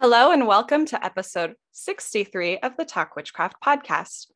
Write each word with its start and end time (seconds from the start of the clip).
Hello, 0.00 0.30
and 0.30 0.46
welcome 0.46 0.86
to 0.86 1.04
episode 1.04 1.56
63 1.72 2.58
of 2.58 2.76
the 2.76 2.84
Talk 2.84 3.16
Witchcraft 3.16 3.56
podcast. 3.60 4.26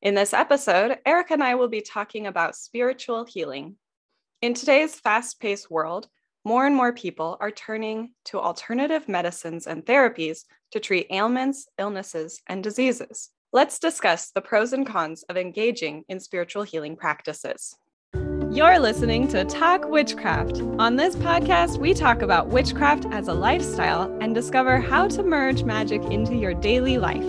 In 0.00 0.16
this 0.16 0.34
episode, 0.34 0.98
Erica 1.06 1.34
and 1.34 1.44
I 1.44 1.54
will 1.54 1.68
be 1.68 1.80
talking 1.80 2.26
about 2.26 2.56
spiritual 2.56 3.24
healing. 3.24 3.76
In 4.40 4.52
today's 4.52 4.98
fast 4.98 5.38
paced 5.38 5.70
world, 5.70 6.08
more 6.44 6.66
and 6.66 6.74
more 6.74 6.92
people 6.92 7.36
are 7.38 7.52
turning 7.52 8.14
to 8.24 8.40
alternative 8.40 9.08
medicines 9.08 9.68
and 9.68 9.86
therapies 9.86 10.40
to 10.72 10.80
treat 10.80 11.06
ailments, 11.10 11.68
illnesses, 11.78 12.42
and 12.48 12.64
diseases. 12.64 13.30
Let's 13.52 13.78
discuss 13.78 14.32
the 14.32 14.40
pros 14.40 14.72
and 14.72 14.84
cons 14.84 15.22
of 15.28 15.36
engaging 15.36 16.02
in 16.08 16.18
spiritual 16.18 16.64
healing 16.64 16.96
practices. 16.96 17.76
You're 18.52 18.78
listening 18.78 19.28
to 19.28 19.46
Talk 19.46 19.88
Witchcraft. 19.88 20.60
On 20.78 20.96
this 20.96 21.16
podcast, 21.16 21.78
we 21.78 21.94
talk 21.94 22.20
about 22.20 22.48
witchcraft 22.48 23.06
as 23.10 23.28
a 23.28 23.32
lifestyle 23.32 24.14
and 24.20 24.34
discover 24.34 24.78
how 24.78 25.08
to 25.08 25.22
merge 25.22 25.62
magic 25.62 26.02
into 26.04 26.34
your 26.34 26.52
daily 26.52 26.98
life. 26.98 27.24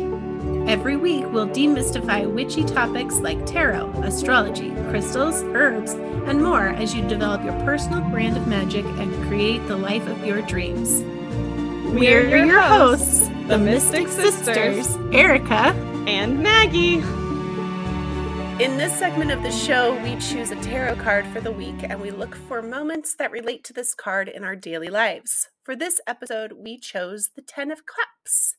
Every 0.67 0.97
week, 0.97 1.23
we'll 1.31 1.47
demystify 1.47 2.29
witchy 2.29 2.65
topics 2.65 3.19
like 3.19 3.45
tarot, 3.45 3.89
astrology, 4.03 4.71
crystals, 4.89 5.43
herbs, 5.55 5.93
and 5.93 6.43
more 6.43 6.67
as 6.67 6.93
you 6.93 7.07
develop 7.07 7.41
your 7.45 7.57
personal 7.63 8.01
brand 8.09 8.35
of 8.35 8.45
magic 8.45 8.83
and 8.83 9.27
create 9.29 9.65
the 9.69 9.77
life 9.77 10.05
of 10.07 10.25
your 10.25 10.41
dreams. 10.41 11.03
We're, 11.93 12.27
We're 12.27 12.45
your 12.45 12.61
hosts, 12.61 13.29
the 13.47 13.57
Mystic 13.57 14.09
Sisters, 14.09 14.97
Erica 15.13 15.73
and 16.05 16.43
Maggie. 16.43 17.01
In 18.63 18.77
this 18.77 18.97
segment 18.97 19.29
of 19.29 19.43
the 19.43 19.51
show, 19.51 20.01
we 20.03 20.15
choose 20.21 20.51
a 20.51 20.55
tarot 20.63 20.95
card 20.95 21.27
for 21.27 21.41
the 21.41 21.51
week 21.51 21.75
and 21.83 21.99
we 21.99 22.11
look 22.11 22.33
for 22.33 22.61
moments 22.61 23.13
that 23.15 23.29
relate 23.29 23.65
to 23.65 23.73
this 23.73 23.93
card 23.93 24.29
in 24.29 24.45
our 24.45 24.55
daily 24.55 24.87
lives. 24.87 25.49
For 25.63 25.75
this 25.75 25.99
episode, 26.07 26.53
we 26.53 26.79
chose 26.79 27.31
the 27.35 27.41
Ten 27.41 27.71
of 27.71 27.85
Cups. 27.85 28.55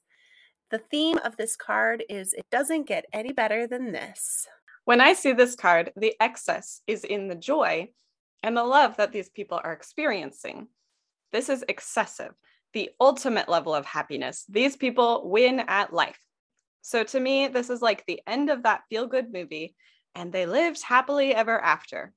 The 0.70 0.76
theme 0.90 1.16
of 1.24 1.38
this 1.38 1.56
card 1.56 2.04
is 2.10 2.34
It 2.34 2.44
Doesn't 2.50 2.86
Get 2.86 3.06
Any 3.14 3.32
Better 3.32 3.66
Than 3.66 3.92
This. 3.92 4.46
When 4.84 5.00
I 5.00 5.14
see 5.14 5.32
this 5.32 5.54
card, 5.54 5.90
the 5.96 6.12
excess 6.20 6.82
is 6.86 7.04
in 7.04 7.28
the 7.28 7.34
joy 7.34 7.88
and 8.42 8.54
the 8.54 8.62
love 8.62 8.98
that 8.98 9.10
these 9.10 9.30
people 9.30 9.58
are 9.64 9.72
experiencing. 9.72 10.68
This 11.32 11.48
is 11.48 11.64
excessive, 11.66 12.34
the 12.74 12.90
ultimate 13.00 13.48
level 13.48 13.74
of 13.74 13.86
happiness. 13.86 14.44
These 14.50 14.76
people 14.76 15.30
win 15.30 15.60
at 15.60 15.94
life. 15.94 16.20
So 16.82 17.04
to 17.04 17.18
me, 17.18 17.48
this 17.48 17.70
is 17.70 17.80
like 17.80 18.04
the 18.04 18.20
end 18.26 18.50
of 18.50 18.64
that 18.64 18.82
feel 18.90 19.06
good 19.06 19.32
movie, 19.32 19.74
and 20.14 20.32
they 20.32 20.46
lived 20.46 20.82
happily 20.82 21.34
ever 21.34 21.60
after. 21.60 22.12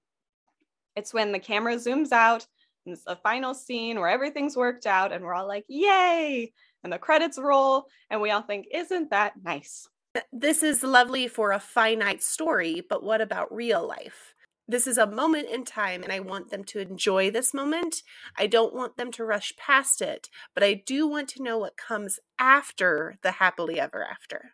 It's 0.95 1.13
when 1.13 1.31
the 1.31 1.39
camera 1.39 1.75
zooms 1.75 2.11
out 2.11 2.47
and 2.87 2.93
it's 2.93 3.03
the 3.03 3.17
final 3.17 3.53
scene 3.53 3.99
where 3.99 4.09
everything's 4.09 4.55
worked 4.55 4.85
out, 4.85 5.11
and 5.11 5.23
we're 5.23 5.33
all 5.33 5.47
like, 5.47 5.65
yay! 5.67 6.53
And 6.83 6.93
the 6.93 6.97
credits 6.97 7.37
roll, 7.37 7.87
and 8.09 8.21
we 8.21 8.31
all 8.31 8.41
think, 8.41 8.65
isn't 8.73 9.09
that 9.09 9.33
nice? 9.43 9.89
This 10.31 10.63
is 10.63 10.83
lovely 10.83 11.27
for 11.27 11.51
a 11.51 11.59
finite 11.59 12.23
story, 12.23 12.81
but 12.87 13.03
what 13.03 13.19
about 13.19 13.53
real 13.53 13.85
life? 13.85 14.33
This 14.69 14.87
is 14.87 14.97
a 14.97 15.05
moment 15.05 15.49
in 15.49 15.65
time, 15.65 16.01
and 16.01 16.13
I 16.13 16.21
want 16.21 16.49
them 16.49 16.63
to 16.65 16.79
enjoy 16.79 17.29
this 17.29 17.53
moment. 17.53 18.03
I 18.37 18.47
don't 18.47 18.73
want 18.73 18.95
them 18.97 19.11
to 19.11 19.25
rush 19.25 19.53
past 19.57 20.01
it, 20.01 20.29
but 20.53 20.63
I 20.63 20.73
do 20.73 21.07
want 21.07 21.27
to 21.29 21.43
know 21.43 21.57
what 21.57 21.77
comes 21.77 22.19
after 22.39 23.17
the 23.21 23.31
happily 23.31 23.79
ever 23.79 24.05
after. 24.05 24.51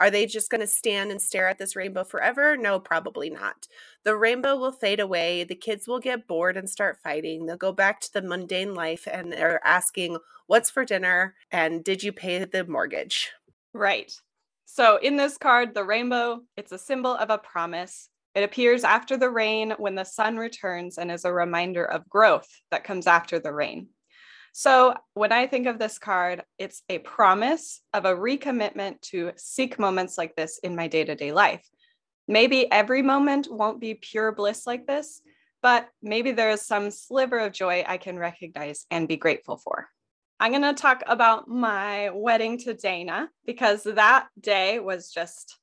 Are 0.00 0.10
they 0.10 0.24
just 0.24 0.50
going 0.50 0.62
to 0.62 0.66
stand 0.66 1.10
and 1.10 1.20
stare 1.20 1.46
at 1.46 1.58
this 1.58 1.76
rainbow 1.76 2.04
forever? 2.04 2.56
No, 2.56 2.80
probably 2.80 3.28
not. 3.28 3.68
The 4.02 4.16
rainbow 4.16 4.56
will 4.56 4.72
fade 4.72 4.98
away. 4.98 5.44
The 5.44 5.54
kids 5.54 5.86
will 5.86 6.00
get 6.00 6.26
bored 6.26 6.56
and 6.56 6.68
start 6.68 6.98
fighting. 7.04 7.44
They'll 7.44 7.58
go 7.58 7.70
back 7.70 8.00
to 8.00 8.12
the 8.14 8.22
mundane 8.22 8.74
life 8.74 9.06
and 9.06 9.30
they're 9.30 9.60
asking, 9.64 10.16
What's 10.46 10.70
for 10.70 10.86
dinner? 10.86 11.34
And 11.52 11.84
did 11.84 12.02
you 12.02 12.12
pay 12.12 12.42
the 12.44 12.64
mortgage? 12.64 13.30
Right. 13.74 14.10
So 14.64 14.96
in 14.96 15.16
this 15.16 15.36
card, 15.36 15.74
the 15.74 15.84
rainbow, 15.84 16.40
it's 16.56 16.72
a 16.72 16.78
symbol 16.78 17.14
of 17.14 17.28
a 17.28 17.38
promise. 17.38 18.08
It 18.34 18.42
appears 18.42 18.84
after 18.84 19.16
the 19.16 19.30
rain 19.30 19.74
when 19.78 19.96
the 19.96 20.04
sun 20.04 20.38
returns 20.38 20.96
and 20.96 21.10
is 21.10 21.24
a 21.24 21.32
reminder 21.32 21.84
of 21.84 22.08
growth 22.08 22.48
that 22.70 22.84
comes 22.84 23.06
after 23.06 23.38
the 23.38 23.52
rain. 23.52 23.88
So 24.52 24.94
when 25.14 25.32
I 25.32 25.46
think 25.46 25.66
of 25.66 25.78
this 25.78 25.98
card, 25.98 26.42
it's 26.58 26.82
a 26.88 26.98
promise 26.98 27.80
of 27.94 28.04
a 28.04 28.14
recommitment 28.14 29.00
to 29.02 29.32
seek 29.36 29.78
moments 29.78 30.18
like 30.18 30.34
this 30.36 30.58
in 30.58 30.76
my 30.76 30.88
day 30.88 31.04
to 31.04 31.14
day 31.14 31.32
life. 31.32 31.66
Maybe 32.26 32.70
every 32.70 33.02
moment 33.02 33.48
won't 33.50 33.80
be 33.80 33.94
pure 33.94 34.32
bliss 34.32 34.66
like 34.66 34.86
this, 34.86 35.20
but 35.62 35.88
maybe 36.02 36.32
there 36.32 36.50
is 36.50 36.62
some 36.62 36.90
sliver 36.90 37.38
of 37.38 37.52
joy 37.52 37.84
I 37.86 37.96
can 37.96 38.18
recognize 38.18 38.86
and 38.90 39.08
be 39.08 39.16
grateful 39.16 39.56
for. 39.56 39.88
I'm 40.38 40.52
going 40.52 40.62
to 40.62 40.80
talk 40.80 41.02
about 41.06 41.48
my 41.48 42.10
wedding 42.10 42.56
to 42.58 42.72
Dana 42.72 43.28
because 43.44 43.82
that 43.82 44.28
day 44.40 44.78
was 44.78 45.12
just 45.12 45.58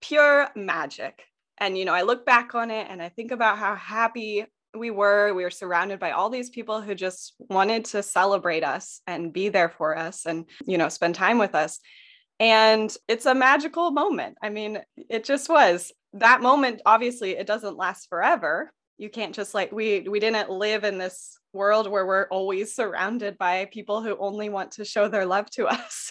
pure 0.00 0.48
magic. 0.56 1.22
And, 1.58 1.76
you 1.76 1.84
know, 1.84 1.92
I 1.92 2.02
look 2.02 2.24
back 2.24 2.54
on 2.54 2.70
it 2.70 2.86
and 2.88 3.02
I 3.02 3.10
think 3.10 3.30
about 3.30 3.58
how 3.58 3.74
happy 3.74 4.46
we 4.76 4.90
were 4.90 5.34
we 5.34 5.42
were 5.42 5.50
surrounded 5.50 5.98
by 5.98 6.12
all 6.12 6.30
these 6.30 6.50
people 6.50 6.80
who 6.80 6.94
just 6.94 7.34
wanted 7.38 7.84
to 7.86 8.02
celebrate 8.02 8.64
us 8.64 9.00
and 9.06 9.32
be 9.32 9.48
there 9.48 9.68
for 9.68 9.96
us 9.96 10.26
and 10.26 10.46
you 10.66 10.78
know 10.78 10.88
spend 10.88 11.14
time 11.14 11.38
with 11.38 11.54
us. 11.54 11.80
And 12.40 12.94
it's 13.08 13.26
a 13.26 13.34
magical 13.34 13.90
moment. 13.90 14.36
I 14.42 14.48
mean 14.48 14.80
it 15.08 15.24
just 15.24 15.48
was. 15.48 15.92
That 16.14 16.42
moment 16.42 16.82
obviously 16.86 17.32
it 17.32 17.46
doesn't 17.46 17.76
last 17.76 18.08
forever 18.08 18.72
you 18.98 19.10
can't 19.10 19.34
just 19.34 19.54
like 19.54 19.72
we 19.72 20.00
we 20.08 20.20
didn't 20.20 20.50
live 20.50 20.84
in 20.84 20.98
this 20.98 21.38
world 21.52 21.90
where 21.90 22.06
we're 22.06 22.28
always 22.28 22.74
surrounded 22.74 23.36
by 23.36 23.66
people 23.66 24.02
who 24.02 24.16
only 24.18 24.48
want 24.48 24.72
to 24.72 24.84
show 24.84 25.08
their 25.08 25.26
love 25.26 25.50
to 25.50 25.66
us. 25.68 26.10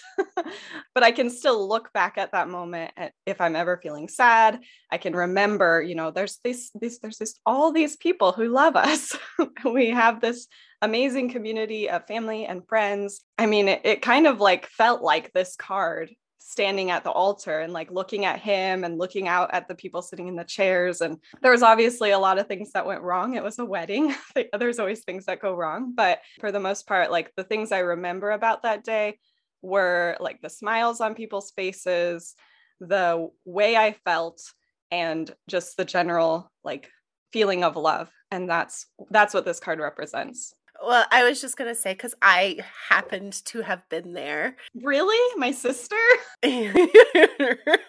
But 0.94 1.04
i 1.04 1.12
can 1.12 1.30
still 1.30 1.68
look 1.68 1.92
back 1.94 2.18
at 2.18 2.34
that 2.34 2.50
moment 2.50 2.92
at, 2.98 3.14
if 3.26 3.40
i'm 3.42 3.56
ever 3.56 3.80
feeling 3.82 4.08
sad 4.08 4.60
i 4.92 4.98
can 4.98 5.16
remember 5.16 5.82
you 5.82 5.96
know 5.96 6.12
there's 6.12 6.40
this 6.44 6.70
this 6.80 7.00
there's 7.00 7.18
this 7.18 7.40
all 7.46 7.72
these 7.72 7.96
people 7.96 8.32
who 8.32 8.48
love 8.50 8.76
us. 8.76 9.16
We 9.66 9.90
have 9.92 10.22
this 10.22 10.48
amazing 10.82 11.30
community 11.32 11.90
of 11.90 12.08
family 12.08 12.46
and 12.46 12.68
friends. 12.68 13.22
I 13.38 13.46
mean 13.46 13.68
it, 13.68 13.82
it 13.84 14.02
kind 14.02 14.28
of 14.28 14.40
like 14.40 14.66
felt 14.68 15.02
like 15.02 15.32
this 15.34 15.56
card 15.56 16.12
standing 16.44 16.90
at 16.90 17.04
the 17.04 17.12
altar 17.12 17.60
and 17.60 17.72
like 17.72 17.92
looking 17.92 18.26
at 18.26 18.40
him 18.40 18.84
and 18.84 18.98
looking 18.98 19.28
out 19.28 19.54
at 19.54 19.68
the 19.68 19.76
people 19.76 20.02
sitting 20.02 20.28
in 20.28 20.36
the 20.36 20.44
chairs. 20.44 21.02
And 21.02 21.18
there 21.42 21.52
was 21.52 21.62
obviously 21.62 22.12
a 22.12 22.20
lot 22.20 22.40
of 22.40 22.48
things 22.48 22.72
that 22.72 22.86
went 22.86 23.04
wrong. 23.04 23.36
It 23.36 23.44
was 23.44 23.60
a 23.60 23.66
wedding. 23.66 24.16
There's 24.58 24.80
always 24.80 25.04
things 25.04 25.26
that 25.26 25.40
go 25.40 25.54
wrong. 25.54 25.94
But 25.96 26.20
for 26.40 26.52
the 26.52 26.60
most 26.60 26.88
part, 26.88 27.12
like 27.12 27.32
the 27.38 27.44
things 27.44 27.72
I 27.72 27.80
remember 27.80 28.32
about 28.32 28.64
that 28.64 28.84
day 28.84 29.20
were 29.62 30.18
like 30.20 30.42
the 30.42 30.50
smiles 30.50 31.00
on 31.00 31.14
people's 31.14 31.52
faces, 31.52 32.34
the 32.80 33.30
way 33.46 33.78
I 33.78 33.96
felt, 34.04 34.42
and 34.90 35.32
just 35.48 35.78
the 35.78 35.86
general 35.86 36.52
like 36.64 36.90
feeling 37.32 37.64
of 37.64 37.76
love. 37.76 38.10
And 38.32 38.50
that's 38.50 38.88
that's 39.12 39.34
what 39.34 39.46
this 39.46 39.60
card 39.60 39.80
represents. 39.80 40.56
Well, 40.84 41.06
I 41.12 41.24
was 41.24 41.42
just 41.42 41.58
gonna 41.58 41.76
say 41.76 41.94
because 41.94 42.16
I 42.22 42.60
happened 42.90 43.34
to 43.46 43.62
have 43.62 43.88
been 43.90 44.14
there. 44.14 44.56
Really, 44.74 45.36
my 45.38 45.52
sister? 45.52 45.96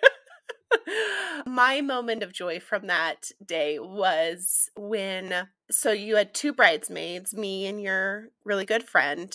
My 1.47 1.81
moment 1.81 2.23
of 2.23 2.33
joy 2.33 2.61
from 2.61 2.87
that 2.87 3.31
day 3.45 3.79
was 3.79 4.71
when 4.77 5.49
so 5.71 5.93
you 5.93 6.17
had 6.17 6.35
two 6.35 6.53
bridesmaids, 6.53 7.35
me 7.35 7.67
and 7.67 7.81
your 7.81 8.29
really 8.45 8.65
good 8.65 8.85
friend, 8.85 9.35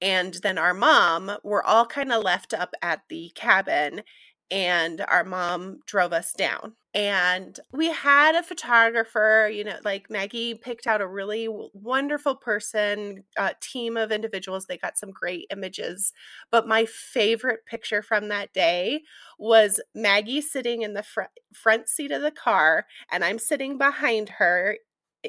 and 0.00 0.34
then 0.42 0.58
our 0.58 0.74
mom 0.74 1.32
were 1.42 1.64
all 1.64 1.86
kind 1.86 2.12
of 2.12 2.22
left 2.22 2.52
up 2.54 2.74
at 2.82 3.02
the 3.08 3.30
cabin 3.34 4.02
and 4.52 5.00
our 5.08 5.24
mom 5.24 5.80
drove 5.86 6.12
us 6.12 6.32
down. 6.34 6.74
And 6.94 7.58
we 7.72 7.86
had 7.90 8.34
a 8.34 8.42
photographer 8.42 9.50
you 9.50 9.64
know 9.64 9.78
like 9.82 10.10
maggie 10.10 10.54
picked 10.54 10.86
out 10.86 11.00
a 11.00 11.06
really 11.06 11.48
wonderful 11.72 12.36
person 12.36 13.24
uh, 13.38 13.54
team 13.60 13.96
of 13.96 14.12
individuals. 14.12 14.66
They 14.66 14.76
got 14.76 14.98
some 14.98 15.10
great 15.10 15.46
images. 15.50 16.12
But 16.50 16.68
my 16.68 16.84
favorite 16.84 17.60
picture 17.66 18.02
from 18.02 18.28
that 18.28 18.52
day 18.52 19.02
was 19.38 19.80
maggie 19.94 20.42
sitting 20.42 20.82
in 20.82 20.92
the 20.92 21.02
fr- 21.02 21.22
front 21.54 21.88
seat 21.88 22.12
of 22.12 22.22
the 22.22 22.30
car 22.30 22.86
and 23.10 23.24
i'm 23.24 23.38
sitting 23.38 23.78
behind 23.78 24.28
her 24.28 24.76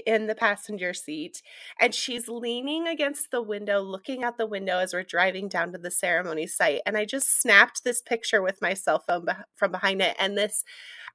in 0.06 0.28
the 0.28 0.36
passenger 0.36 0.94
seat 0.94 1.42
and 1.80 1.94
she's 1.94 2.28
leaning 2.28 2.88
against 2.88 3.32
the 3.32 3.42
window 3.42 3.80
looking 3.80 4.24
out 4.24 4.38
the 4.38 4.46
window 4.46 4.80
as 4.80 4.94
we're 4.94 5.04
driving 5.04 5.48
down 5.48 5.72
to 5.72 5.78
the 5.78 5.92
ceremony 5.92 6.48
site 6.48 6.82
and 6.86 6.98
i 6.98 7.06
just 7.06 7.40
snapped 7.42 7.84
this 7.84 8.02
picture 8.02 8.42
with 8.42 8.62
my 8.62 8.74
cell 8.74 9.00
phone 9.00 9.26
be- 9.26 9.32
from 9.56 9.72
behind 9.72 10.02
it 10.02 10.16
and 10.20 10.38
this 10.38 10.64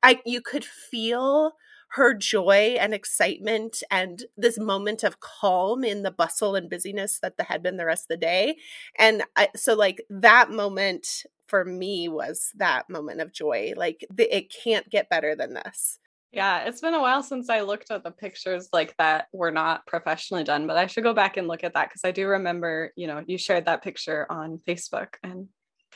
i 0.02 0.20
you 0.24 0.40
could 0.40 0.64
feel 0.64 1.52
her 1.92 2.12
joy 2.14 2.76
and 2.78 2.92
excitement 2.92 3.82
and 3.90 4.24
this 4.36 4.58
moment 4.58 5.02
of 5.02 5.20
calm 5.20 5.84
in 5.84 6.02
the 6.02 6.10
bustle 6.10 6.54
and 6.54 6.68
busyness 6.68 7.18
that 7.20 7.36
the, 7.36 7.44
had 7.44 7.62
been 7.62 7.78
the 7.78 7.86
rest 7.86 8.04
of 8.04 8.08
the 8.08 8.16
day 8.16 8.56
and 8.98 9.22
I, 9.36 9.48
so 9.56 9.74
like 9.74 10.04
that 10.10 10.50
moment 10.50 11.24
for 11.46 11.64
me 11.64 12.08
was 12.08 12.52
that 12.56 12.90
moment 12.90 13.20
of 13.20 13.32
joy 13.32 13.72
like 13.76 14.04
the, 14.14 14.34
it 14.34 14.52
can't 14.52 14.90
get 14.90 15.08
better 15.08 15.34
than 15.34 15.54
this 15.54 15.98
Yeah, 16.32 16.64
it's 16.64 16.80
been 16.80 16.94
a 16.94 17.00
while 17.00 17.22
since 17.22 17.48
I 17.48 17.62
looked 17.62 17.90
at 17.90 18.04
the 18.04 18.10
pictures 18.10 18.68
like 18.72 18.94
that 18.98 19.28
were 19.32 19.50
not 19.50 19.86
professionally 19.86 20.44
done, 20.44 20.66
but 20.66 20.76
I 20.76 20.86
should 20.86 21.04
go 21.04 21.14
back 21.14 21.36
and 21.36 21.48
look 21.48 21.64
at 21.64 21.74
that 21.74 21.88
because 21.88 22.04
I 22.04 22.10
do 22.10 22.28
remember, 22.28 22.92
you 22.96 23.06
know, 23.06 23.24
you 23.26 23.38
shared 23.38 23.64
that 23.64 23.82
picture 23.82 24.26
on 24.28 24.60
Facebook 24.66 25.14
and 25.22 25.48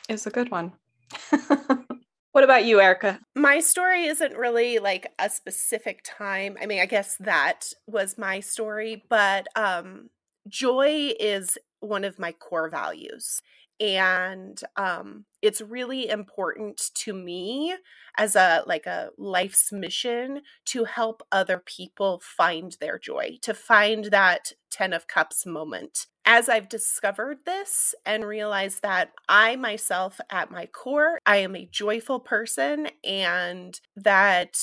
it's 0.09 0.27
a 0.27 0.31
good 0.31 0.51
one. 0.51 0.73
what 2.33 2.45
about 2.45 2.65
you, 2.65 2.81
Erica? 2.81 3.21
My 3.37 3.61
story 3.61 4.07
isn't 4.07 4.35
really 4.35 4.79
like 4.79 5.13
a 5.19 5.29
specific 5.29 6.01
time. 6.03 6.57
I 6.61 6.67
mean, 6.67 6.81
I 6.81 6.87
guess 6.87 7.17
that 7.21 7.67
was 7.87 8.17
my 8.17 8.41
story, 8.41 9.05
but 9.11 9.47
um 9.55 10.09
joy 10.49 11.13
is 11.21 11.57
one 11.81 12.05
of 12.05 12.19
my 12.19 12.33
core 12.33 12.69
values 12.69 13.41
and 13.81 14.61
um, 14.77 15.25
it's 15.43 15.61
really 15.61 16.09
important 16.09 16.91
to 16.95 17.13
me 17.13 17.75
as 18.17 18.37
a 18.37 18.63
like 18.67 18.87
a 18.87 19.11
life's 19.19 19.73
mission 19.73 20.43
to 20.67 20.85
help 20.85 21.23
other 21.31 21.59
people 21.59 22.23
find 22.25 22.77
their 22.81 22.99
joy 22.99 23.39
to 23.43 23.53
find 23.53 24.07
that 24.07 24.53
10 24.71 24.93
of 24.93 25.07
cups 25.07 25.45
moment. 25.45 26.07
As 26.25 26.49
i've 26.49 26.69
discovered 26.69 27.39
this 27.45 27.95
and 28.07 28.25
realized 28.25 28.83
that 28.83 29.11
i 29.29 29.57
myself 29.57 30.21
at 30.31 30.53
my 30.53 30.67
core 30.67 31.19
i 31.27 31.39
am 31.39 31.57
a 31.57 31.67
joyful 31.67 32.21
person 32.21 32.89
and 33.03 33.81
that 33.97 34.57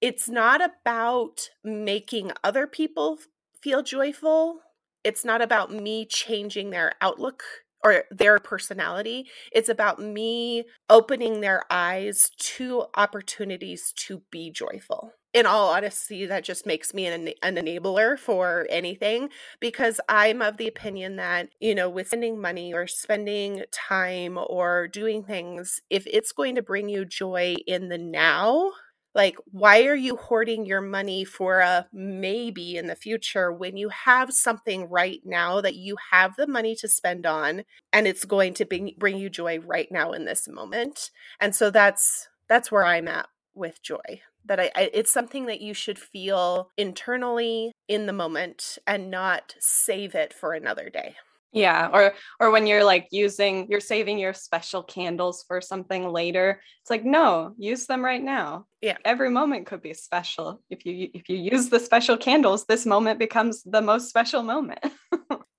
it's 0.00 0.28
not 0.28 0.60
about 0.62 1.50
making 1.64 2.32
other 2.44 2.66
people 2.66 3.18
feel 3.60 3.82
joyful. 3.82 4.60
It's 5.04 5.24
not 5.24 5.42
about 5.42 5.72
me 5.72 6.06
changing 6.06 6.70
their 6.70 6.92
outlook 7.00 7.42
or 7.84 8.04
their 8.10 8.38
personality. 8.38 9.26
It's 9.52 9.68
about 9.68 10.00
me 10.00 10.64
opening 10.90 11.40
their 11.40 11.64
eyes 11.70 12.30
to 12.38 12.86
opportunities 12.94 13.92
to 14.06 14.22
be 14.30 14.50
joyful. 14.50 15.12
In 15.34 15.44
all 15.44 15.68
honesty, 15.68 16.24
that 16.24 16.42
just 16.42 16.66
makes 16.66 16.94
me 16.94 17.06
an, 17.06 17.28
an 17.42 17.56
enabler 17.56 18.18
for 18.18 18.66
anything 18.70 19.28
because 19.60 20.00
I'm 20.08 20.40
of 20.40 20.56
the 20.56 20.66
opinion 20.66 21.16
that, 21.16 21.50
you 21.60 21.74
know, 21.74 21.90
with 21.90 22.08
spending 22.08 22.40
money 22.40 22.72
or 22.72 22.86
spending 22.86 23.64
time 23.70 24.38
or 24.38 24.88
doing 24.88 25.22
things, 25.22 25.82
if 25.90 26.06
it's 26.06 26.32
going 26.32 26.54
to 26.54 26.62
bring 26.62 26.88
you 26.88 27.04
joy 27.04 27.56
in 27.66 27.90
the 27.90 27.98
now, 27.98 28.72
like, 29.18 29.36
why 29.50 29.82
are 29.82 29.96
you 29.96 30.16
hoarding 30.16 30.64
your 30.64 30.80
money 30.80 31.24
for 31.24 31.58
a 31.58 31.88
maybe 31.92 32.76
in 32.76 32.86
the 32.86 32.94
future 32.94 33.52
when 33.52 33.76
you 33.76 33.88
have 33.88 34.32
something 34.32 34.88
right 34.88 35.20
now 35.24 35.60
that 35.60 35.74
you 35.74 35.96
have 36.12 36.36
the 36.36 36.46
money 36.46 36.76
to 36.76 36.88
spend 36.88 37.26
on 37.26 37.64
and 37.92 38.06
it's 38.06 38.24
going 38.24 38.54
to 38.54 38.64
bring, 38.64 38.94
bring 38.96 39.18
you 39.18 39.28
joy 39.28 39.58
right 39.58 39.88
now 39.90 40.12
in 40.12 40.24
this 40.24 40.46
moment? 40.46 41.10
And 41.40 41.54
so 41.54 41.68
that's 41.68 42.28
that's 42.48 42.70
where 42.70 42.84
I'm 42.84 43.08
at 43.08 43.26
with 43.54 43.82
joy 43.82 44.22
that 44.44 44.60
I, 44.60 44.70
I, 44.74 44.90
it's 44.94 45.12
something 45.12 45.46
that 45.46 45.60
you 45.60 45.74
should 45.74 45.98
feel 45.98 46.70
internally 46.78 47.72
in 47.88 48.06
the 48.06 48.12
moment 48.12 48.78
and 48.86 49.10
not 49.10 49.56
save 49.58 50.14
it 50.14 50.32
for 50.32 50.52
another 50.52 50.88
day 50.88 51.16
yeah 51.52 51.88
or 51.92 52.12
or 52.40 52.50
when 52.50 52.66
you're 52.66 52.84
like 52.84 53.08
using 53.10 53.66
you're 53.70 53.80
saving 53.80 54.18
your 54.18 54.34
special 54.34 54.82
candles 54.82 55.44
for 55.48 55.60
something 55.60 56.08
later 56.08 56.60
it's 56.88 56.90
like 56.90 57.04
no 57.04 57.54
use 57.58 57.86
them 57.86 58.02
right 58.02 58.22
now. 58.22 58.64
Yeah. 58.80 58.96
Every 59.04 59.28
moment 59.28 59.66
could 59.66 59.82
be 59.82 59.92
special. 59.92 60.62
If 60.70 60.86
you 60.86 61.08
if 61.12 61.28
you 61.28 61.36
use 61.36 61.68
the 61.68 61.80
special 61.80 62.16
candles 62.16 62.64
this 62.64 62.86
moment 62.86 63.18
becomes 63.18 63.62
the 63.64 63.82
most 63.82 64.08
special 64.08 64.42
moment. 64.42 64.80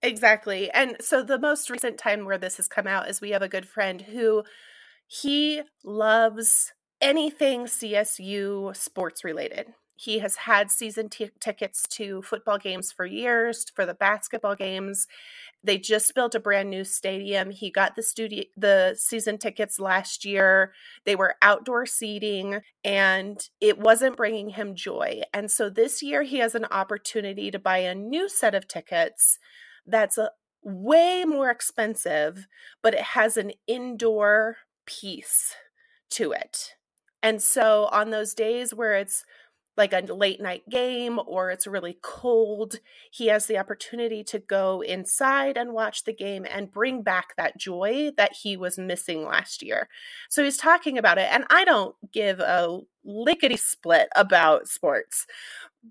Exactly 0.01 0.71
and 0.71 0.95
so 1.01 1.21
the 1.21 1.37
most 1.37 1.69
recent 1.69 1.97
time 1.97 2.23
where 2.23 2.37
this 2.37 2.55
has 2.55 2.69
come 2.69 2.87
out 2.87 3.09
is 3.09 3.19
we 3.19 3.31
have 3.31 3.41
a 3.41 3.49
good 3.49 3.67
friend 3.67 3.99
who 3.99 4.43
he 5.07 5.61
loves 5.83 6.71
anything 7.01 7.65
csu 7.65 8.73
sports 8.73 9.25
related 9.25 9.73
he 9.99 10.19
has 10.19 10.37
had 10.37 10.71
season 10.71 11.09
t- 11.09 11.29
tickets 11.41 11.83
to 11.89 12.21
football 12.21 12.57
games 12.57 12.89
for 12.89 13.05
years, 13.05 13.65
for 13.75 13.85
the 13.85 13.93
basketball 13.93 14.55
games. 14.55 15.07
They 15.61 15.77
just 15.77 16.15
built 16.15 16.33
a 16.33 16.39
brand 16.39 16.69
new 16.69 16.85
stadium. 16.85 17.49
He 17.49 17.69
got 17.69 17.97
the 17.97 18.01
studio 18.01 18.45
the 18.55 18.95
season 18.97 19.37
tickets 19.37 19.77
last 19.77 20.23
year. 20.23 20.71
They 21.03 21.17
were 21.17 21.35
outdoor 21.41 21.85
seating 21.85 22.61
and 22.81 23.45
it 23.59 23.77
wasn't 23.77 24.15
bringing 24.15 24.51
him 24.51 24.73
joy. 24.73 25.23
And 25.33 25.51
so 25.51 25.69
this 25.69 26.01
year 26.01 26.23
he 26.23 26.37
has 26.37 26.55
an 26.55 26.65
opportunity 26.71 27.51
to 27.51 27.59
buy 27.59 27.79
a 27.79 27.93
new 27.93 28.29
set 28.29 28.55
of 28.55 28.69
tickets 28.69 29.37
that's 29.85 30.17
a 30.17 30.31
way 30.63 31.25
more 31.25 31.49
expensive, 31.49 32.47
but 32.81 32.93
it 32.93 33.01
has 33.01 33.35
an 33.35 33.51
indoor 33.67 34.59
piece 34.85 35.55
to 36.11 36.31
it. 36.31 36.75
And 37.21 37.41
so 37.41 37.89
on 37.91 38.11
those 38.11 38.33
days 38.33 38.73
where 38.73 38.95
it's 38.95 39.25
like 39.79 39.93
a 39.93 40.01
late 40.13 40.39
night 40.39 40.69
game 40.69 41.19
or 41.25 41.49
it's 41.49 41.65
really 41.65 41.97
cold, 42.03 42.75
he 43.09 43.27
has 43.27 43.47
the 43.47 43.57
opportunity 43.57 44.23
to 44.25 44.37
go 44.37 44.81
inside 44.81 45.57
and 45.57 45.73
watch 45.73 46.03
the 46.03 46.13
game 46.13 46.45
and 46.47 46.71
bring 46.71 47.01
back 47.01 47.35
that 47.37 47.57
joy 47.57 48.11
that 48.17 48.33
he 48.43 48.55
was 48.55 48.77
missing 48.77 49.25
last 49.25 49.63
year. 49.63 49.89
So 50.29 50.43
he's 50.43 50.57
talking 50.57 50.99
about 50.99 51.17
it. 51.17 51.29
And 51.31 51.45
I 51.49 51.65
don't 51.65 51.95
give 52.13 52.39
a 52.39 52.81
lickety 53.03 53.57
split 53.57 54.09
about 54.15 54.67
sports, 54.67 55.25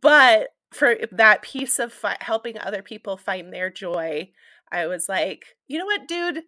but 0.00 0.50
for 0.70 0.96
that 1.10 1.42
piece 1.42 1.78
of 1.80 1.92
fi- 1.92 2.18
helping 2.20 2.58
other 2.58 2.82
people 2.82 3.16
find 3.16 3.52
their 3.52 3.70
joy, 3.70 4.30
I 4.70 4.86
was 4.86 5.08
like, 5.08 5.56
you 5.66 5.78
know 5.78 5.86
what, 5.86 6.06
dude? 6.06 6.42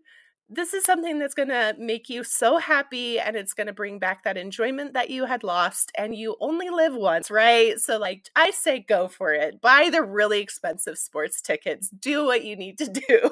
This 0.53 0.75
is 0.75 0.85
something 0.85 1.19
that's 1.19 1.35
going 1.35 1.49
to 1.49 1.75
make 1.79 2.09
you 2.11 2.25
so 2.25 2.59
happy 2.59 3.21
and 3.21 3.37
it's 3.37 3.55
going 3.55 3.69
to 3.69 3.73
bring 3.73 4.01
back 4.01 4.25
that 4.25 4.37
enjoyment 4.37 4.95
that 4.95 5.09
you 5.09 5.25
had 5.25 5.45
lost 5.45 5.93
and 5.97 6.15
you 6.15 6.37
only 6.41 6.69
live 6.71 6.95
once 6.95 7.31
right? 7.31 7.79
So 7.81 7.99
like 7.99 8.29
i 8.35 8.51
say 8.51 8.81
go 8.81 9.07
for 9.09 9.33
it. 9.33 9.61
Buy 9.61 9.91
the 9.91 10.03
really 10.03 10.41
expensive 10.41 10.99
sports 10.99 11.41
tickets. 11.41 11.89
Do 11.89 12.27
what 12.27 12.45
you 12.45 12.57
need 12.57 12.79
to 12.79 12.89
do. 12.89 13.31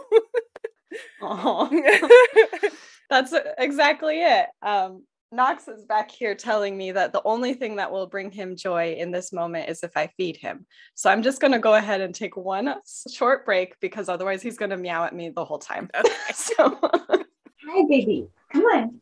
That's 3.10 3.34
exactly 3.58 4.22
it. 4.22 4.46
Um 4.62 5.04
Knox 5.30 5.68
is 5.68 5.84
back 5.84 6.10
here 6.10 6.34
telling 6.34 6.76
me 6.76 6.90
that 6.92 7.12
the 7.12 7.20
only 7.24 7.52
thing 7.52 7.76
that 7.76 7.92
will 7.92 8.06
bring 8.06 8.30
him 8.30 8.56
joy 8.56 8.94
in 8.98 9.10
this 9.10 9.30
moment 9.30 9.68
is 9.68 9.82
if 9.82 9.94
I 9.94 10.06
feed 10.16 10.38
him. 10.38 10.64
So 10.94 11.10
I'm 11.10 11.22
just 11.22 11.40
going 11.40 11.52
to 11.52 11.58
go 11.58 11.74
ahead 11.74 12.00
and 12.00 12.14
take 12.14 12.36
one 12.36 12.74
short 13.10 13.44
break 13.44 13.78
because 13.80 14.08
otherwise 14.08 14.40
he's 14.40 14.56
going 14.56 14.70
to 14.70 14.78
meow 14.78 15.04
at 15.04 15.14
me 15.14 15.28
the 15.28 15.44
whole 15.44 15.58
time. 15.58 15.90
Okay. 15.94 16.10
so 16.34 16.78
Hi 16.82 17.82
baby. 17.88 18.26
Come 18.52 18.62
on. 18.64 19.00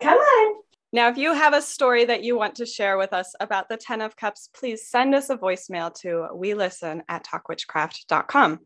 Come 0.00 0.18
on. 0.18 0.54
Now, 0.92 1.08
if 1.08 1.16
you 1.16 1.34
have 1.34 1.54
a 1.54 1.60
story 1.60 2.04
that 2.04 2.22
you 2.22 2.38
want 2.38 2.54
to 2.56 2.66
share 2.66 2.96
with 2.96 3.12
us 3.12 3.34
about 3.40 3.68
the 3.68 3.76
10 3.76 4.00
of 4.00 4.14
cups, 4.14 4.48
please 4.54 4.88
send 4.88 5.12
us 5.12 5.28
a 5.28 5.36
voicemail 5.36 5.92
to 6.02 6.28
we 6.32 6.54
listen 6.54 7.02
at 7.08 7.26
talkwitchcraft.com. 7.26 8.60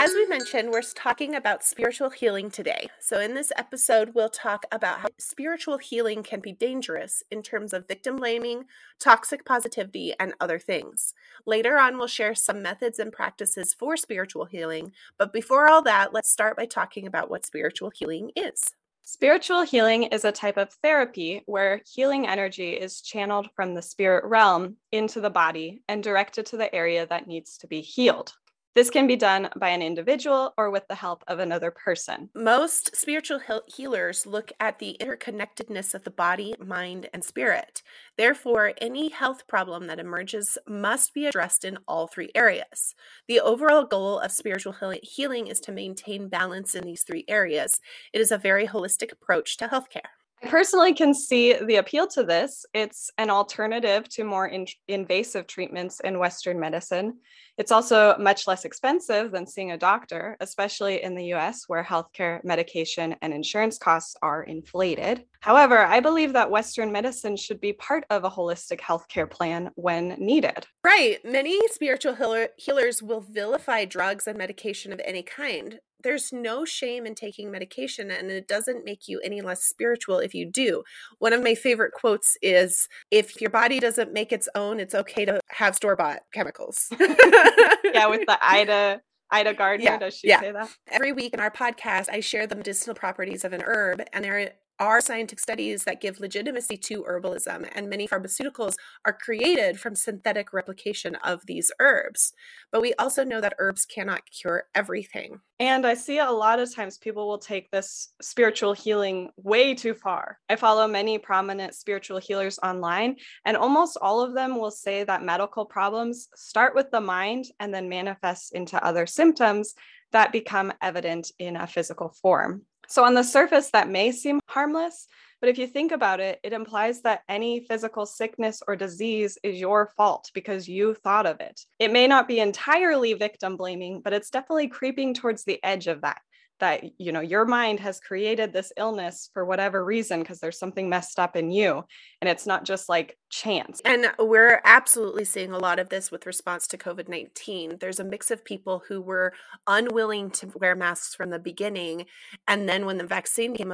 As 0.00 0.14
we 0.14 0.26
mentioned, 0.26 0.70
we're 0.70 0.82
talking 0.82 1.34
about 1.34 1.64
spiritual 1.64 2.10
healing 2.10 2.52
today. 2.52 2.88
So, 3.00 3.18
in 3.18 3.34
this 3.34 3.50
episode, 3.56 4.12
we'll 4.14 4.28
talk 4.28 4.64
about 4.70 5.00
how 5.00 5.08
spiritual 5.18 5.78
healing 5.78 6.22
can 6.22 6.38
be 6.38 6.52
dangerous 6.52 7.24
in 7.32 7.42
terms 7.42 7.72
of 7.72 7.88
victim 7.88 8.14
blaming, 8.14 8.66
toxic 9.00 9.44
positivity, 9.44 10.14
and 10.20 10.34
other 10.38 10.60
things. 10.60 11.14
Later 11.46 11.78
on, 11.78 11.98
we'll 11.98 12.06
share 12.06 12.36
some 12.36 12.62
methods 12.62 13.00
and 13.00 13.12
practices 13.12 13.74
for 13.74 13.96
spiritual 13.96 14.44
healing. 14.44 14.92
But 15.18 15.32
before 15.32 15.68
all 15.68 15.82
that, 15.82 16.12
let's 16.14 16.30
start 16.30 16.56
by 16.56 16.66
talking 16.66 17.08
about 17.08 17.28
what 17.28 17.44
spiritual 17.44 17.90
healing 17.90 18.30
is. 18.36 18.70
Spiritual 19.02 19.62
healing 19.62 20.04
is 20.04 20.24
a 20.24 20.30
type 20.30 20.58
of 20.58 20.72
therapy 20.74 21.42
where 21.46 21.82
healing 21.92 22.28
energy 22.28 22.70
is 22.70 23.00
channeled 23.00 23.48
from 23.56 23.74
the 23.74 23.82
spirit 23.82 24.24
realm 24.26 24.76
into 24.92 25.20
the 25.20 25.28
body 25.28 25.82
and 25.88 26.04
directed 26.04 26.46
to 26.46 26.56
the 26.56 26.72
area 26.72 27.04
that 27.08 27.26
needs 27.26 27.58
to 27.58 27.66
be 27.66 27.80
healed. 27.80 28.34
This 28.78 28.90
can 28.90 29.08
be 29.08 29.16
done 29.16 29.48
by 29.56 29.70
an 29.70 29.82
individual 29.82 30.54
or 30.56 30.70
with 30.70 30.86
the 30.86 30.94
help 30.94 31.24
of 31.26 31.40
another 31.40 31.72
person. 31.72 32.30
Most 32.32 32.94
spiritual 32.94 33.40
healers 33.66 34.24
look 34.24 34.52
at 34.60 34.78
the 34.78 34.96
interconnectedness 35.00 35.94
of 35.94 36.04
the 36.04 36.12
body, 36.12 36.54
mind, 36.64 37.10
and 37.12 37.24
spirit. 37.24 37.82
Therefore, 38.16 38.74
any 38.80 39.08
health 39.08 39.48
problem 39.48 39.88
that 39.88 39.98
emerges 39.98 40.58
must 40.68 41.12
be 41.12 41.26
addressed 41.26 41.64
in 41.64 41.78
all 41.88 42.06
three 42.06 42.30
areas. 42.36 42.94
The 43.26 43.40
overall 43.40 43.84
goal 43.84 44.20
of 44.20 44.30
spiritual 44.30 44.76
healing 45.02 45.48
is 45.48 45.58
to 45.62 45.72
maintain 45.72 46.28
balance 46.28 46.76
in 46.76 46.84
these 46.84 47.02
three 47.02 47.24
areas. 47.26 47.80
It 48.12 48.20
is 48.20 48.30
a 48.30 48.38
very 48.38 48.68
holistic 48.68 49.10
approach 49.10 49.56
to 49.56 49.66
healthcare. 49.66 50.17
I 50.42 50.46
personally 50.46 50.94
can 50.94 51.14
see 51.14 51.54
the 51.54 51.76
appeal 51.76 52.06
to 52.08 52.22
this. 52.22 52.64
It's 52.72 53.10
an 53.18 53.28
alternative 53.28 54.08
to 54.10 54.24
more 54.24 54.46
in- 54.46 54.66
invasive 54.86 55.46
treatments 55.46 56.00
in 56.00 56.18
Western 56.18 56.60
medicine. 56.60 57.18
It's 57.56 57.72
also 57.72 58.16
much 58.18 58.46
less 58.46 58.64
expensive 58.64 59.32
than 59.32 59.44
seeing 59.44 59.72
a 59.72 59.76
doctor, 59.78 60.36
especially 60.40 61.02
in 61.02 61.16
the 61.16 61.34
US, 61.34 61.64
where 61.66 61.82
healthcare, 61.82 62.42
medication, 62.44 63.16
and 63.20 63.34
insurance 63.34 63.78
costs 63.78 64.14
are 64.22 64.44
inflated. 64.44 65.24
However, 65.40 65.78
I 65.78 65.98
believe 65.98 66.34
that 66.34 66.52
Western 66.52 66.92
medicine 66.92 67.36
should 67.36 67.60
be 67.60 67.72
part 67.72 68.04
of 68.10 68.22
a 68.22 68.30
holistic 68.30 68.78
healthcare 68.80 69.28
plan 69.28 69.70
when 69.74 70.10
needed. 70.18 70.66
Right. 70.84 71.18
Many 71.24 71.60
spiritual 71.68 72.14
healer- 72.14 72.50
healers 72.56 73.02
will 73.02 73.22
vilify 73.22 73.86
drugs 73.86 74.28
and 74.28 74.38
medication 74.38 74.92
of 74.92 75.00
any 75.04 75.24
kind. 75.24 75.80
There's 76.02 76.32
no 76.32 76.64
shame 76.64 77.06
in 77.06 77.14
taking 77.14 77.50
medication 77.50 78.10
and 78.10 78.30
it 78.30 78.46
doesn't 78.46 78.84
make 78.84 79.08
you 79.08 79.20
any 79.20 79.40
less 79.40 79.64
spiritual 79.64 80.18
if 80.18 80.34
you 80.34 80.46
do. 80.46 80.84
One 81.18 81.32
of 81.32 81.42
my 81.42 81.54
favorite 81.54 81.92
quotes 81.92 82.36
is 82.42 82.88
if 83.10 83.40
your 83.40 83.50
body 83.50 83.80
doesn't 83.80 84.12
make 84.12 84.32
its 84.32 84.48
own, 84.54 84.80
it's 84.80 84.94
okay 84.94 85.24
to 85.24 85.40
have 85.48 85.74
store 85.74 85.96
bought 85.96 86.20
chemicals. 86.32 86.88
yeah, 87.00 88.06
with 88.06 88.26
the 88.26 88.38
Ina 88.54 89.00
Ina 89.34 89.54
Garten, 89.54 89.84
yeah, 89.84 89.98
does 89.98 90.16
she 90.16 90.28
yeah. 90.28 90.40
say 90.40 90.52
that? 90.52 90.70
Every 90.90 91.12
week 91.12 91.34
in 91.34 91.40
our 91.40 91.50
podcast, 91.50 92.08
I 92.10 92.20
share 92.20 92.46
the 92.46 92.56
medicinal 92.56 92.94
properties 92.94 93.44
of 93.44 93.52
an 93.52 93.62
herb, 93.62 94.02
and 94.12 94.24
there 94.24 94.52
are 94.80 95.00
scientific 95.00 95.40
studies 95.40 95.84
that 95.84 96.00
give 96.00 96.20
legitimacy 96.20 96.76
to 96.76 97.04
herbalism, 97.04 97.68
and 97.74 97.88
many 97.88 98.06
pharmaceuticals 98.06 98.74
are 99.04 99.12
created 99.12 99.78
from 99.78 99.94
synthetic 99.94 100.52
replication 100.52 101.16
of 101.16 101.44
these 101.46 101.70
herbs. 101.80 102.32
But 102.70 102.82
we 102.82 102.94
also 102.94 103.24
know 103.24 103.40
that 103.40 103.54
herbs 103.58 103.84
cannot 103.84 104.22
cure 104.30 104.64
everything. 104.74 105.40
And 105.60 105.86
I 105.86 105.94
see 105.94 106.18
a 106.18 106.30
lot 106.30 106.60
of 106.60 106.72
times 106.72 106.98
people 106.98 107.26
will 107.26 107.38
take 107.38 107.70
this 107.70 108.10
spiritual 108.22 108.72
healing 108.72 109.30
way 109.36 109.74
too 109.74 109.94
far. 109.94 110.38
I 110.48 110.56
follow 110.56 110.86
many 110.86 111.18
prominent 111.18 111.74
spiritual 111.74 112.18
healers 112.18 112.58
online, 112.62 113.16
and 113.44 113.56
almost 113.56 113.98
all 114.00 114.20
of 114.22 114.34
them 114.34 114.58
will 114.58 114.70
say 114.70 115.04
that 115.04 115.24
medical 115.24 115.66
problems 115.66 116.28
start 116.34 116.74
with 116.74 116.90
the 116.90 117.00
mind 117.00 117.46
and 117.58 117.74
then 117.74 117.88
manifest 117.88 118.54
into 118.54 118.82
other 118.84 119.06
symptoms 119.06 119.74
that 120.12 120.32
become 120.32 120.72
evident 120.80 121.30
in 121.38 121.56
a 121.56 121.66
physical 121.66 122.14
form. 122.22 122.62
So, 122.88 123.04
on 123.04 123.14
the 123.14 123.22
surface, 123.22 123.70
that 123.70 123.88
may 123.90 124.12
seem 124.12 124.40
harmless, 124.48 125.06
but 125.40 125.50
if 125.50 125.58
you 125.58 125.66
think 125.66 125.92
about 125.92 126.20
it, 126.20 126.40
it 126.42 126.52
implies 126.52 127.02
that 127.02 127.22
any 127.28 127.60
physical 127.60 128.06
sickness 128.06 128.62
or 128.66 128.76
disease 128.76 129.38
is 129.42 129.60
your 129.60 129.92
fault 129.96 130.30
because 130.34 130.68
you 130.68 130.94
thought 130.94 131.26
of 131.26 131.40
it. 131.40 131.60
It 131.78 131.92
may 131.92 132.06
not 132.06 132.26
be 132.26 132.40
entirely 132.40 133.12
victim 133.14 133.56
blaming, 133.56 134.00
but 134.00 134.12
it's 134.12 134.30
definitely 134.30 134.68
creeping 134.68 135.14
towards 135.14 135.44
the 135.44 135.62
edge 135.62 135.86
of 135.86 136.00
that 136.00 136.20
that 136.60 136.84
you 136.98 137.12
know 137.12 137.20
your 137.20 137.44
mind 137.44 137.80
has 137.80 138.00
created 138.00 138.52
this 138.52 138.72
illness 138.76 139.30
for 139.32 139.44
whatever 139.44 139.84
reason 139.84 140.20
because 140.20 140.40
there's 140.40 140.58
something 140.58 140.88
messed 140.88 141.18
up 141.18 141.36
in 141.36 141.50
you 141.50 141.84
and 142.20 142.28
it's 142.28 142.46
not 142.46 142.64
just 142.64 142.88
like 142.88 143.16
chance. 143.30 143.80
And 143.84 144.06
uh, 144.06 144.24
we're 144.24 144.60
absolutely 144.64 145.24
seeing 145.24 145.52
a 145.52 145.58
lot 145.58 145.78
of 145.78 145.88
this 145.88 146.10
with 146.10 146.26
response 146.26 146.66
to 146.68 146.78
covid-19 146.78 147.80
there's 147.80 148.00
a 148.00 148.04
mix 148.04 148.30
of 148.30 148.44
people 148.44 148.82
who 148.88 149.00
were 149.00 149.32
unwilling 149.66 150.30
to 150.30 150.50
wear 150.54 150.74
masks 150.74 151.14
from 151.14 151.30
the 151.30 151.38
beginning 151.38 152.06
and 152.46 152.68
then 152.68 152.86
when 152.86 152.98
the 152.98 153.06
vaccine 153.06 153.54
came 153.54 153.72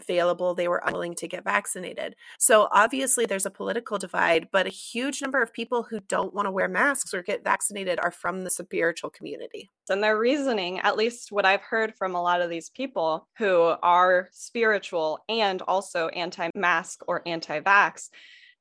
available, 0.00 0.54
they 0.54 0.68
were 0.68 0.82
unwilling 0.84 1.14
to 1.16 1.28
get 1.28 1.44
vaccinated. 1.44 2.16
So 2.38 2.68
obviously, 2.72 3.26
there's 3.26 3.46
a 3.46 3.50
political 3.50 3.98
divide, 3.98 4.48
but 4.52 4.66
a 4.66 4.70
huge 4.70 5.22
number 5.22 5.42
of 5.42 5.52
people 5.52 5.82
who 5.82 6.00
don't 6.00 6.34
want 6.34 6.46
to 6.46 6.52
wear 6.52 6.68
masks 6.68 7.14
or 7.14 7.22
get 7.22 7.44
vaccinated 7.44 7.98
are 8.00 8.10
from 8.10 8.44
the 8.44 8.50
spiritual 8.50 9.10
community. 9.10 9.68
And 9.88 10.02
their 10.02 10.18
reasoning, 10.18 10.80
at 10.80 10.96
least 10.96 11.32
what 11.32 11.46
I've 11.46 11.62
heard 11.62 11.94
from 11.96 12.14
a 12.14 12.22
lot 12.22 12.40
of 12.40 12.50
these 12.50 12.70
people 12.70 13.26
who 13.38 13.74
are 13.82 14.28
spiritual 14.32 15.20
and 15.28 15.62
also 15.62 16.08
anti 16.08 16.50
mask 16.54 17.00
or 17.06 17.22
anti 17.26 17.60
vax, 17.60 18.08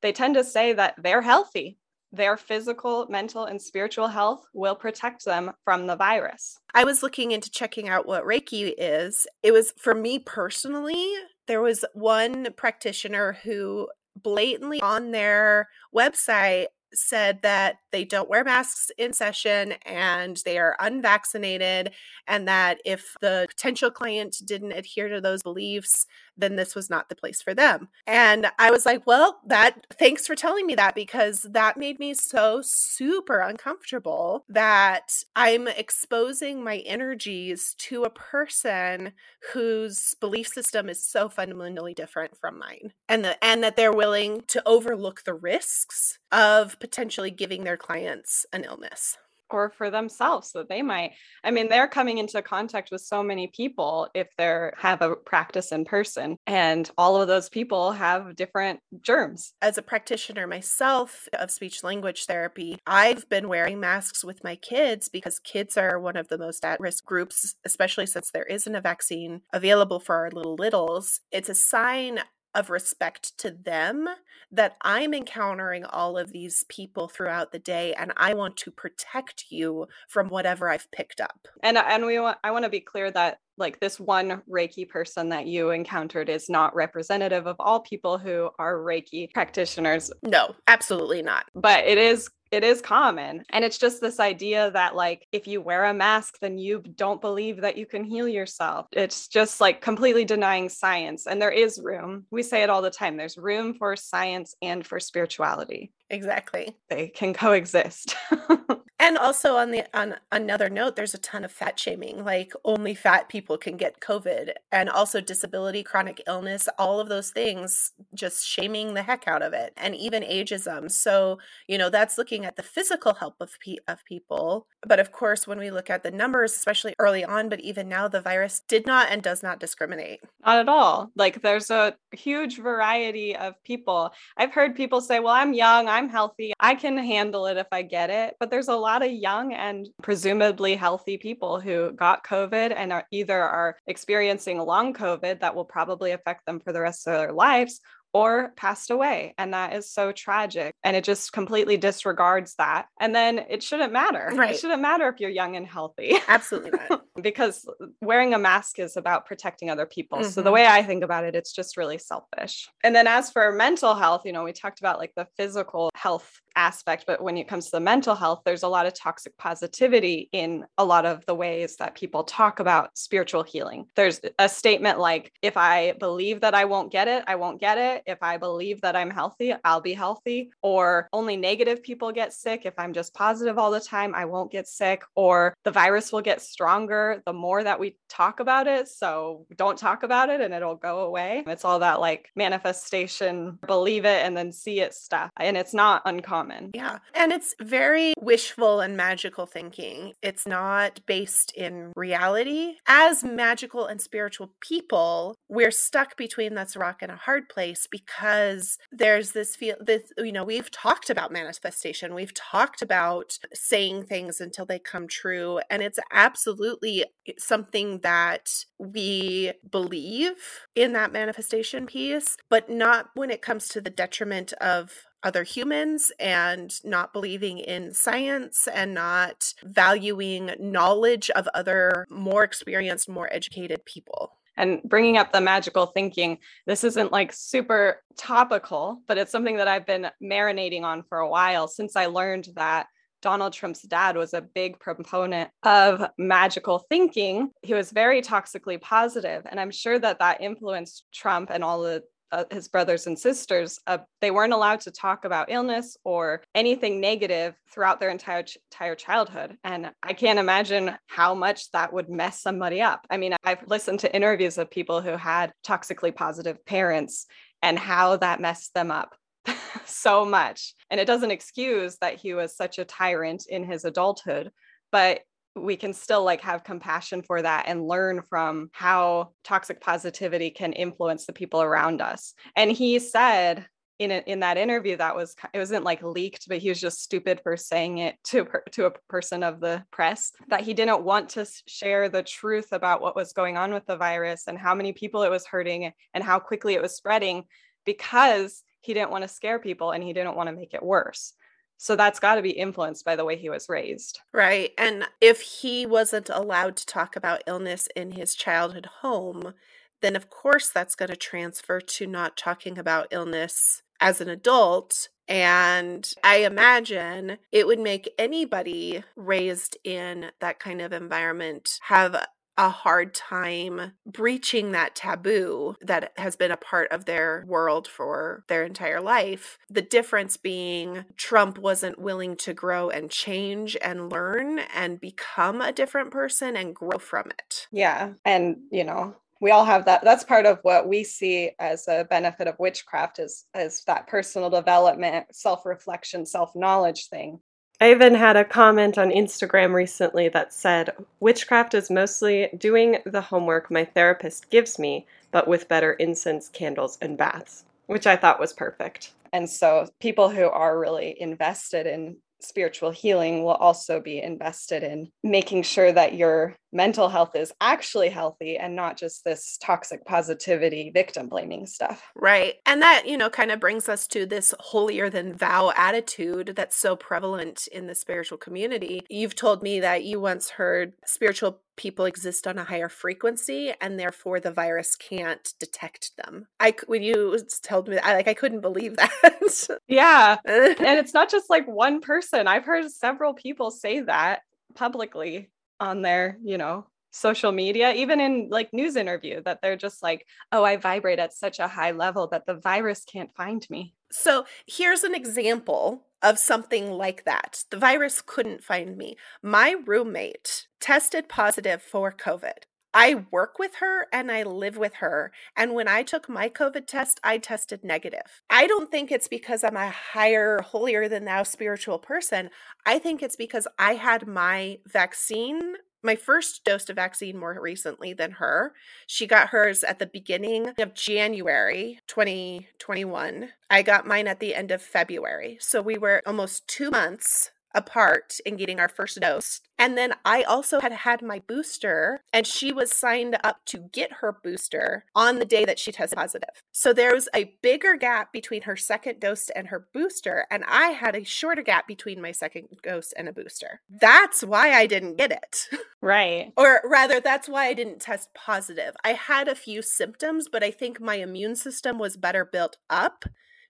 they 0.01 0.11
tend 0.11 0.35
to 0.35 0.43
say 0.43 0.73
that 0.73 0.95
they're 0.97 1.21
healthy 1.21 1.77
their 2.11 2.37
physical, 2.37 3.05
mental, 3.09 3.45
and 3.45 3.61
spiritual 3.61 4.07
health 4.07 4.45
will 4.53 4.75
protect 4.75 5.25
them 5.25 5.51
from 5.63 5.87
the 5.87 5.95
virus. 5.95 6.57
I 6.73 6.83
was 6.83 7.03
looking 7.03 7.31
into 7.31 7.51
checking 7.51 7.89
out 7.89 8.07
what 8.07 8.23
Reiki 8.23 8.73
is. 8.77 9.27
It 9.43 9.51
was 9.51 9.73
for 9.77 9.93
me 9.93 10.19
personally, 10.19 11.13
there 11.47 11.61
was 11.61 11.83
one 11.93 12.47
practitioner 12.55 13.37
who 13.43 13.87
blatantly 14.21 14.81
on 14.81 15.11
their 15.11 15.69
website 15.95 16.67
said 16.93 17.41
that 17.41 17.77
they 17.91 18.05
don't 18.05 18.29
wear 18.29 18.43
masks 18.43 18.91
in 18.97 19.13
session 19.13 19.73
and 19.85 20.41
they 20.45 20.57
are 20.57 20.75
unvaccinated 20.79 21.91
and 22.27 22.47
that 22.47 22.79
if 22.85 23.15
the 23.21 23.45
potential 23.49 23.91
client 23.91 24.37
didn't 24.45 24.71
adhere 24.71 25.09
to 25.09 25.21
those 25.21 25.43
beliefs 25.43 26.05
then 26.39 26.55
this 26.55 26.75
was 26.75 26.89
not 26.89 27.09
the 27.09 27.15
place 27.15 27.41
for 27.41 27.53
them. 27.53 27.89
And 28.05 28.47
i 28.59 28.71
was 28.71 28.85
like 28.85 29.05
well 29.05 29.39
that 29.47 29.85
thanks 29.97 30.27
for 30.27 30.35
telling 30.35 30.65
me 30.65 30.75
that 30.75 30.95
because 30.95 31.45
that 31.51 31.77
made 31.77 31.99
me 31.99 32.13
so 32.13 32.61
super 32.63 33.39
uncomfortable 33.39 34.45
that 34.49 35.23
i'm 35.35 35.67
exposing 35.67 36.63
my 36.63 36.77
energies 36.77 37.75
to 37.77 38.03
a 38.03 38.09
person 38.09 39.13
whose 39.53 40.15
belief 40.15 40.47
system 40.47 40.89
is 40.89 41.03
so 41.03 41.29
fundamentally 41.29 41.93
different 41.93 42.37
from 42.37 42.59
mine. 42.59 42.93
And 43.07 43.23
the, 43.23 43.43
and 43.43 43.63
that 43.63 43.75
they're 43.75 43.93
willing 43.93 44.43
to 44.47 44.61
overlook 44.65 45.23
the 45.23 45.33
risks 45.33 46.19
of 46.31 46.76
potentially 46.79 47.31
giving 47.31 47.63
their 47.63 47.77
clients 47.77 48.45
an 48.53 48.63
illness. 48.63 49.17
Or 49.49 49.69
for 49.69 49.89
themselves 49.89 50.51
so 50.51 50.65
they 50.67 50.81
might 50.81 51.13
i 51.41 51.51
mean 51.51 51.69
they're 51.69 51.87
coming 51.87 52.17
into 52.17 52.41
contact 52.41 52.91
with 52.91 52.99
so 52.99 53.23
many 53.23 53.47
people 53.47 54.09
if 54.13 54.27
they 54.37 54.71
have 54.77 55.01
a 55.01 55.15
practice 55.15 55.71
in 55.71 55.85
person 55.85 56.35
and 56.45 56.91
all 56.97 57.21
of 57.21 57.29
those 57.29 57.47
people 57.47 57.93
have 57.93 58.35
different 58.35 58.81
germs. 59.01 59.53
As 59.61 59.77
a 59.77 59.81
practitioner 59.81 60.47
myself 60.47 61.29
of 61.31 61.49
speech 61.49 61.81
language 61.81 62.25
therapy 62.25 62.77
i've 62.85 63.29
been 63.29 63.47
wearing 63.47 63.79
masks 63.79 64.21
with 64.21 64.43
my 64.43 64.57
kids 64.57 65.07
because 65.07 65.39
kids 65.39 65.77
are 65.77 65.97
one 65.97 66.17
of 66.17 66.27
the 66.27 66.37
most 66.37 66.65
at 66.65 66.81
risk 66.81 67.05
groups 67.05 67.55
especially 67.65 68.05
since 68.05 68.29
there 68.29 68.43
isn't 68.43 68.75
a 68.75 68.81
vaccine 68.81 69.43
available 69.53 70.01
for 70.01 70.15
our 70.17 70.29
little 70.31 70.55
littles. 70.55 71.21
It's 71.31 71.49
a 71.49 71.55
sign 71.55 72.19
of 72.57 72.71
respect 72.71 73.37
to 73.37 73.51
them 73.51 74.09
that 74.51 74.75
I'm 74.81 75.13
encountering 75.13 75.85
all 75.85 76.17
of 76.17 76.31
these 76.31 76.65
people 76.69 77.07
throughout 77.07 77.51
the 77.51 77.59
day 77.59 77.93
and 77.93 78.11
I 78.17 78.33
want 78.33 78.57
to 78.57 78.71
protect 78.71 79.45
you 79.49 79.87
from 80.09 80.27
whatever 80.29 80.67
I've 80.67 80.89
picked 80.91 81.21
up. 81.21 81.47
And 81.61 81.77
and 81.77 82.05
we 82.05 82.19
want 82.19 82.39
I 82.43 82.51
want 82.51 82.65
to 82.65 82.69
be 82.69 82.79
clear 82.79 83.11
that 83.11 83.39
like 83.59 83.79
this 83.79 83.99
one 83.99 84.41
Reiki 84.49 84.89
person 84.89 85.29
that 85.29 85.45
you 85.45 85.69
encountered 85.69 86.29
is 86.29 86.49
not 86.49 86.75
representative 86.75 87.45
of 87.45 87.55
all 87.59 87.79
people 87.81 88.17
who 88.17 88.49
are 88.57 88.77
Reiki 88.77 89.31
practitioners. 89.33 90.11
No, 90.23 90.55
absolutely 90.67 91.21
not. 91.21 91.45
But 91.55 91.85
it 91.85 91.99
is 91.99 92.29
it 92.51 92.63
is 92.63 92.81
common. 92.81 93.43
And 93.49 93.63
it's 93.63 93.77
just 93.77 94.01
this 94.01 94.19
idea 94.19 94.71
that, 94.71 94.95
like, 94.95 95.27
if 95.31 95.47
you 95.47 95.61
wear 95.61 95.85
a 95.85 95.93
mask, 95.93 96.37
then 96.41 96.57
you 96.57 96.81
don't 96.95 97.21
believe 97.21 97.61
that 97.61 97.77
you 97.77 97.85
can 97.85 98.03
heal 98.03 98.27
yourself. 98.27 98.87
It's 98.91 99.27
just 99.27 99.59
like 99.61 99.81
completely 99.81 100.25
denying 100.25 100.69
science. 100.69 101.27
And 101.27 101.41
there 101.41 101.51
is 101.51 101.79
room. 101.83 102.25
We 102.31 102.43
say 102.43 102.63
it 102.63 102.69
all 102.69 102.81
the 102.81 102.89
time 102.89 103.17
there's 103.17 103.37
room 103.37 103.73
for 103.73 103.95
science 103.95 104.55
and 104.61 104.85
for 104.85 104.99
spirituality. 104.99 105.91
Exactly. 106.09 106.75
They 106.89 107.09
can 107.09 107.33
coexist. 107.33 108.15
and 108.99 109.17
also 109.17 109.55
on 109.55 109.71
the 109.71 109.83
on 109.93 110.15
another 110.31 110.69
note 110.69 110.95
there's 110.95 111.13
a 111.13 111.19
ton 111.19 111.43
of 111.43 111.51
fat 111.51 111.79
shaming 111.79 112.23
like 112.23 112.51
only 112.65 112.93
fat 112.95 113.29
people 113.29 113.57
can 113.57 113.77
get 113.77 113.99
covid 113.99 114.51
and 114.71 114.89
also 114.89 115.21
disability 115.21 115.83
chronic 115.83 116.21
illness 116.27 116.67
all 116.77 116.99
of 116.99 117.09
those 117.09 117.31
things 117.31 117.91
just 118.13 118.45
shaming 118.45 118.93
the 118.93 119.03
heck 119.03 119.27
out 119.27 119.41
of 119.41 119.53
it 119.53 119.73
and 119.77 119.95
even 119.95 120.23
ageism. 120.23 120.91
So 120.91 121.39
you 121.67 121.77
know 121.77 121.89
that's 121.89 122.17
looking 122.17 122.45
at 122.45 122.55
the 122.55 122.63
physical 122.63 123.13
health 123.13 123.35
of, 123.39 123.51
pe- 123.63 123.77
of 123.87 124.03
people. 124.05 124.67
But 124.85 124.99
of 124.99 125.11
course 125.11 125.47
when 125.47 125.59
we 125.59 125.71
look 125.71 125.89
at 125.89 126.03
the 126.03 126.11
numbers 126.11 126.53
especially 126.53 126.93
early 126.99 127.23
on 127.23 127.49
but 127.49 127.59
even 127.59 127.87
now 127.87 128.07
the 128.07 128.21
virus 128.21 128.61
did 128.67 128.85
not 128.85 129.09
and 129.11 129.21
does 129.21 129.43
not 129.43 129.59
discriminate. 129.59 130.21
Not 130.45 130.59
at 130.59 130.69
all. 130.69 131.11
Like 131.15 131.41
there's 131.41 131.69
a 131.69 131.95
huge 132.11 132.59
variety 132.59 133.35
of 133.35 133.61
people. 133.63 134.11
I've 134.37 134.53
heard 134.53 134.75
people 134.75 135.01
say 135.01 135.19
well 135.19 135.33
i'm 135.33 135.53
young 135.53 135.87
i'm 135.87 136.09
healthy 136.09 136.53
i 136.59 136.73
can 136.75 136.97
handle 136.97 137.45
it 137.47 137.57
if 137.57 137.67
i 137.71 137.81
get 137.81 138.09
it 138.09 138.35
but 138.39 138.49
there's 138.49 138.67
a 138.67 138.75
lot 138.75 138.86
lot 138.87 139.03
of 139.03 139.11
young 139.11 139.53
and 139.53 139.89
presumably 140.01 140.75
healthy 140.75 141.17
people 141.17 141.59
who 141.59 141.91
got 141.91 142.23
COVID 142.23 142.73
and 142.75 142.93
are 142.93 143.05
either 143.11 143.37
are 143.37 143.75
experiencing 143.85 144.59
long 144.59 144.93
COVID 144.93 145.41
that 145.41 145.55
will 145.55 145.65
probably 145.65 146.11
affect 146.11 146.45
them 146.45 146.59
for 146.59 146.71
the 146.71 146.81
rest 146.81 147.05
of 147.05 147.13
their 147.13 147.33
lives 147.33 147.81
or 148.13 148.53
passed 148.55 148.89
away. 148.89 149.33
And 149.37 149.53
that 149.53 149.73
is 149.73 149.91
so 149.91 150.11
tragic. 150.11 150.73
And 150.83 150.95
it 150.95 151.03
just 151.03 151.33
completely 151.33 151.77
disregards 151.77 152.55
that. 152.55 152.87
And 152.99 153.13
then 153.13 153.37
it 153.37 153.61
shouldn't 153.61 153.93
matter. 153.93 154.31
Right. 154.33 154.55
It 154.55 154.59
shouldn't 154.59 154.81
matter 154.81 155.07
if 155.09 155.19
you're 155.19 155.29
young 155.29 155.55
and 155.55 155.67
healthy. 155.67 156.15
Absolutely 156.27 156.71
not. 156.71 157.03
because 157.21 157.67
wearing 158.01 158.33
a 158.33 158.39
mask 158.39 158.79
is 158.79 158.97
about 158.97 159.25
protecting 159.25 159.69
other 159.69 159.85
people. 159.85 160.19
Mm-hmm. 160.19 160.29
So 160.29 160.41
the 160.41 160.47
mm-hmm. 160.47 160.53
way 160.55 160.67
I 160.67 160.83
think 160.83 161.03
about 161.03 161.25
it, 161.25 161.35
it's 161.35 161.53
just 161.53 161.77
really 161.77 161.97
selfish. 161.97 162.69
And 162.83 162.95
then 162.95 163.07
as 163.07 163.29
for 163.29 163.51
mental 163.51 163.95
health, 163.95 164.23
you 164.25 164.31
know, 164.31 164.43
we 164.43 164.53
talked 164.53 164.79
about 164.79 164.99
like 164.99 165.13
the 165.15 165.27
physical 165.37 165.91
health 165.93 166.41
aspect, 166.57 167.05
but 167.07 167.23
when 167.23 167.37
it 167.37 167.47
comes 167.47 167.65
to 167.65 167.71
the 167.71 167.79
mental 167.79 168.15
health, 168.15 168.41
there's 168.43 168.63
a 168.63 168.67
lot 168.67 168.85
of 168.85 168.93
toxic 168.93 169.37
positivity 169.37 170.27
in 170.33 170.65
a 170.77 170.83
lot 170.83 171.05
of 171.05 171.25
the 171.27 171.35
ways 171.35 171.77
that 171.77 171.95
people 171.95 172.23
talk 172.23 172.59
about 172.59 172.89
spiritual 172.97 173.43
healing. 173.43 173.85
There's 173.95 174.19
a 174.39 174.49
statement 174.49 174.99
like, 174.99 175.31
if 175.41 175.55
I 175.55 175.93
believe 175.93 176.41
that 176.41 176.55
I 176.55 176.65
won't 176.65 176.91
get 176.91 177.07
it, 177.07 177.23
I 177.27 177.35
won't 177.35 177.61
get 177.61 177.77
it. 177.77 178.03
If 178.07 178.17
I 178.21 178.37
believe 178.37 178.81
that 178.81 178.95
I'm 178.95 179.11
healthy, 179.11 179.53
I'll 179.63 179.81
be 179.81 179.93
healthy. 179.93 180.49
Or 180.63 181.07
only 181.13 181.37
negative 181.37 181.83
people 181.83 182.11
get 182.11 182.33
sick. 182.33 182.65
If 182.65 182.73
I'm 182.77 182.93
just 182.93 183.13
positive 183.13 183.57
all 183.59 183.71
the 183.71 183.79
time, 183.79 184.15
I 184.15 184.25
won't 184.25 184.51
get 184.51 184.67
sick. 184.67 185.03
Or 185.15 185.53
the 185.63 185.71
virus 185.71 186.11
will 186.11 186.21
get 186.21 186.41
stronger 186.41 187.21
the 187.25 187.33
more 187.33 187.63
that 187.63 187.79
we 187.79 187.97
talk 188.09 188.39
about 188.39 188.65
it. 188.67 188.87
So 188.87 189.45
don't 189.55 189.77
talk 189.77 190.01
about 190.01 190.29
it 190.29 190.41
and 190.41 190.53
it'll 190.53 190.75
go 190.75 191.01
away. 191.01 191.43
It's 191.45 191.65
all 191.65 191.79
that 191.79 191.99
like 191.99 192.29
manifestation, 192.35 193.59
believe 193.67 194.05
it 194.05 194.25
and 194.25 194.35
then 194.35 194.51
see 194.51 194.79
it 194.79 194.95
stuff. 194.95 195.29
And 195.37 195.55
it's 195.55 195.73
not 195.73 196.01
uncommon 196.05 196.46
common. 196.47 196.71
Yeah. 196.73 196.99
And 197.13 197.31
it's 197.31 197.55
very 197.61 198.13
wishful 198.19 198.79
and 198.79 198.95
magical 198.95 199.45
thinking. 199.45 200.13
It's 200.21 200.47
not 200.47 200.99
based 201.05 201.51
in 201.55 201.91
reality. 201.95 202.75
As 202.87 203.23
magical 203.23 203.85
and 203.85 204.01
spiritual 204.01 204.53
people, 204.61 205.35
we're 205.49 205.71
stuck 205.71 206.17
between 206.17 206.55
that's 206.55 206.75
a 206.75 206.79
rock 206.79 207.01
and 207.01 207.11
a 207.11 207.15
hard 207.15 207.49
place 207.49 207.87
because 207.89 208.77
there's 208.91 209.31
this 209.31 209.55
feel 209.55 209.75
this 209.79 210.11
you 210.17 210.31
know, 210.31 210.43
we've 210.43 210.71
talked 210.71 211.09
about 211.09 211.31
manifestation. 211.31 212.13
We've 212.13 212.33
talked 212.33 212.81
about 212.81 213.37
saying 213.53 214.05
things 214.05 214.39
until 214.39 214.65
they 214.65 214.79
come 214.79 215.07
true 215.07 215.59
and 215.69 215.81
it's 215.81 215.99
absolutely 216.11 217.05
something 217.37 217.99
that 217.99 218.49
we 218.79 219.53
believe 219.69 220.33
in 220.75 220.93
that 220.93 221.11
manifestation 221.11 221.85
piece, 221.85 222.37
but 222.49 222.69
not 222.69 223.09
when 223.15 223.29
it 223.29 223.41
comes 223.41 223.67
to 223.69 223.81
the 223.81 223.89
detriment 223.89 224.53
of 224.53 225.06
other 225.23 225.43
humans 225.43 226.11
and 226.19 226.73
not 226.83 227.13
believing 227.13 227.59
in 227.59 227.93
science 227.93 228.67
and 228.73 228.93
not 228.93 229.53
valuing 229.63 230.51
knowledge 230.59 231.29
of 231.31 231.47
other 231.53 232.05
more 232.09 232.43
experienced, 232.43 233.09
more 233.09 233.31
educated 233.31 233.83
people. 233.85 234.31
And 234.57 234.81
bringing 234.83 235.17
up 235.17 235.31
the 235.31 235.41
magical 235.41 235.85
thinking, 235.85 236.39
this 236.65 236.83
isn't 236.83 237.11
like 237.11 237.31
super 237.31 238.01
topical, 238.17 239.01
but 239.07 239.17
it's 239.17 239.31
something 239.31 239.57
that 239.57 239.67
I've 239.67 239.85
been 239.85 240.09
marinating 240.21 240.81
on 240.83 241.03
for 241.03 241.19
a 241.19 241.29
while 241.29 241.67
since 241.67 241.95
I 241.95 242.07
learned 242.07 242.49
that 242.55 242.87
Donald 243.21 243.53
Trump's 243.53 243.81
dad 243.81 244.15
was 244.15 244.33
a 244.33 244.41
big 244.41 244.79
proponent 244.79 245.49
of 245.63 246.03
magical 246.17 246.79
thinking. 246.89 247.51
He 247.63 247.73
was 247.73 247.91
very 247.91 248.21
toxically 248.21 248.79
positive, 248.79 249.43
and 249.49 249.59
I'm 249.59 249.71
sure 249.71 249.97
that 249.99 250.19
that 250.19 250.41
influenced 250.41 251.05
Trump 251.13 251.49
and 251.51 251.63
all 251.63 251.81
the 251.81 252.03
uh, 252.31 252.43
his 252.51 252.67
brothers 252.67 253.07
and 253.07 253.17
sisters, 253.17 253.79
uh, 253.87 253.99
they 254.21 254.31
weren't 254.31 254.53
allowed 254.53 254.81
to 254.81 254.91
talk 254.91 255.25
about 255.25 255.51
illness 255.51 255.97
or 256.03 256.41
anything 256.55 256.99
negative 256.99 257.55
throughout 257.71 257.99
their 257.99 258.09
entire 258.09 258.45
entire 258.71 258.95
childhood. 258.95 259.57
And 259.63 259.91
I 260.03 260.13
can't 260.13 260.39
imagine 260.39 260.95
how 261.07 261.33
much 261.33 261.71
that 261.71 261.93
would 261.93 262.09
mess 262.09 262.41
somebody 262.41 262.81
up. 262.81 263.05
I 263.09 263.17
mean, 263.17 263.35
I've 263.43 263.67
listened 263.67 263.99
to 264.01 264.15
interviews 264.15 264.57
of 264.57 264.69
people 264.69 265.01
who 265.01 265.17
had 265.17 265.51
toxically 265.65 266.15
positive 266.15 266.65
parents 266.65 267.25
and 267.61 267.77
how 267.77 268.17
that 268.17 268.41
messed 268.41 268.73
them 268.73 268.91
up 268.91 269.15
so 269.85 270.25
much. 270.25 270.75
And 270.89 270.99
it 270.99 271.05
doesn't 271.05 271.31
excuse 271.31 271.97
that 272.01 272.15
he 272.15 272.33
was 272.33 272.55
such 272.55 272.77
a 272.77 272.85
tyrant 272.85 273.45
in 273.47 273.63
his 273.63 273.85
adulthood, 273.85 274.51
but 274.91 275.21
we 275.57 275.75
can 275.75 275.93
still 275.93 276.23
like 276.23 276.41
have 276.41 276.63
compassion 276.63 277.21
for 277.21 277.41
that 277.41 277.65
and 277.67 277.87
learn 277.87 278.21
from 278.21 278.69
how 278.73 279.31
toxic 279.43 279.81
positivity 279.81 280.49
can 280.49 280.73
influence 280.73 281.25
the 281.25 281.33
people 281.33 281.61
around 281.61 282.01
us. 282.01 282.33
And 282.55 282.71
he 282.71 282.99
said 282.99 283.65
in 283.99 284.11
a, 284.11 284.23
in 284.27 284.41
that 284.41 284.57
interview 284.57 284.95
that 284.95 285.15
was 285.15 285.35
it 285.53 285.57
wasn't 285.57 285.83
like 285.83 286.03
leaked 286.03 286.47
but 286.47 286.59
he 286.59 286.69
was 286.69 286.79
just 286.79 287.01
stupid 287.01 287.39
for 287.41 287.57
saying 287.57 287.97
it 287.97 288.15
to 288.23 288.47
to 288.71 288.85
a 288.85 288.91
person 289.09 289.41
of 289.41 289.59
the 289.59 289.83
press 289.91 290.31
that 290.49 290.61
he 290.61 290.75
didn't 290.75 291.03
want 291.03 291.29
to 291.29 291.47
share 291.65 292.07
the 292.07 292.21
truth 292.21 292.73
about 292.73 293.01
what 293.01 293.15
was 293.15 293.33
going 293.33 293.57
on 293.57 293.73
with 293.73 293.85
the 293.87 293.97
virus 293.97 294.43
and 294.47 294.57
how 294.57 294.75
many 294.75 294.93
people 294.93 295.23
it 295.23 295.31
was 295.31 295.47
hurting 295.47 295.91
and 296.13 296.23
how 296.23 296.37
quickly 296.37 296.75
it 296.75 296.81
was 296.81 296.95
spreading 296.95 297.43
because 297.85 298.61
he 298.81 298.93
didn't 298.93 299.11
want 299.11 299.23
to 299.23 299.27
scare 299.27 299.59
people 299.59 299.91
and 299.91 300.03
he 300.03 300.13
didn't 300.13 300.35
want 300.35 300.47
to 300.47 300.55
make 300.55 300.73
it 300.73 300.83
worse. 300.83 301.33
So 301.77 301.95
that's 301.95 302.19
got 302.19 302.35
to 302.35 302.41
be 302.41 302.49
influenced 302.51 303.05
by 303.05 303.15
the 303.15 303.25
way 303.25 303.37
he 303.37 303.49
was 303.49 303.69
raised. 303.69 304.19
Right. 304.33 304.71
And 304.77 305.05
if 305.21 305.41
he 305.41 305.85
wasn't 305.85 306.29
allowed 306.29 306.75
to 306.77 306.85
talk 306.85 307.15
about 307.15 307.43
illness 307.45 307.87
in 307.95 308.11
his 308.11 308.35
childhood 308.35 308.87
home, 309.01 309.53
then 310.01 310.15
of 310.15 310.29
course 310.29 310.69
that's 310.69 310.95
going 310.95 311.09
to 311.09 311.15
transfer 311.15 311.79
to 311.79 312.07
not 312.07 312.37
talking 312.37 312.77
about 312.77 313.07
illness 313.11 313.83
as 313.99 314.21
an 314.21 314.29
adult. 314.29 315.09
And 315.27 316.09
I 316.23 316.37
imagine 316.37 317.37
it 317.51 317.67
would 317.67 317.79
make 317.79 318.09
anybody 318.17 319.03
raised 319.15 319.77
in 319.83 320.31
that 320.39 320.59
kind 320.59 320.81
of 320.81 320.93
environment 320.93 321.79
have 321.83 322.25
a 322.57 322.69
hard 322.69 323.13
time 323.13 323.93
breaching 324.05 324.71
that 324.71 324.95
taboo 324.95 325.75
that 325.81 326.11
has 326.17 326.35
been 326.35 326.51
a 326.51 326.57
part 326.57 326.91
of 326.91 327.05
their 327.05 327.43
world 327.47 327.87
for 327.87 328.43
their 328.47 328.63
entire 328.63 329.01
life. 329.01 329.57
The 329.69 329.81
difference 329.81 330.37
being 330.37 331.05
Trump 331.15 331.57
wasn't 331.57 331.99
willing 331.99 332.35
to 332.37 332.53
grow 332.53 332.89
and 332.89 333.09
change 333.09 333.77
and 333.81 334.11
learn 334.11 334.59
and 334.59 334.99
become 334.99 335.61
a 335.61 335.71
different 335.71 336.11
person 336.11 336.55
and 336.55 336.75
grow 336.75 336.97
from 336.97 337.29
it. 337.29 337.67
Yeah. 337.71 338.13
And, 338.25 338.57
you 338.71 338.83
know, 338.83 339.15
we 339.39 339.51
all 339.51 339.65
have 339.65 339.85
that 339.85 340.03
that's 340.03 340.23
part 340.23 340.45
of 340.45 340.59
what 340.63 340.87
we 340.87 341.03
see 341.03 341.51
as 341.59 341.87
a 341.87 342.07
benefit 342.09 342.47
of 342.47 342.57
witchcraft 342.57 343.19
is 343.19 343.45
is 343.55 343.83
that 343.85 344.07
personal 344.07 344.49
development 344.49 345.27
self-reflection 345.31 346.25
self-knowledge 346.25 347.09
thing 347.09 347.39
I 347.79 347.91
even 347.91 348.15
had 348.15 348.35
a 348.35 348.43
comment 348.43 348.97
on 348.97 349.11
Instagram 349.11 349.73
recently 349.73 350.29
that 350.29 350.51
said, 350.51 350.95
Witchcraft 351.19 351.75
is 351.75 351.91
mostly 351.91 352.49
doing 352.57 352.97
the 353.05 353.21
homework 353.21 353.69
my 353.69 353.85
therapist 353.85 354.49
gives 354.49 354.79
me, 354.79 355.05
but 355.31 355.47
with 355.47 355.67
better 355.67 355.93
incense, 355.93 356.49
candles, 356.49 356.97
and 357.01 357.17
baths, 357.17 357.65
which 357.85 358.07
I 358.07 358.15
thought 358.15 358.39
was 358.39 358.51
perfect. 358.51 359.13
And 359.31 359.47
so 359.47 359.87
people 359.99 360.29
who 360.29 360.45
are 360.45 360.79
really 360.79 361.21
invested 361.21 361.85
in 361.85 362.17
spiritual 362.39 362.89
healing 362.89 363.43
will 363.43 363.51
also 363.51 363.99
be 363.99 364.21
invested 364.21 364.81
in 364.81 365.11
making 365.23 365.61
sure 365.61 365.91
that 365.91 366.15
your 366.15 366.55
mental 366.71 367.09
health 367.09 367.35
is 367.35 367.53
actually 367.61 368.09
healthy 368.09 368.57
and 368.57 368.75
not 368.75 368.97
just 368.97 369.23
this 369.23 369.57
toxic 369.61 370.05
positivity 370.05 370.91
victim 370.93 371.27
blaming 371.27 371.65
stuff. 371.65 372.03
Right. 372.15 372.55
And 372.65 372.81
that, 372.81 373.03
you 373.07 373.17
know, 373.17 373.29
kind 373.29 373.51
of 373.51 373.59
brings 373.59 373.87
us 373.87 374.07
to 374.07 374.25
this 374.25 374.53
holier 374.59 375.09
than 375.09 375.37
thou 375.37 375.71
attitude 375.75 376.53
that's 376.55 376.75
so 376.75 376.95
prevalent 376.95 377.67
in 377.67 377.87
the 377.87 377.95
spiritual 377.95 378.37
community. 378.37 379.01
You've 379.09 379.35
told 379.35 379.63
me 379.63 379.79
that 379.79 380.03
you 380.03 380.19
once 380.19 380.51
heard 380.51 380.93
spiritual 381.05 381.61
people 381.77 382.05
exist 382.05 382.47
on 382.47 382.57
a 382.57 382.63
higher 382.63 382.89
frequency 382.89 383.71
and 383.79 383.99
therefore 383.99 384.39
the 384.39 384.51
virus 384.51 384.95
can't 384.95 385.53
detect 385.59 386.17
them. 386.17 386.47
I 386.59 386.73
when 386.87 387.03
you 387.03 387.37
told 387.63 387.87
me 387.87 387.95
that, 387.95 388.05
I 388.05 388.15
like 388.15 388.27
I 388.27 388.33
couldn't 388.33 388.61
believe 388.61 388.95
that. 388.97 389.79
yeah. 389.87 390.37
and 390.45 390.99
it's 390.99 391.13
not 391.13 391.29
just 391.29 391.49
like 391.49 391.67
one 391.67 392.01
person. 392.01 392.47
I've 392.47 392.65
heard 392.65 392.89
several 392.91 393.33
people 393.33 393.71
say 393.71 394.01
that 394.01 394.41
publicly 394.75 395.49
on 395.79 396.01
their, 396.01 396.37
you 396.43 396.57
know, 396.57 396.87
social 397.11 397.51
media, 397.51 397.93
even 397.93 398.19
in 398.19 398.49
like 398.49 398.73
news 398.73 398.95
interview, 398.95 399.41
that 399.43 399.61
they're 399.61 399.77
just 399.77 400.03
like, 400.03 400.25
oh, 400.51 400.63
I 400.63 400.77
vibrate 400.77 401.19
at 401.19 401.33
such 401.33 401.59
a 401.59 401.67
high 401.67 401.91
level 401.91 402.27
that 402.27 402.45
the 402.45 402.55
virus 402.55 403.03
can't 403.05 403.33
find 403.35 403.67
me. 403.69 403.93
So 404.11 404.45
here's 404.67 405.03
an 405.03 405.15
example 405.15 406.03
of 406.21 406.39
something 406.39 406.91
like 406.91 407.25
that. 407.25 407.63
The 407.69 407.77
virus 407.77 408.21
couldn't 408.25 408.63
find 408.63 408.97
me. 408.97 409.17
My 409.41 409.75
roommate 409.85 410.67
tested 410.79 411.29
positive 411.29 411.81
for 411.81 412.11
COVID. 412.11 412.65
I 412.93 413.25
work 413.31 413.59
with 413.59 413.75
her 413.75 414.07
and 414.11 414.31
I 414.31 414.43
live 414.43 414.77
with 414.77 414.95
her. 414.95 415.31
And 415.55 415.73
when 415.73 415.87
I 415.87 416.03
took 416.03 416.29
my 416.29 416.49
COVID 416.49 416.87
test, 416.87 417.19
I 417.23 417.37
tested 417.37 417.83
negative. 417.83 418.41
I 418.49 418.67
don't 418.67 418.89
think 418.89 419.11
it's 419.11 419.27
because 419.27 419.63
I'm 419.63 419.75
a 419.75 419.89
higher, 419.89 420.61
holier 420.61 421.07
than 421.07 421.25
thou 421.25 421.43
spiritual 421.43 421.99
person. 421.99 422.49
I 422.85 422.99
think 422.99 423.21
it's 423.21 423.35
because 423.35 423.67
I 423.77 423.95
had 423.95 424.27
my 424.27 424.79
vaccine 424.85 425.75
my 426.03 426.15
first 426.15 426.63
dose 426.63 426.87
of 426.89 426.95
vaccine 426.95 427.37
more 427.37 427.59
recently 427.59 428.13
than 428.13 428.31
her. 428.33 428.73
She 429.07 429.27
got 429.27 429.49
hers 429.49 429.83
at 429.83 429.99
the 429.99 430.05
beginning 430.05 430.73
of 430.77 430.93
January 430.93 431.99
2021. 432.07 433.49
I 433.69 433.81
got 433.81 434.07
mine 434.07 434.27
at 434.27 434.39
the 434.39 434.55
end 434.55 434.71
of 434.71 434.81
February. 434.81 435.57
So 435.59 435.81
we 435.81 435.97
were 435.97 436.21
almost 436.25 436.67
two 436.67 436.91
months 436.91 437.51
apart 437.73 438.39
in 438.45 438.57
getting 438.57 438.79
our 438.79 438.89
first 438.89 439.19
dose. 439.19 439.61
And 439.79 439.97
then 439.97 440.13
I 440.25 440.41
also 440.43 440.79
had 440.79 440.91
had 440.91 441.21
my 441.21 441.39
booster, 441.47 442.21
and 442.33 442.47
she 442.47 442.71
was 442.71 442.91
signed 442.91 443.37
up 443.43 443.63
to 443.65 443.89
get 443.91 444.13
her 444.13 444.31
booster 444.31 445.05
on 445.15 445.37
the 445.37 445.45
day 445.45 445.65
that 445.65 445.77
she 445.77 445.91
tested 445.91 446.17
positive. 446.17 446.49
So 446.71 446.93
there 446.93 447.13
was 447.13 447.29
a 447.33 447.55
bigger 447.61 447.95
gap 447.95 448.33
between 448.33 448.63
her 448.63 448.75
second 448.75 449.19
dose 449.19 449.49
and 449.49 449.67
her 449.67 449.87
booster, 449.93 450.47
and 450.49 450.63
I 450.67 450.89
had 450.89 451.15
a 451.15 451.23
shorter 451.23 451.61
gap 451.61 451.87
between 451.87 452.21
my 452.21 452.31
second 452.31 452.69
dose 452.81 453.11
and 453.13 453.27
a 453.27 453.33
booster. 453.33 453.81
That's 453.89 454.43
why 454.43 454.73
I 454.73 454.87
didn't 454.87 455.17
get 455.17 455.31
it. 455.31 455.67
Right. 456.01 456.53
or 456.57 456.81
rather, 456.83 457.19
that's 457.19 457.47
why 457.47 457.67
I 457.67 457.73
didn't 457.73 458.01
test 458.01 458.29
positive. 458.33 458.95
I 459.03 459.13
had 459.13 459.47
a 459.47 459.55
few 459.55 459.81
symptoms, 459.81 460.47
but 460.51 460.63
I 460.63 460.71
think 460.71 460.99
my 460.99 461.15
immune 461.15 461.55
system 461.55 461.99
was 461.99 462.17
better 462.17 462.45
built 462.45 462.77
up 462.89 463.25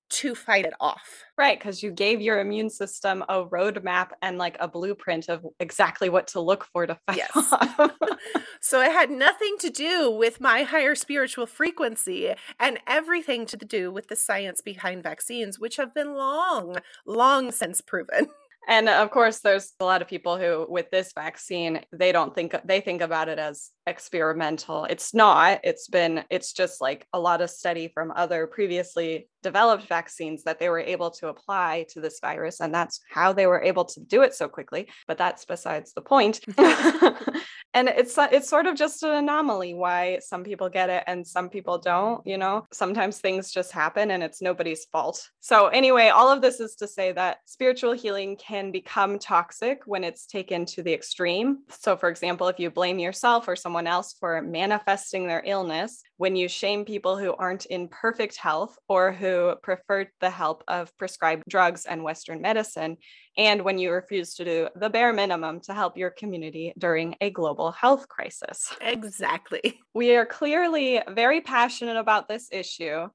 to 0.09 0.35
fight 0.35 0.65
it 0.65 0.73
off. 0.79 1.23
Right, 1.37 1.59
because 1.59 1.83
you 1.83 1.91
gave 1.91 2.21
your 2.21 2.39
immune 2.39 2.69
system 2.69 3.23
a 3.29 3.45
roadmap 3.45 4.09
and 4.21 4.37
like 4.37 4.57
a 4.59 4.67
blueprint 4.67 5.29
of 5.29 5.45
exactly 5.59 6.09
what 6.09 6.27
to 6.27 6.39
look 6.39 6.65
for 6.65 6.87
to 6.87 6.95
fight 7.07 7.17
yes. 7.17 7.31
off. 7.35 7.91
so 8.59 8.81
it 8.81 8.91
had 8.91 9.11
nothing 9.11 9.55
to 9.59 9.69
do 9.69 10.09
with 10.09 10.41
my 10.41 10.63
higher 10.63 10.95
spiritual 10.95 11.45
frequency 11.45 12.33
and 12.59 12.79
everything 12.87 13.45
to 13.45 13.57
do 13.57 13.91
with 13.91 14.07
the 14.07 14.15
science 14.15 14.61
behind 14.61 15.03
vaccines, 15.03 15.59
which 15.59 15.77
have 15.77 15.93
been 15.93 16.15
long, 16.15 16.77
long 17.05 17.51
since 17.51 17.81
proven. 17.81 18.27
And 18.67 18.89
of 18.89 19.11
course, 19.11 19.39
there's 19.39 19.71
a 19.79 19.85
lot 19.85 20.01
of 20.01 20.09
people 20.09 20.37
who, 20.37 20.65
with 20.67 20.89
this 20.91 21.13
vaccine, 21.13 21.81
they 21.91 22.11
don't 22.11 22.35
think 22.35 22.53
they 22.65 22.81
think 22.81 23.01
about 23.01 23.29
it 23.29 23.39
as 23.39 23.71
experimental. 23.85 24.83
It's 24.85 25.13
not. 25.13 25.61
It's 25.63 25.87
been, 25.87 26.25
it's 26.29 26.51
just 26.51 26.81
like 26.81 27.07
a 27.13 27.19
lot 27.19 27.41
of 27.41 27.49
study 27.49 27.89
from 27.93 28.11
other 28.13 28.45
previously 28.45 29.29
developed 29.41 29.87
vaccines 29.87 30.43
that 30.43 30.59
they 30.59 30.67
were 30.67 30.79
able 30.79 31.11
to 31.11 31.29
apply 31.29 31.85
to 31.91 32.01
this 32.01 32.19
virus. 32.19 32.59
And 32.59 32.73
that's 32.73 32.99
how 33.09 33.31
they 33.31 33.47
were 33.47 33.61
able 33.61 33.85
to 33.85 34.01
do 34.01 34.21
it 34.23 34.33
so 34.33 34.49
quickly. 34.49 34.89
But 35.07 35.17
that's 35.17 35.45
besides 35.45 35.93
the 35.93 36.01
point. 36.01 36.41
and 37.77 37.89
it's 37.89 38.17
uh, 38.17 38.27
it's 38.31 38.49
sort 38.49 38.65
of 38.65 38.75
just 38.75 39.03
an 39.03 39.11
anomaly 39.11 39.75
why 39.75 40.17
some 40.19 40.43
people 40.43 40.67
get 40.67 40.89
it 40.89 41.03
and 41.05 41.25
some 41.25 41.47
people 41.47 41.77
don't 41.77 42.25
you 42.25 42.37
know? 42.37 42.65
Sometimes 42.73 43.19
things 43.19 43.51
just 43.51 43.71
happen 43.71 44.11
and 44.11 44.23
it's 44.23 44.41
nobody's 44.41 44.85
fault. 44.85 45.29
So 45.41 45.67
anyway 45.67 46.07
all 46.09 46.31
of 46.31 46.41
this 46.41 46.59
is 46.59 46.75
to 46.77 46.87
say 46.87 47.11
that 47.11 47.37
spiritual 47.45 47.93
healing 47.93 48.35
can 48.37 48.71
become 48.71 49.19
toxic 49.19 49.81
when 49.85 50.03
it's 50.03 50.25
taken 50.25 50.65
to 50.65 50.81
the 50.81 50.93
extreme. 50.93 51.59
So 51.69 51.95
for 51.95 52.09
example 52.09 52.47
if 52.47 52.59
you 52.59 52.71
blame 52.71 52.97
yourself 52.97 53.47
or 53.47 53.55
someone 53.55 53.85
else 53.85 54.15
for 54.19 54.41
manifesting 54.41 55.27
their 55.27 55.43
illness 55.45 56.01
when 56.17 56.35
you 56.35 56.47
shame 56.47 56.83
people 56.83 57.15
who 57.15 57.35
aren't 57.35 57.67
in 57.67 57.87
perfect 57.89 58.37
health 58.37 58.75
or 58.89 59.11
who 59.11 59.53
prefer 59.61 60.07
the 60.19 60.31
help 60.31 60.63
of 60.67 60.95
prescribed 60.97 61.43
drugs 61.47 61.85
and 61.85 62.03
western 62.03 62.41
medicine 62.41 62.97
and 63.37 63.61
when 63.61 63.77
you 63.77 63.91
refuse 63.91 64.33
to 64.35 64.45
do 64.45 64.67
the 64.75 64.89
bare 64.89 65.13
minimum 65.13 65.59
to 65.61 65.73
help 65.73 65.97
your 65.97 66.09
community 66.09 66.73
during 66.77 67.15
a 67.21 67.29
global 67.29 67.71
health 67.71 68.07
crisis. 68.07 68.73
Exactly. 68.81 69.79
We 69.93 70.15
are 70.15 70.27
clearly 70.27 71.01
very 71.09 71.41
passionate 71.41 71.97
about 71.97 72.27
this 72.27 72.49
issue. 72.51 73.07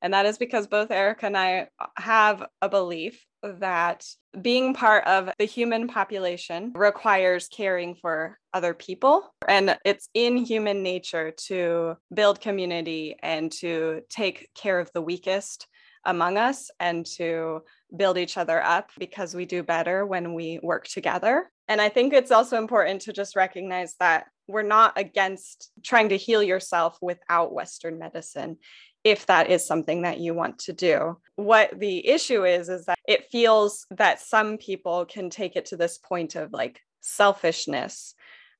And 0.00 0.14
that 0.14 0.24
is 0.24 0.38
because 0.38 0.66
both 0.66 0.90
Erica 0.90 1.26
and 1.26 1.36
I 1.36 1.68
have 1.98 2.46
a 2.62 2.68
belief 2.70 3.22
that 3.42 4.06
being 4.40 4.72
part 4.72 5.06
of 5.06 5.30
the 5.38 5.44
human 5.44 5.88
population 5.88 6.72
requires 6.74 7.48
caring 7.48 7.94
for 7.94 8.38
other 8.54 8.72
people. 8.72 9.34
And 9.46 9.76
it's 9.84 10.08
in 10.14 10.38
human 10.38 10.82
nature 10.82 11.32
to 11.48 11.96
build 12.12 12.40
community 12.40 13.16
and 13.22 13.52
to 13.52 14.00
take 14.08 14.48
care 14.54 14.78
of 14.78 14.90
the 14.94 15.02
weakest 15.02 15.66
among 16.04 16.36
us 16.36 16.70
and 16.80 17.04
to 17.04 17.62
build 17.94 18.18
each 18.18 18.36
other 18.36 18.62
up 18.62 18.90
because 18.98 19.34
we 19.34 19.44
do 19.44 19.62
better 19.62 20.06
when 20.06 20.34
we 20.34 20.58
work 20.62 20.86
together. 20.86 21.50
And 21.68 21.80
I 21.80 21.88
think 21.88 22.12
it's 22.12 22.30
also 22.30 22.58
important 22.58 23.02
to 23.02 23.12
just 23.12 23.36
recognize 23.36 23.94
that 24.00 24.26
we're 24.48 24.62
not 24.62 24.98
against 24.98 25.70
trying 25.84 26.08
to 26.08 26.16
heal 26.16 26.42
yourself 26.42 26.98
without 27.00 27.52
Western 27.52 27.98
medicine 27.98 28.58
if 29.04 29.26
that 29.26 29.50
is 29.50 29.66
something 29.66 30.02
that 30.02 30.20
you 30.20 30.34
want 30.34 30.58
to 30.58 30.72
do. 30.72 31.18
What 31.36 31.78
the 31.78 32.06
issue 32.06 32.44
is, 32.44 32.68
is 32.68 32.84
that 32.86 32.98
it 33.08 33.30
feels 33.30 33.86
that 33.92 34.20
some 34.20 34.58
people 34.58 35.06
can 35.06 35.30
take 35.30 35.56
it 35.56 35.66
to 35.66 35.76
this 35.76 35.98
point 35.98 36.34
of 36.34 36.52
like 36.52 36.80
selfishness 37.00 38.14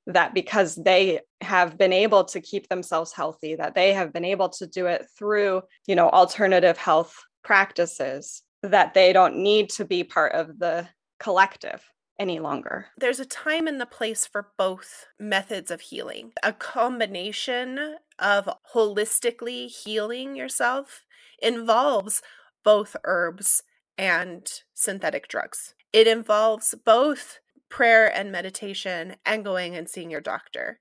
that 0.06 0.32
because 0.34 0.76
they 0.76 1.20
have 1.40 1.76
been 1.76 1.92
able 1.92 2.24
to 2.24 2.40
keep 2.40 2.68
themselves 2.68 3.12
healthy 3.12 3.54
that 3.54 3.74
they 3.74 3.92
have 3.92 4.12
been 4.12 4.24
able 4.24 4.48
to 4.48 4.66
do 4.66 4.86
it 4.86 5.06
through 5.16 5.62
you 5.86 5.94
know 5.94 6.08
alternative 6.08 6.78
health 6.78 7.14
practices 7.42 8.42
that 8.62 8.94
they 8.94 9.12
don't 9.12 9.36
need 9.36 9.70
to 9.70 9.84
be 9.84 10.04
part 10.04 10.32
of 10.32 10.58
the 10.58 10.88
collective 11.18 11.82
any 12.18 12.38
longer. 12.38 12.86
There's 12.98 13.20
a 13.20 13.24
time 13.24 13.66
and 13.66 13.80
the 13.80 13.86
place 13.86 14.26
for 14.26 14.48
both 14.58 15.06
methods 15.18 15.70
of 15.70 15.80
healing. 15.80 16.32
A 16.42 16.52
combination 16.52 17.96
of 18.18 18.48
holistically 18.74 19.68
healing 19.68 20.36
yourself 20.36 21.06
involves 21.40 22.20
both 22.62 22.94
herbs 23.04 23.62
and 23.96 24.50
synthetic 24.74 25.28
drugs. 25.28 25.74
It 25.94 26.06
involves 26.06 26.74
both 26.84 27.40
prayer 27.70 28.14
and 28.14 28.30
meditation 28.30 29.16
and 29.24 29.44
going 29.44 29.74
and 29.74 29.88
seeing 29.88 30.10
your 30.10 30.20
doctor. 30.20 30.80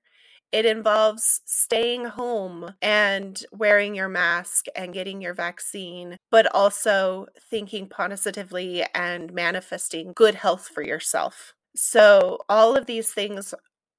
It 0.52 0.66
involves 0.66 1.42
staying 1.44 2.06
home 2.06 2.74
and 2.82 3.40
wearing 3.52 3.94
your 3.94 4.08
mask 4.08 4.66
and 4.74 4.92
getting 4.92 5.20
your 5.20 5.34
vaccine, 5.34 6.16
but 6.30 6.52
also 6.52 7.26
thinking 7.50 7.88
positively 7.88 8.84
and 8.94 9.32
manifesting 9.32 10.12
good 10.14 10.34
health 10.34 10.68
for 10.68 10.82
yourself. 10.82 11.54
So, 11.76 12.40
all 12.48 12.76
of 12.76 12.86
these 12.86 13.12
things 13.12 13.54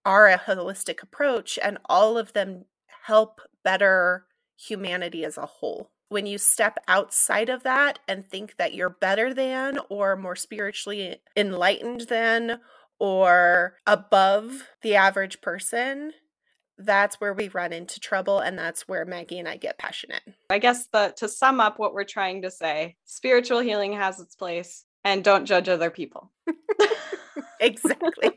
are 0.05 0.27
a 0.27 0.37
holistic 0.37 1.01
approach, 1.01 1.57
and 1.61 1.77
all 1.85 2.17
of 2.17 2.33
them 2.33 2.65
help 3.03 3.39
better 3.63 4.25
humanity 4.57 5.23
as 5.23 5.37
a 5.37 5.45
whole. 5.45 5.89
When 6.09 6.25
you 6.25 6.37
step 6.37 6.77
outside 6.89 7.47
of 7.47 7.63
that 7.63 7.99
and 8.09 8.27
think 8.27 8.57
that 8.57 8.73
you're 8.73 8.89
better 8.89 9.33
than 9.33 9.79
or 9.89 10.17
more 10.17 10.35
spiritually 10.35 11.21
enlightened 11.37 12.01
than 12.01 12.59
or 12.99 13.77
above 13.87 14.63
the 14.81 14.95
average 14.95 15.39
person, 15.41 16.11
that's 16.85 17.19
where 17.21 17.33
we 17.33 17.47
run 17.49 17.73
into 17.73 17.99
trouble 17.99 18.39
and 18.39 18.57
that's 18.57 18.87
where 18.87 19.05
Maggie 19.05 19.39
and 19.39 19.47
I 19.47 19.57
get 19.57 19.77
passionate. 19.77 20.21
I 20.49 20.59
guess 20.59 20.87
the 20.91 21.13
to 21.17 21.27
sum 21.27 21.59
up 21.59 21.79
what 21.79 21.93
we're 21.93 22.03
trying 22.03 22.41
to 22.43 22.51
say, 22.51 22.95
spiritual 23.05 23.59
healing 23.59 23.93
has 23.93 24.19
its 24.19 24.35
place 24.35 24.85
and 25.03 25.23
don't 25.23 25.45
judge 25.45 25.69
other 25.69 25.89
people. 25.89 26.31
exactly. 27.59 28.31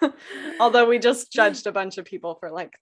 Although 0.60 0.88
we 0.88 0.98
just 0.98 1.32
judged 1.32 1.66
a 1.66 1.72
bunch 1.72 1.98
of 1.98 2.04
people 2.04 2.36
for 2.36 2.50
like 2.50 2.72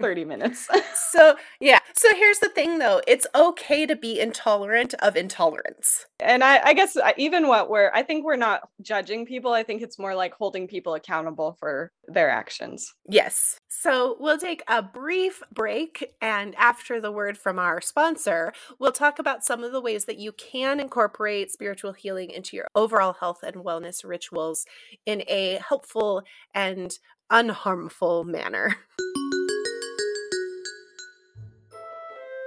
30 0.00 0.24
minutes. 0.24 0.68
so, 1.10 1.36
yeah. 1.60 1.78
So 1.96 2.14
here's 2.14 2.38
the 2.38 2.48
thing 2.48 2.78
though 2.78 3.00
it's 3.06 3.26
okay 3.34 3.86
to 3.86 3.96
be 3.96 4.20
intolerant 4.20 4.94
of 4.94 5.16
intolerance. 5.16 6.06
And 6.20 6.42
I, 6.42 6.60
I 6.64 6.74
guess 6.74 6.96
even 7.16 7.48
what 7.48 7.70
we're, 7.70 7.90
I 7.94 8.02
think 8.02 8.24
we're 8.24 8.36
not 8.36 8.68
judging 8.82 9.26
people. 9.26 9.52
I 9.52 9.62
think 9.62 9.82
it's 9.82 9.98
more 9.98 10.14
like 10.14 10.34
holding 10.34 10.66
people 10.66 10.94
accountable 10.94 11.56
for 11.58 11.92
their 12.06 12.30
actions. 12.30 12.94
Yes. 13.08 13.58
So 13.68 14.16
we'll 14.18 14.38
take 14.38 14.62
a 14.66 14.82
brief 14.82 15.42
break. 15.52 16.14
And 16.20 16.54
after 16.56 17.00
the 17.00 17.12
word 17.12 17.38
from 17.38 17.58
our 17.58 17.80
sponsor, 17.80 18.52
we'll 18.78 18.92
talk 18.92 19.18
about 19.18 19.44
some 19.44 19.62
of 19.62 19.72
the 19.72 19.80
ways 19.80 20.06
that 20.06 20.18
you 20.18 20.32
can 20.32 20.80
incorporate 20.80 21.52
spiritual 21.52 21.92
healing 21.92 22.30
into 22.30 22.56
your 22.56 22.68
overall 22.74 23.14
health 23.20 23.42
and 23.42 23.56
wellness 23.56 24.04
rituals 24.04 24.66
in 25.06 25.22
a 25.28 25.60
helpful 25.66 26.22
and 26.54 26.98
unharmful 27.30 28.24
manner. 28.24 28.76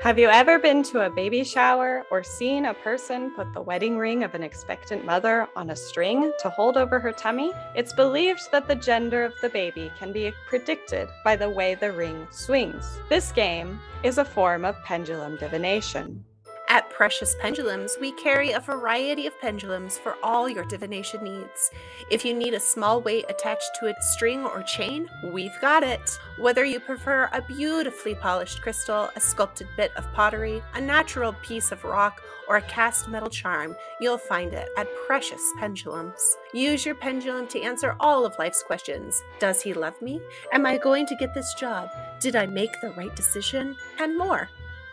Have 0.01 0.17
you 0.17 0.29
ever 0.29 0.57
been 0.57 0.81
to 0.85 1.05
a 1.05 1.11
baby 1.11 1.43
shower 1.43 2.07
or 2.09 2.23
seen 2.23 2.65
a 2.65 2.73
person 2.73 3.29
put 3.35 3.53
the 3.53 3.61
wedding 3.61 3.99
ring 3.99 4.23
of 4.23 4.33
an 4.33 4.41
expectant 4.41 5.05
mother 5.05 5.47
on 5.55 5.69
a 5.69 5.75
string 5.75 6.33
to 6.39 6.49
hold 6.49 6.75
over 6.75 6.99
her 6.99 7.11
tummy? 7.11 7.51
It's 7.75 7.93
believed 7.93 8.51
that 8.51 8.67
the 8.67 8.73
gender 8.73 9.23
of 9.23 9.33
the 9.43 9.49
baby 9.49 9.91
can 9.99 10.11
be 10.11 10.33
predicted 10.47 11.07
by 11.23 11.35
the 11.35 11.51
way 11.51 11.75
the 11.75 11.91
ring 11.91 12.27
swings. 12.31 12.97
This 13.09 13.31
game 13.31 13.79
is 14.01 14.17
a 14.17 14.25
form 14.25 14.65
of 14.65 14.83
pendulum 14.83 15.37
divination. 15.37 16.25
At 16.71 16.89
Precious 16.89 17.35
Pendulums, 17.35 17.97
we 17.99 18.13
carry 18.13 18.51
a 18.53 18.59
variety 18.61 19.27
of 19.27 19.37
pendulums 19.41 19.97
for 19.97 20.15
all 20.23 20.47
your 20.47 20.63
divination 20.63 21.21
needs. 21.21 21.69
If 22.09 22.23
you 22.23 22.33
need 22.33 22.53
a 22.53 22.61
small 22.61 23.01
weight 23.01 23.25
attached 23.27 23.71
to 23.81 23.87
a 23.87 24.01
string 24.01 24.45
or 24.45 24.63
chain, 24.63 25.09
we've 25.33 25.59
got 25.59 25.83
it. 25.83 26.17
Whether 26.39 26.63
you 26.63 26.79
prefer 26.79 27.29
a 27.33 27.41
beautifully 27.41 28.15
polished 28.15 28.61
crystal, 28.61 29.09
a 29.17 29.19
sculpted 29.19 29.67
bit 29.75 29.91
of 29.97 30.13
pottery, 30.13 30.63
a 30.73 30.79
natural 30.79 31.33
piece 31.43 31.73
of 31.73 31.83
rock, 31.83 32.21
or 32.47 32.55
a 32.55 32.61
cast 32.61 33.09
metal 33.09 33.29
charm, 33.29 33.75
you'll 33.99 34.17
find 34.17 34.53
it 34.53 34.69
at 34.77 34.87
Precious 35.07 35.41
Pendulums. 35.59 36.37
Use 36.53 36.85
your 36.85 36.95
pendulum 36.95 37.47
to 37.47 37.61
answer 37.61 37.97
all 37.99 38.25
of 38.25 38.39
life's 38.39 38.63
questions. 38.63 39.21
Does 39.39 39.61
he 39.61 39.73
love 39.73 40.01
me? 40.01 40.21
Am 40.53 40.65
I 40.65 40.77
going 40.77 41.05
to 41.07 41.17
get 41.17 41.33
this 41.33 41.53
job? 41.53 41.89
Did 42.21 42.37
I 42.37 42.45
make 42.45 42.79
the 42.79 42.91
right 42.91 43.13
decision? 43.13 43.75
And 43.99 44.17
more. 44.17 44.49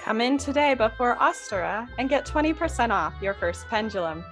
Come 0.08 0.22
in 0.22 0.38
today 0.38 0.72
before 0.72 1.16
Ostara 1.16 1.86
and 1.98 2.08
get 2.08 2.24
20% 2.24 2.88
off 2.88 3.12
your 3.20 3.34
first 3.34 3.68
pendulum. 3.68 4.24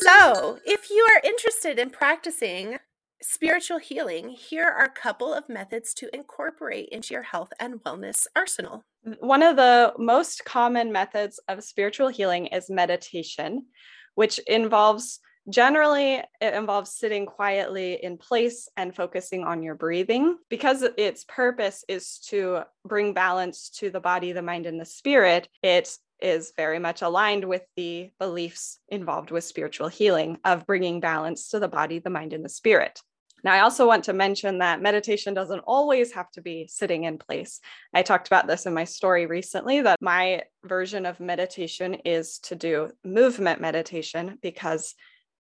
So, 0.00 0.58
if 0.64 0.88
you 0.88 1.06
are 1.10 1.20
interested 1.22 1.78
in 1.78 1.90
practicing 1.90 2.78
spiritual 3.20 3.76
healing, 3.76 4.30
here 4.30 4.64
are 4.64 4.86
a 4.86 4.88
couple 4.88 5.34
of 5.34 5.46
methods 5.50 5.92
to 5.92 6.08
incorporate 6.16 6.88
into 6.88 7.12
your 7.12 7.22
health 7.22 7.52
and 7.60 7.82
wellness 7.84 8.26
arsenal. 8.34 8.82
One 9.20 9.42
of 9.42 9.56
the 9.56 9.92
most 9.98 10.46
common 10.46 10.90
methods 10.90 11.38
of 11.48 11.62
spiritual 11.62 12.08
healing 12.08 12.46
is 12.46 12.70
meditation, 12.70 13.66
which 14.14 14.38
involves 14.46 15.20
Generally, 15.48 16.22
it 16.40 16.54
involves 16.54 16.92
sitting 16.92 17.26
quietly 17.26 17.98
in 18.02 18.16
place 18.16 18.68
and 18.76 18.94
focusing 18.94 19.44
on 19.44 19.62
your 19.62 19.74
breathing. 19.74 20.38
Because 20.48 20.84
its 20.96 21.24
purpose 21.24 21.84
is 21.88 22.18
to 22.28 22.62
bring 22.86 23.12
balance 23.12 23.70
to 23.70 23.90
the 23.90 24.00
body, 24.00 24.32
the 24.32 24.42
mind, 24.42 24.66
and 24.66 24.80
the 24.80 24.84
spirit, 24.84 25.48
it 25.62 25.96
is 26.20 26.52
very 26.56 26.78
much 26.78 27.02
aligned 27.02 27.44
with 27.44 27.62
the 27.76 28.10
beliefs 28.20 28.78
involved 28.88 29.32
with 29.32 29.42
spiritual 29.42 29.88
healing 29.88 30.38
of 30.44 30.66
bringing 30.66 31.00
balance 31.00 31.48
to 31.48 31.58
the 31.58 31.68
body, 31.68 31.98
the 31.98 32.10
mind, 32.10 32.32
and 32.32 32.44
the 32.44 32.48
spirit. 32.48 33.00
Now, 33.44 33.54
I 33.54 33.60
also 33.60 33.88
want 33.88 34.04
to 34.04 34.12
mention 34.12 34.58
that 34.58 34.80
meditation 34.80 35.34
doesn't 35.34 35.64
always 35.66 36.12
have 36.12 36.30
to 36.32 36.40
be 36.40 36.68
sitting 36.68 37.04
in 37.04 37.18
place. 37.18 37.60
I 37.92 38.02
talked 38.02 38.28
about 38.28 38.46
this 38.46 38.66
in 38.66 38.74
my 38.74 38.84
story 38.84 39.26
recently 39.26 39.80
that 39.82 40.00
my 40.00 40.42
version 40.62 41.06
of 41.06 41.18
meditation 41.18 41.94
is 42.04 42.38
to 42.40 42.54
do 42.54 42.90
movement 43.04 43.60
meditation 43.60 44.38
because 44.42 44.94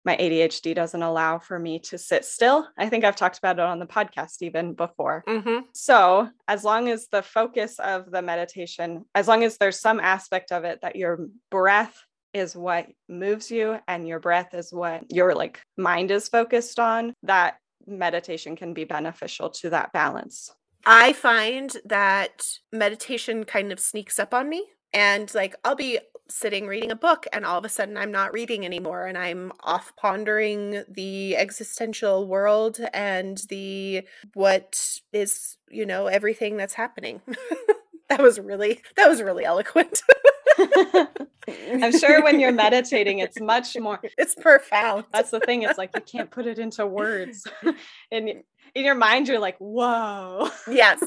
my 0.05 0.15
ADHD 0.17 0.75
doesn't 0.75 1.01
allow 1.01 1.39
for 1.39 1.57
me 1.57 1.79
to 1.79 1.97
sit 1.97 2.23
still. 2.23 2.67
I 2.77 2.89
think 2.89 3.03
I've 3.03 3.15
talked 3.15 3.37
about 3.37 3.57
it 3.57 3.65
on 3.65 3.79
the 3.79 3.85
podcast 3.85 4.41
even 4.41 4.73
before. 4.73 5.23
Mm-hmm. 5.27 5.65
So, 5.73 6.29
as 6.47 6.63
long 6.63 6.89
as 6.89 7.07
the 7.07 7.23
focus 7.23 7.79
of 7.79 8.11
the 8.11 8.21
meditation, 8.21 9.05
as 9.15 9.27
long 9.27 9.43
as 9.43 9.57
there's 9.57 9.79
some 9.79 9.99
aspect 9.99 10.51
of 10.51 10.63
it 10.63 10.81
that 10.81 10.95
your 10.95 11.27
breath 11.49 11.95
is 12.33 12.55
what 12.55 12.87
moves 13.07 13.49
you 13.49 13.79
and 13.87 14.07
your 14.07 14.19
breath 14.19 14.53
is 14.53 14.71
what 14.71 15.11
your 15.11 15.33
like 15.33 15.61
mind 15.77 16.11
is 16.11 16.27
focused 16.27 16.79
on, 16.79 17.13
that 17.23 17.57
meditation 17.87 18.55
can 18.55 18.73
be 18.73 18.83
beneficial 18.83 19.49
to 19.49 19.69
that 19.69 19.91
balance. 19.93 20.51
I 20.85 21.13
find 21.13 21.75
that 21.85 22.45
meditation 22.71 23.43
kind 23.43 23.71
of 23.71 23.79
sneaks 23.79 24.19
up 24.19 24.33
on 24.33 24.47
me 24.47 24.65
and 24.93 25.33
like 25.33 25.55
I'll 25.63 25.75
be 25.75 25.99
sitting 26.27 26.67
reading 26.67 26.91
a 26.91 26.95
book 26.95 27.27
and 27.31 27.45
all 27.45 27.57
of 27.57 27.65
a 27.65 27.69
sudden 27.69 27.97
I'm 27.97 28.11
not 28.11 28.33
reading 28.33 28.65
anymore 28.65 29.05
and 29.05 29.17
I'm 29.17 29.51
off 29.61 29.93
pondering 29.95 30.83
the 30.89 31.35
existential 31.35 32.27
world 32.27 32.79
and 32.93 33.41
the 33.49 34.07
what 34.33 34.99
is, 35.13 35.57
you 35.69 35.85
know, 35.85 36.07
everything 36.07 36.57
that's 36.57 36.73
happening. 36.73 37.21
that 38.09 38.21
was 38.21 38.39
really 38.39 38.81
that 38.95 39.07
was 39.07 39.21
really 39.21 39.45
eloquent. 39.45 40.01
I'm 41.47 41.97
sure 41.97 42.23
when 42.23 42.39
you're 42.39 42.51
meditating, 42.51 43.19
it's 43.19 43.39
much 43.39 43.77
more. 43.77 43.99
It's 44.17 44.35
profound. 44.35 45.05
That's 45.11 45.31
the 45.31 45.39
thing. 45.39 45.63
It's 45.63 45.77
like 45.77 45.91
you 45.95 46.01
can't 46.01 46.31
put 46.31 46.47
it 46.47 46.57
into 46.57 46.85
words. 46.87 47.45
In 48.11 48.43
in 48.73 48.85
your 48.85 48.95
mind, 48.95 49.27
you're 49.27 49.39
like, 49.39 49.57
"Whoa." 49.59 50.49
yes. 50.69 51.03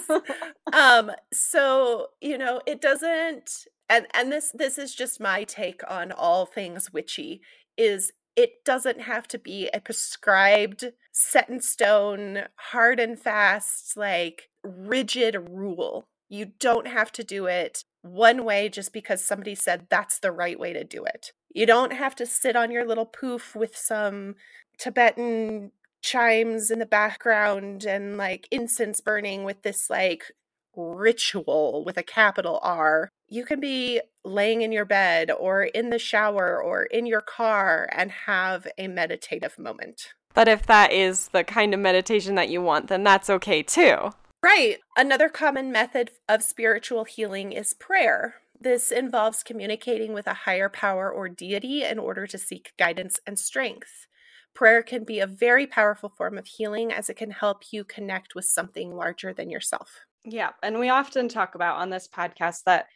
Um. 0.72 1.10
So 1.32 2.08
you 2.20 2.38
know, 2.38 2.60
it 2.66 2.80
doesn't. 2.80 3.66
And 3.88 4.06
and 4.14 4.30
this 4.30 4.52
this 4.52 4.78
is 4.78 4.94
just 4.94 5.20
my 5.20 5.44
take 5.44 5.80
on 5.88 6.12
all 6.12 6.46
things 6.46 6.92
witchy. 6.92 7.40
Is 7.76 8.12
it 8.36 8.64
doesn't 8.64 9.00
have 9.00 9.26
to 9.28 9.38
be 9.38 9.68
a 9.74 9.80
prescribed, 9.80 10.92
set 11.10 11.48
in 11.48 11.60
stone, 11.60 12.44
hard 12.70 13.00
and 13.00 13.18
fast, 13.18 13.96
like 13.96 14.48
rigid 14.62 15.36
rule. 15.50 16.04
You 16.28 16.52
don't 16.60 16.86
have 16.86 17.10
to 17.12 17.24
do 17.24 17.46
it 17.46 17.84
one 18.02 18.44
way 18.44 18.68
just 18.68 18.92
because 18.92 19.24
somebody 19.24 19.56
said 19.56 19.88
that's 19.90 20.20
the 20.20 20.30
right 20.30 20.58
way 20.58 20.72
to 20.72 20.84
do 20.84 21.04
it. 21.04 21.32
You 21.52 21.66
don't 21.66 21.92
have 21.92 22.14
to 22.16 22.26
sit 22.26 22.54
on 22.54 22.70
your 22.70 22.86
little 22.86 23.06
poof 23.06 23.56
with 23.56 23.76
some 23.76 24.36
Tibetan 24.78 25.72
chimes 26.00 26.70
in 26.70 26.78
the 26.78 26.86
background 26.86 27.84
and 27.84 28.16
like 28.16 28.46
incense 28.52 29.00
burning 29.00 29.42
with 29.42 29.62
this 29.62 29.90
like 29.90 30.30
ritual 30.76 31.82
with 31.84 31.96
a 31.96 32.04
capital 32.04 32.60
R. 32.62 33.10
You 33.28 33.44
can 33.44 33.60
be 33.60 34.00
laying 34.24 34.62
in 34.62 34.72
your 34.72 34.84
bed 34.84 35.30
or 35.30 35.64
in 35.64 35.90
the 35.90 35.98
shower 35.98 36.60
or 36.62 36.84
in 36.84 37.06
your 37.06 37.20
car 37.20 37.88
and 37.92 38.10
have 38.10 38.66
a 38.78 38.88
meditative 38.88 39.58
moment. 39.58 40.14
But 40.34 40.48
if 40.48 40.66
that 40.66 40.92
is 40.92 41.28
the 41.28 41.44
kind 41.44 41.74
of 41.74 41.80
meditation 41.80 42.34
that 42.36 42.48
you 42.48 42.62
want, 42.62 42.88
then 42.88 43.04
that's 43.04 43.30
okay 43.30 43.62
too. 43.62 44.10
Right. 44.42 44.78
Another 44.96 45.28
common 45.28 45.72
method 45.72 46.12
of 46.28 46.42
spiritual 46.42 47.04
healing 47.04 47.52
is 47.52 47.74
prayer. 47.74 48.36
This 48.60 48.90
involves 48.90 49.42
communicating 49.42 50.12
with 50.12 50.26
a 50.26 50.34
higher 50.34 50.68
power 50.68 51.10
or 51.10 51.28
deity 51.28 51.84
in 51.84 51.98
order 51.98 52.26
to 52.26 52.38
seek 52.38 52.72
guidance 52.78 53.20
and 53.26 53.38
strength. 53.38 54.06
Prayer 54.54 54.82
can 54.82 55.04
be 55.04 55.20
a 55.20 55.26
very 55.26 55.66
powerful 55.66 56.08
form 56.08 56.38
of 56.38 56.46
healing 56.46 56.92
as 56.92 57.08
it 57.08 57.16
can 57.16 57.30
help 57.30 57.72
you 57.72 57.84
connect 57.84 58.34
with 58.34 58.44
something 58.44 58.94
larger 58.94 59.32
than 59.32 59.50
yourself. 59.50 60.00
Yeah. 60.24 60.50
And 60.62 60.78
we 60.78 60.88
often 60.88 61.28
talk 61.28 61.54
about 61.54 61.76
on 61.76 61.90
this 61.90 62.08
podcast 62.08 62.64
that 62.64 62.86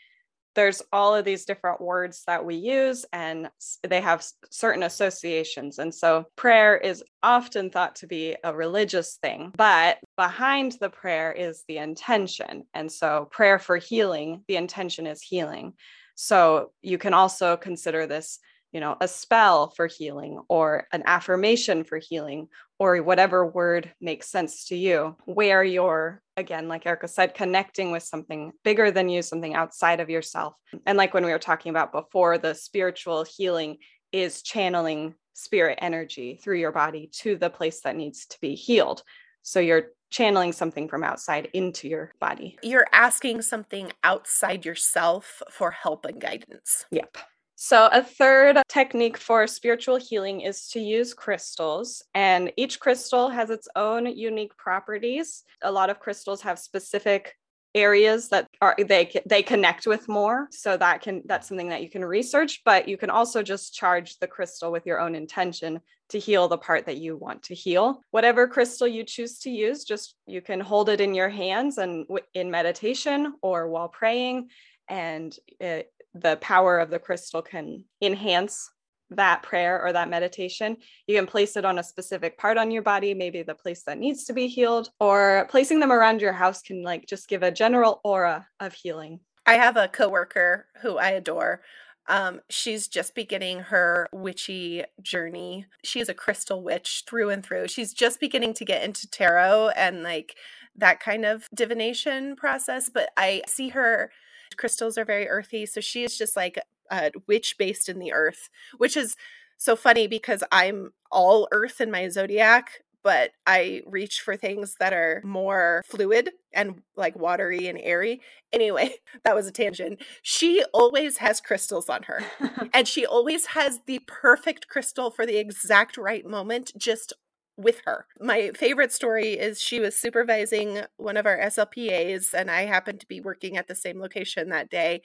there's 0.54 0.82
all 0.92 1.14
of 1.14 1.24
these 1.24 1.44
different 1.44 1.80
words 1.80 2.22
that 2.26 2.44
we 2.44 2.56
use 2.56 3.04
and 3.12 3.50
they 3.82 4.00
have 4.00 4.24
certain 4.50 4.82
associations. 4.82 5.78
And 5.78 5.94
so 5.94 6.26
prayer 6.36 6.76
is 6.76 7.02
often 7.22 7.70
thought 7.70 7.96
to 7.96 8.06
be 8.06 8.36
a 8.44 8.54
religious 8.54 9.18
thing 9.22 9.52
but 9.56 9.98
behind 10.16 10.72
the 10.80 10.90
prayer 10.90 11.32
is 11.32 11.64
the 11.68 11.78
intention. 11.78 12.64
And 12.74 12.90
so 12.90 13.28
prayer 13.30 13.58
for 13.58 13.76
healing 13.76 14.44
the 14.48 14.56
intention 14.56 15.06
is 15.06 15.22
healing. 15.22 15.74
So 16.14 16.72
you 16.82 16.98
can 16.98 17.14
also 17.14 17.56
consider 17.56 18.06
this 18.06 18.38
you 18.72 18.80
know 18.80 18.96
a 19.00 19.08
spell 19.08 19.70
for 19.70 19.86
healing 19.86 20.40
or 20.48 20.86
an 20.92 21.02
affirmation 21.06 21.84
for 21.84 21.98
healing 21.98 22.48
or 22.78 23.02
whatever 23.02 23.46
word 23.46 23.92
makes 24.00 24.28
sense 24.28 24.64
to 24.66 24.76
you 24.76 25.16
where 25.26 25.62
you're 25.62 26.22
again 26.36 26.68
like 26.68 26.86
erica 26.86 27.06
said 27.06 27.34
connecting 27.34 27.90
with 27.90 28.02
something 28.02 28.52
bigger 28.64 28.90
than 28.90 29.08
you 29.08 29.22
something 29.22 29.54
outside 29.54 30.00
of 30.00 30.10
yourself 30.10 30.54
and 30.86 30.98
like 30.98 31.14
when 31.14 31.24
we 31.24 31.32
were 31.32 31.38
talking 31.38 31.70
about 31.70 31.92
before 31.92 32.38
the 32.38 32.54
spiritual 32.54 33.24
healing 33.24 33.76
is 34.10 34.42
channeling 34.42 35.14
spirit 35.34 35.78
energy 35.80 36.38
through 36.42 36.58
your 36.58 36.72
body 36.72 37.10
to 37.12 37.36
the 37.36 37.50
place 37.50 37.80
that 37.82 37.96
needs 37.96 38.26
to 38.26 38.38
be 38.40 38.54
healed 38.54 39.02
so 39.42 39.60
you're 39.60 39.88
channeling 40.10 40.52
something 40.52 40.88
from 40.88 41.02
outside 41.02 41.48
into 41.54 41.88
your 41.88 42.12
body. 42.20 42.58
You're 42.62 42.86
asking 42.92 43.42
something 43.42 43.90
outside 44.04 44.64
yourself 44.64 45.42
for 45.50 45.70
help 45.72 46.04
and 46.04 46.20
guidance. 46.20 46.84
Yep. 46.90 47.16
So, 47.54 47.88
a 47.92 48.02
third 48.02 48.60
technique 48.68 49.16
for 49.16 49.46
spiritual 49.46 49.96
healing 49.96 50.40
is 50.40 50.68
to 50.70 50.80
use 50.80 51.14
crystals, 51.14 52.02
and 52.14 52.52
each 52.56 52.80
crystal 52.80 53.28
has 53.28 53.50
its 53.50 53.68
own 53.76 54.06
unique 54.06 54.56
properties. 54.56 55.44
A 55.62 55.70
lot 55.70 55.90
of 55.90 56.00
crystals 56.00 56.42
have 56.42 56.58
specific 56.58 57.36
areas 57.74 58.28
that 58.28 58.46
are 58.60 58.76
they 58.78 59.10
they 59.26 59.42
connect 59.42 59.86
with 59.86 60.08
more 60.08 60.46
so 60.50 60.76
that 60.76 61.00
can 61.00 61.22
that's 61.24 61.48
something 61.48 61.70
that 61.70 61.82
you 61.82 61.88
can 61.88 62.04
research 62.04 62.60
but 62.64 62.86
you 62.86 62.98
can 62.98 63.08
also 63.08 63.42
just 63.42 63.74
charge 63.74 64.18
the 64.18 64.26
crystal 64.26 64.70
with 64.70 64.84
your 64.84 65.00
own 65.00 65.14
intention 65.14 65.80
to 66.10 66.18
heal 66.18 66.48
the 66.48 66.58
part 66.58 66.84
that 66.84 66.98
you 66.98 67.16
want 67.16 67.42
to 67.42 67.54
heal 67.54 68.02
whatever 68.10 68.46
crystal 68.46 68.86
you 68.86 69.02
choose 69.04 69.38
to 69.38 69.50
use 69.50 69.84
just 69.84 70.16
you 70.26 70.42
can 70.42 70.60
hold 70.60 70.90
it 70.90 71.00
in 71.00 71.14
your 71.14 71.30
hands 71.30 71.78
and 71.78 72.06
in 72.34 72.50
meditation 72.50 73.32
or 73.40 73.68
while 73.68 73.88
praying 73.88 74.48
and 74.88 75.34
it, 75.58 75.90
the 76.14 76.36
power 76.36 76.78
of 76.78 76.90
the 76.90 76.98
crystal 76.98 77.42
can 77.42 77.84
enhance 78.00 78.70
that 79.16 79.42
prayer 79.42 79.82
or 79.82 79.92
that 79.92 80.08
meditation. 80.08 80.76
You 81.06 81.16
can 81.16 81.26
place 81.26 81.56
it 81.56 81.64
on 81.64 81.78
a 81.78 81.82
specific 81.82 82.38
part 82.38 82.58
on 82.58 82.70
your 82.70 82.82
body, 82.82 83.14
maybe 83.14 83.42
the 83.42 83.54
place 83.54 83.82
that 83.84 83.98
needs 83.98 84.24
to 84.24 84.32
be 84.32 84.48
healed, 84.48 84.90
or 85.00 85.46
placing 85.50 85.80
them 85.80 85.92
around 85.92 86.20
your 86.20 86.32
house 86.32 86.62
can 86.62 86.82
like 86.82 87.06
just 87.06 87.28
give 87.28 87.42
a 87.42 87.50
general 87.50 88.00
aura 88.04 88.46
of 88.60 88.72
healing. 88.72 89.20
I 89.46 89.54
have 89.54 89.76
a 89.76 89.88
coworker 89.88 90.66
who 90.80 90.98
I 90.98 91.10
adore. 91.10 91.62
Um, 92.08 92.40
she's 92.50 92.88
just 92.88 93.14
beginning 93.14 93.60
her 93.60 94.08
witchy 94.12 94.84
journey. 95.00 95.66
She 95.84 96.00
is 96.00 96.08
a 96.08 96.14
crystal 96.14 96.62
witch 96.62 97.04
through 97.06 97.30
and 97.30 97.44
through. 97.44 97.68
She's 97.68 97.92
just 97.92 98.18
beginning 98.18 98.54
to 98.54 98.64
get 98.64 98.82
into 98.82 99.08
tarot 99.08 99.70
and 99.76 100.02
like 100.02 100.34
that 100.76 101.00
kind 101.00 101.24
of 101.24 101.46
divination 101.54 102.34
process, 102.34 102.88
but 102.88 103.10
I 103.16 103.42
see 103.46 103.68
her 103.70 104.10
crystals 104.56 104.98
are 104.98 105.04
very 105.04 105.28
earthy. 105.28 105.66
So 105.66 105.80
she 105.80 106.04
is 106.04 106.16
just 106.16 106.36
like 106.36 106.58
a 106.90 107.12
witch 107.26 107.56
based 107.58 107.88
in 107.88 107.98
the 107.98 108.12
earth, 108.12 108.48
which 108.78 108.96
is 108.96 109.16
so 109.56 109.76
funny 109.76 110.06
because 110.06 110.42
I'm 110.50 110.92
all 111.10 111.48
earth 111.52 111.80
in 111.80 111.90
my 111.90 112.08
zodiac, 112.08 112.82
but 113.02 113.30
I 113.46 113.82
reach 113.86 114.20
for 114.20 114.36
things 114.36 114.76
that 114.78 114.92
are 114.92 115.20
more 115.24 115.82
fluid 115.86 116.30
and 116.52 116.82
like 116.96 117.16
watery 117.16 117.68
and 117.68 117.78
airy. 117.78 118.20
Anyway, 118.52 118.94
that 119.24 119.34
was 119.34 119.46
a 119.46 119.52
tangent. 119.52 120.00
She 120.22 120.64
always 120.72 121.18
has 121.18 121.40
crystals 121.40 121.88
on 121.88 122.04
her, 122.04 122.22
and 122.74 122.86
she 122.86 123.04
always 123.06 123.46
has 123.46 123.80
the 123.86 124.00
perfect 124.06 124.68
crystal 124.68 125.10
for 125.10 125.26
the 125.26 125.38
exact 125.38 125.96
right 125.96 126.26
moment, 126.26 126.72
just 126.76 127.12
with 127.56 127.82
her. 127.84 128.06
My 128.20 128.50
favorite 128.56 128.92
story 128.92 129.32
is 129.32 129.60
she 129.60 129.80
was 129.80 129.96
supervising 129.96 130.82
one 130.96 131.16
of 131.16 131.26
our 131.26 131.38
SLPAs, 131.38 132.32
and 132.34 132.50
I 132.50 132.62
happened 132.62 133.00
to 133.00 133.06
be 133.06 133.20
working 133.20 133.56
at 133.56 133.68
the 133.68 133.74
same 133.74 134.00
location 134.00 134.48
that 134.48 134.70
day. 134.70 135.02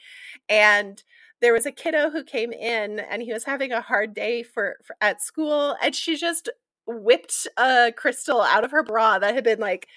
And 0.47 1.03
there 1.41 1.53
was 1.53 1.65
a 1.65 1.71
kiddo 1.71 2.09
who 2.09 2.23
came 2.23 2.51
in 2.51 2.99
and 2.99 3.21
he 3.21 3.33
was 3.33 3.43
having 3.43 3.71
a 3.71 3.81
hard 3.81 4.13
day 4.13 4.43
for, 4.43 4.77
for 4.85 4.95
at 5.01 5.21
school, 5.21 5.75
and 5.81 5.93
she 5.93 6.15
just 6.15 6.49
whipped 6.87 7.47
a 7.57 7.91
crystal 7.95 8.41
out 8.41 8.63
of 8.63 8.71
her 8.71 8.83
bra 8.83 9.19
that 9.19 9.35
had 9.35 9.43
been 9.43 9.59
like 9.59 9.87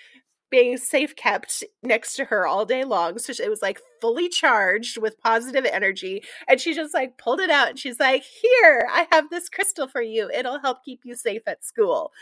being 0.50 0.76
safe 0.76 1.14
kept 1.16 1.64
next 1.82 2.16
to 2.16 2.24
her 2.26 2.46
all 2.46 2.64
day 2.64 2.84
long. 2.84 3.18
So 3.18 3.32
it 3.42 3.48
was 3.48 3.62
like 3.62 3.80
fully 4.00 4.28
charged 4.28 4.98
with 4.98 5.20
positive 5.20 5.64
energy. 5.64 6.22
And 6.48 6.60
she 6.60 6.74
just 6.74 6.92
like 6.94 7.18
pulled 7.18 7.40
it 7.40 7.50
out 7.50 7.70
and 7.70 7.78
she's 7.78 8.00
like, 8.00 8.24
Here, 8.24 8.88
I 8.90 9.06
have 9.12 9.30
this 9.30 9.48
crystal 9.48 9.88
for 9.88 10.02
you. 10.02 10.30
It'll 10.30 10.60
help 10.60 10.84
keep 10.84 11.00
you 11.04 11.14
safe 11.14 11.42
at 11.46 11.64
school. 11.64 12.12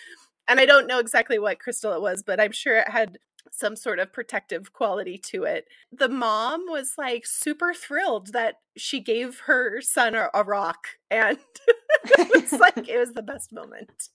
And 0.46 0.60
I 0.60 0.66
don't 0.66 0.86
know 0.86 0.98
exactly 0.98 1.38
what 1.38 1.58
crystal 1.60 1.92
it 1.92 2.00
was, 2.00 2.22
but 2.22 2.40
I'm 2.40 2.52
sure 2.52 2.78
it 2.78 2.88
had 2.88 3.18
some 3.50 3.76
sort 3.76 3.98
of 3.98 4.12
protective 4.12 4.72
quality 4.72 5.18
to 5.18 5.44
it. 5.44 5.66
The 5.92 6.08
mom 6.08 6.64
was 6.68 6.94
like 6.98 7.26
super 7.26 7.74
thrilled 7.74 8.32
that 8.32 8.56
she 8.76 9.00
gave 9.00 9.40
her 9.46 9.80
son 9.80 10.14
a, 10.14 10.28
a 10.34 10.44
rock 10.44 10.88
and 11.10 11.38
it 12.18 12.50
was 12.50 12.60
like 12.60 12.88
it 12.88 12.98
was 12.98 13.12
the 13.12 13.22
best 13.22 13.52
moment. 13.52 14.08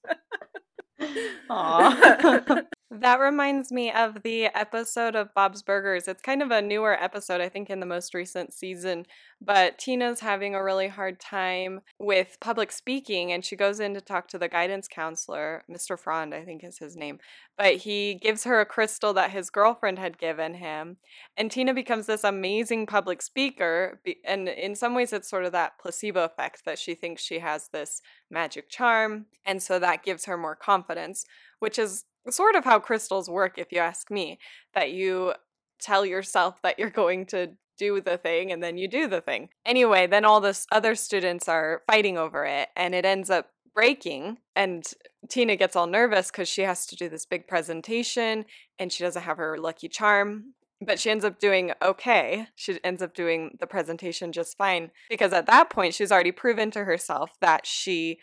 Aw. 1.50 2.62
That 3.00 3.20
reminds 3.20 3.72
me 3.72 3.92
of 3.92 4.22
the 4.22 4.46
episode 4.46 5.16
of 5.16 5.34
Bob's 5.34 5.64
Burgers. 5.64 6.08
It's 6.08 6.22
kind 6.22 6.44
of 6.44 6.52
a 6.52 6.62
newer 6.62 6.94
episode, 6.94 7.42
I 7.42 7.50
think, 7.50 7.72
in 7.72 7.80
the 7.80 7.88
most 7.88 8.14
recent 8.14 8.54
season. 8.54 9.08
But 9.42 9.80
Tina's 9.80 10.20
having 10.20 10.54
a 10.54 10.64
really 10.64 10.90
hard 10.90 11.20
time 11.20 11.82
with 11.98 12.38
public 12.40 12.72
speaking, 12.72 13.32
and 13.32 13.44
she 13.44 13.56
goes 13.56 13.80
in 13.80 13.96
to 13.96 14.02
talk 14.02 14.28
to 14.28 14.38
the 14.38 14.48
guidance 14.48 14.88
counselor, 14.88 15.64
Mr. 15.68 15.98
Frond, 15.98 16.36
I 16.36 16.46
think 16.46 16.64
is 16.64 16.78
his 16.78 16.96
name. 16.96 17.18
But 17.58 17.78
he 17.78 18.14
gives 18.14 18.44
her 18.44 18.62
a 18.62 18.66
crystal 18.66 19.12
that 19.14 19.32
his 19.32 19.50
girlfriend 19.50 19.98
had 19.98 20.20
given 20.20 20.54
him. 20.54 20.98
And 21.36 21.50
Tina 21.50 21.74
becomes 21.74 22.06
this 22.06 22.24
amazing 22.24 22.86
public 22.86 23.24
speaker. 23.24 24.02
And 24.24 24.48
in 24.48 24.76
some 24.76 24.94
ways, 24.94 25.14
it's 25.14 25.30
sort 25.30 25.46
of 25.46 25.52
that 25.54 25.80
placebo 25.80 26.26
effect 26.26 26.64
that 26.66 26.78
she 26.78 26.94
thinks 26.94 27.24
she 27.24 27.40
has 27.40 27.70
this 27.74 28.02
magic 28.32 28.70
charm. 28.70 29.26
And 29.46 29.62
so 29.62 29.78
that 29.80 30.04
gives 30.04 30.24
her 30.24 30.38
more 30.38 30.56
confidence, 30.56 31.26
which 31.60 31.78
is 31.78 32.06
sort 32.30 32.56
of 32.56 32.64
how 32.64 32.80
crystals 32.80 33.30
work, 33.30 33.58
if 33.58 33.74
you 33.74 33.80
ask 33.80 34.10
me, 34.10 34.40
that 34.74 34.94
you 34.94 35.34
tell 35.82 36.06
yourself 36.06 36.62
that 36.62 36.80
you're 36.80 36.90
going 36.90 37.26
to 37.26 37.52
do 37.78 38.00
the 38.00 38.18
thing 38.18 38.52
and 38.52 38.64
then 38.64 38.78
you 38.78 38.88
do 38.88 39.08
the 39.08 39.20
thing. 39.22 39.50
Anyway, 39.66 40.08
then 40.08 40.24
all 40.24 40.40
the 40.40 40.58
other 40.72 40.96
students 40.96 41.50
are 41.50 41.82
fighting 41.88 42.18
over 42.18 42.46
it 42.46 42.70
and 42.76 42.96
it 42.96 43.04
ends 43.06 43.30
up 43.30 43.50
breaking 43.74 44.38
and 44.56 44.86
Tina 45.28 45.56
gets 45.56 45.76
all 45.76 45.88
nervous 45.88 46.30
cuz 46.30 46.48
she 46.48 46.62
has 46.62 46.86
to 46.86 46.96
do 46.96 47.10
this 47.10 47.26
big 47.26 47.48
presentation 47.48 48.46
and 48.78 48.94
she 48.94 49.04
doesn't 49.04 49.24
have 49.24 49.38
her 49.38 49.58
lucky 49.58 49.90
charm. 49.90 50.54
But 50.86 51.00
she 51.00 51.10
ends 51.10 51.26
up 51.26 51.40
doing 51.40 51.72
okay. 51.82 52.48
She 52.56 52.80
ends 52.84 53.02
up 53.02 53.14
doing 53.14 53.58
the 53.60 53.68
presentation 53.68 54.32
just 54.32 54.58
fine 54.58 54.92
because 55.10 55.34
at 55.34 55.46
that 55.48 55.70
point 55.70 55.94
she's 55.94 56.12
already 56.12 56.32
proven 56.32 56.72
to 56.72 56.84
herself 56.84 57.32
that 57.42 57.66
she 57.66 58.20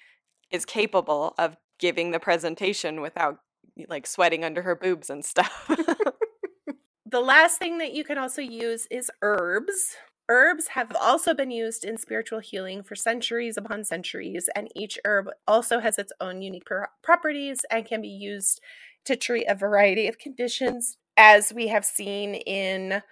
is 0.50 0.64
capable 0.64 1.34
of 1.38 1.56
giving 1.78 2.10
the 2.10 2.20
presentation 2.20 3.00
without 3.00 3.38
like 3.88 4.06
sweating 4.06 4.44
under 4.44 4.62
her 4.62 4.74
boobs 4.74 5.08
and 5.08 5.24
stuff. 5.24 5.70
The 7.10 7.20
last 7.20 7.58
thing 7.58 7.78
that 7.78 7.92
you 7.92 8.04
can 8.04 8.18
also 8.18 8.40
use 8.40 8.86
is 8.88 9.10
herbs. 9.20 9.96
Herbs 10.28 10.68
have 10.68 10.94
also 10.94 11.34
been 11.34 11.50
used 11.50 11.84
in 11.84 11.98
spiritual 11.98 12.38
healing 12.38 12.84
for 12.84 12.94
centuries 12.94 13.56
upon 13.56 13.82
centuries, 13.82 14.48
and 14.54 14.68
each 14.76 14.96
herb 15.04 15.28
also 15.44 15.80
has 15.80 15.98
its 15.98 16.12
own 16.20 16.40
unique 16.40 16.66
pro- 16.66 16.84
properties 17.02 17.62
and 17.68 17.84
can 17.84 18.00
be 18.00 18.08
used 18.08 18.60
to 19.06 19.16
treat 19.16 19.46
a 19.48 19.56
variety 19.56 20.06
of 20.06 20.18
conditions, 20.18 20.98
as 21.22 21.52
we 21.52 21.68
have 21.68 21.84
seen 21.84 22.34
in 22.34 23.02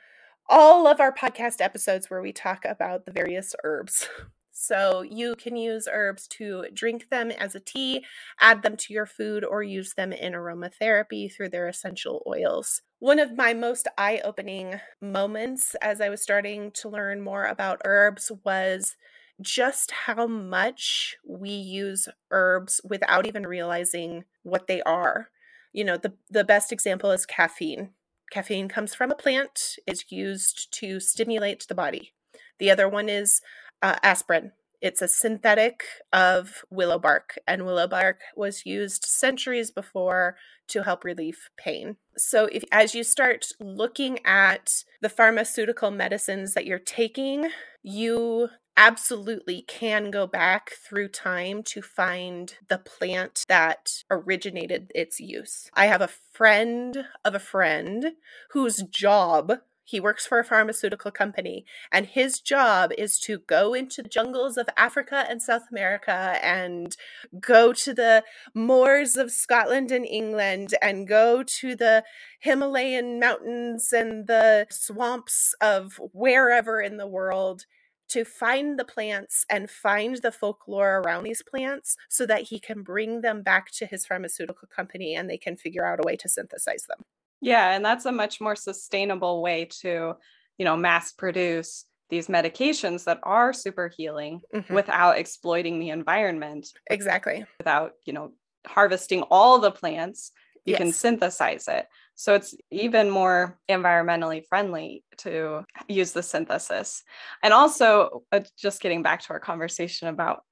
all 0.48 0.86
of 0.86 0.98
our 0.98 1.14
podcast 1.14 1.60
episodes 1.60 2.08
where 2.08 2.22
we 2.22 2.32
talk 2.32 2.64
about 2.64 3.04
the 3.04 3.12
various 3.12 3.54
herbs. 3.62 4.08
So, 4.60 5.02
you 5.02 5.36
can 5.36 5.54
use 5.54 5.86
herbs 5.88 6.26
to 6.30 6.64
drink 6.74 7.10
them 7.10 7.30
as 7.30 7.54
a 7.54 7.60
tea, 7.60 8.04
add 8.40 8.64
them 8.64 8.76
to 8.78 8.92
your 8.92 9.06
food, 9.06 9.44
or 9.44 9.62
use 9.62 9.94
them 9.94 10.12
in 10.12 10.32
aromatherapy 10.32 11.32
through 11.32 11.50
their 11.50 11.68
essential 11.68 12.24
oils. 12.26 12.82
One 12.98 13.20
of 13.20 13.36
my 13.36 13.54
most 13.54 13.86
eye 13.96 14.20
opening 14.24 14.80
moments 15.00 15.76
as 15.80 16.00
I 16.00 16.08
was 16.08 16.22
starting 16.22 16.72
to 16.72 16.88
learn 16.88 17.22
more 17.22 17.44
about 17.44 17.82
herbs 17.84 18.32
was 18.44 18.96
just 19.40 19.92
how 19.92 20.26
much 20.26 21.16
we 21.24 21.50
use 21.50 22.08
herbs 22.32 22.80
without 22.82 23.28
even 23.28 23.46
realizing 23.46 24.24
what 24.42 24.66
they 24.66 24.82
are. 24.82 25.28
You 25.72 25.84
know, 25.84 25.96
the, 25.96 26.14
the 26.28 26.42
best 26.42 26.72
example 26.72 27.12
is 27.12 27.26
caffeine. 27.26 27.90
Caffeine 28.30 28.68
comes 28.68 28.94
from 28.94 29.10
a 29.10 29.16
plant, 29.16 29.76
is 29.86 30.10
used 30.10 30.72
to 30.78 31.00
stimulate 31.00 31.66
the 31.68 31.74
body. 31.74 32.12
The 32.58 32.70
other 32.70 32.88
one 32.88 33.08
is 33.08 33.40
uh, 33.82 33.96
aspirin. 34.02 34.52
It's 34.80 35.02
a 35.02 35.08
synthetic 35.08 35.82
of 36.12 36.64
willow 36.70 36.98
bark, 36.98 37.38
and 37.48 37.66
willow 37.66 37.88
bark 37.88 38.20
was 38.36 38.64
used 38.64 39.04
centuries 39.04 39.72
before 39.72 40.36
to 40.68 40.84
help 40.84 41.02
relieve 41.02 41.50
pain. 41.56 41.96
So, 42.16 42.48
if 42.52 42.62
as 42.70 42.94
you 42.94 43.02
start 43.02 43.48
looking 43.58 44.24
at 44.24 44.84
the 45.00 45.08
pharmaceutical 45.08 45.90
medicines 45.90 46.54
that 46.54 46.64
you're 46.64 46.78
taking, 46.78 47.50
you 47.82 48.50
absolutely 48.78 49.60
can 49.60 50.08
go 50.08 50.24
back 50.24 50.70
through 50.70 51.08
time 51.08 51.64
to 51.64 51.82
find 51.82 52.54
the 52.68 52.78
plant 52.78 53.44
that 53.48 54.04
originated 54.08 54.92
its 54.94 55.18
use. 55.18 55.68
I 55.74 55.86
have 55.86 56.00
a 56.00 56.08
friend 56.32 57.04
of 57.24 57.34
a 57.34 57.40
friend 57.40 58.12
whose 58.52 58.84
job 58.84 59.54
he 59.82 59.98
works 59.98 60.26
for 60.26 60.38
a 60.38 60.44
pharmaceutical 60.44 61.10
company, 61.10 61.64
and 61.90 62.06
his 62.06 62.40
job 62.40 62.92
is 62.98 63.18
to 63.20 63.38
go 63.38 63.72
into 63.72 64.02
the 64.02 64.08
jungles 64.08 64.58
of 64.58 64.68
Africa 64.76 65.24
and 65.28 65.42
South 65.42 65.62
America 65.72 66.38
and 66.42 66.94
go 67.40 67.72
to 67.72 67.94
the 67.94 68.22
moors 68.54 69.16
of 69.16 69.32
Scotland 69.32 69.90
and 69.90 70.04
England 70.04 70.74
and 70.82 71.08
go 71.08 71.42
to 71.42 71.74
the 71.74 72.04
Himalayan 72.38 73.18
mountains 73.18 73.90
and 73.92 74.26
the 74.26 74.66
swamps 74.70 75.54
of 75.60 75.98
wherever 76.12 76.82
in 76.82 76.98
the 76.98 77.08
world 77.08 77.64
to 78.08 78.24
find 78.24 78.78
the 78.78 78.84
plants 78.84 79.44
and 79.50 79.70
find 79.70 80.16
the 80.16 80.32
folklore 80.32 80.98
around 81.00 81.24
these 81.24 81.42
plants 81.42 81.96
so 82.08 82.26
that 82.26 82.42
he 82.42 82.58
can 82.60 82.82
bring 82.82 83.20
them 83.20 83.42
back 83.42 83.70
to 83.72 83.86
his 83.86 84.06
pharmaceutical 84.06 84.68
company 84.68 85.14
and 85.14 85.28
they 85.28 85.38
can 85.38 85.56
figure 85.56 85.86
out 85.86 86.00
a 86.00 86.06
way 86.06 86.16
to 86.16 86.28
synthesize 86.28 86.84
them. 86.86 87.04
Yeah, 87.40 87.70
and 87.74 87.84
that's 87.84 88.04
a 88.04 88.12
much 88.12 88.40
more 88.40 88.56
sustainable 88.56 89.42
way 89.42 89.66
to, 89.82 90.14
you 90.58 90.64
know, 90.64 90.76
mass 90.76 91.12
produce 91.12 91.84
these 92.10 92.26
medications 92.28 93.04
that 93.04 93.20
are 93.22 93.52
super 93.52 93.88
healing 93.88 94.42
Mhm. 94.52 94.78
without 94.78 95.18
exploiting 95.18 95.78
the 95.78 95.90
environment, 95.90 96.68
Exactly. 96.90 97.46
without, 97.58 97.94
you 98.06 98.12
know, 98.12 98.32
harvesting 98.66 99.22
all 99.24 99.58
the 99.58 99.70
plants. 99.70 100.32
You 100.68 100.76
can 100.76 100.92
synthesize 100.92 101.68
it. 101.68 101.86
So 102.14 102.34
it's 102.34 102.54
even 102.70 103.10
more 103.10 103.58
environmentally 103.70 104.44
friendly 104.48 105.04
to 105.18 105.64
use 105.88 106.12
the 106.12 106.22
synthesis. 106.22 107.02
And 107.42 107.52
also, 107.54 108.24
uh, 108.32 108.40
just 108.56 108.80
getting 108.80 109.02
back 109.02 109.20
to 109.22 109.30
our 109.30 109.40
conversation 109.40 110.08
about 110.08 110.42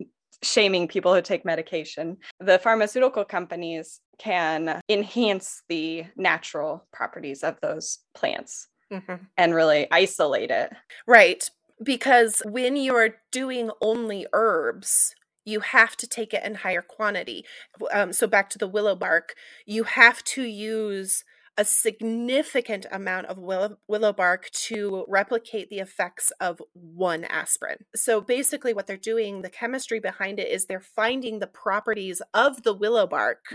shaming 0.42 0.86
people 0.86 1.14
who 1.14 1.22
take 1.22 1.44
medication, 1.44 2.18
the 2.40 2.58
pharmaceutical 2.58 3.24
companies 3.24 4.00
can 4.18 4.80
enhance 4.88 5.62
the 5.68 6.04
natural 6.16 6.86
properties 6.92 7.42
of 7.42 7.58
those 7.62 7.98
plants 8.14 8.68
Mhm. 8.92 9.26
and 9.36 9.54
really 9.54 9.88
isolate 9.90 10.50
it. 10.50 10.72
Right. 11.06 11.48
Because 11.82 12.42
when 12.46 12.76
you're 12.76 13.16
doing 13.32 13.70
only 13.80 14.26
herbs, 14.32 15.14
you 15.46 15.60
have 15.60 15.96
to 15.96 16.06
take 16.06 16.34
it 16.34 16.44
in 16.44 16.56
higher 16.56 16.82
quantity. 16.82 17.46
Um, 17.90 18.12
so 18.12 18.26
back 18.26 18.50
to 18.50 18.58
the 18.58 18.68
willow 18.68 18.94
bark, 18.94 19.34
you 19.64 19.84
have 19.84 20.22
to 20.24 20.42
use 20.42 21.24
a 21.56 21.64
significant 21.64 22.84
amount 22.92 23.26
of 23.28 23.38
willow, 23.38 23.78
willow 23.88 24.12
bark 24.12 24.50
to 24.50 25.06
replicate 25.08 25.70
the 25.70 25.78
effects 25.78 26.30
of 26.38 26.60
one 26.74 27.24
aspirin. 27.24 27.78
So 27.94 28.20
basically, 28.20 28.74
what 28.74 28.86
they're 28.86 28.98
doing, 28.98 29.40
the 29.40 29.48
chemistry 29.48 29.98
behind 29.98 30.38
it 30.38 30.48
is 30.48 30.66
they're 30.66 30.80
finding 30.80 31.38
the 31.38 31.46
properties 31.46 32.20
of 32.34 32.62
the 32.62 32.74
willow 32.74 33.06
bark 33.06 33.46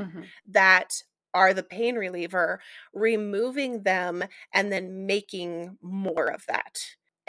that 0.48 1.04
are 1.34 1.54
the 1.54 1.64
pain 1.64 1.96
reliever, 1.96 2.60
removing 2.94 3.84
them 3.84 4.24
and 4.54 4.72
then 4.72 5.06
making 5.06 5.78
more 5.82 6.28
of 6.28 6.46
that. 6.48 6.80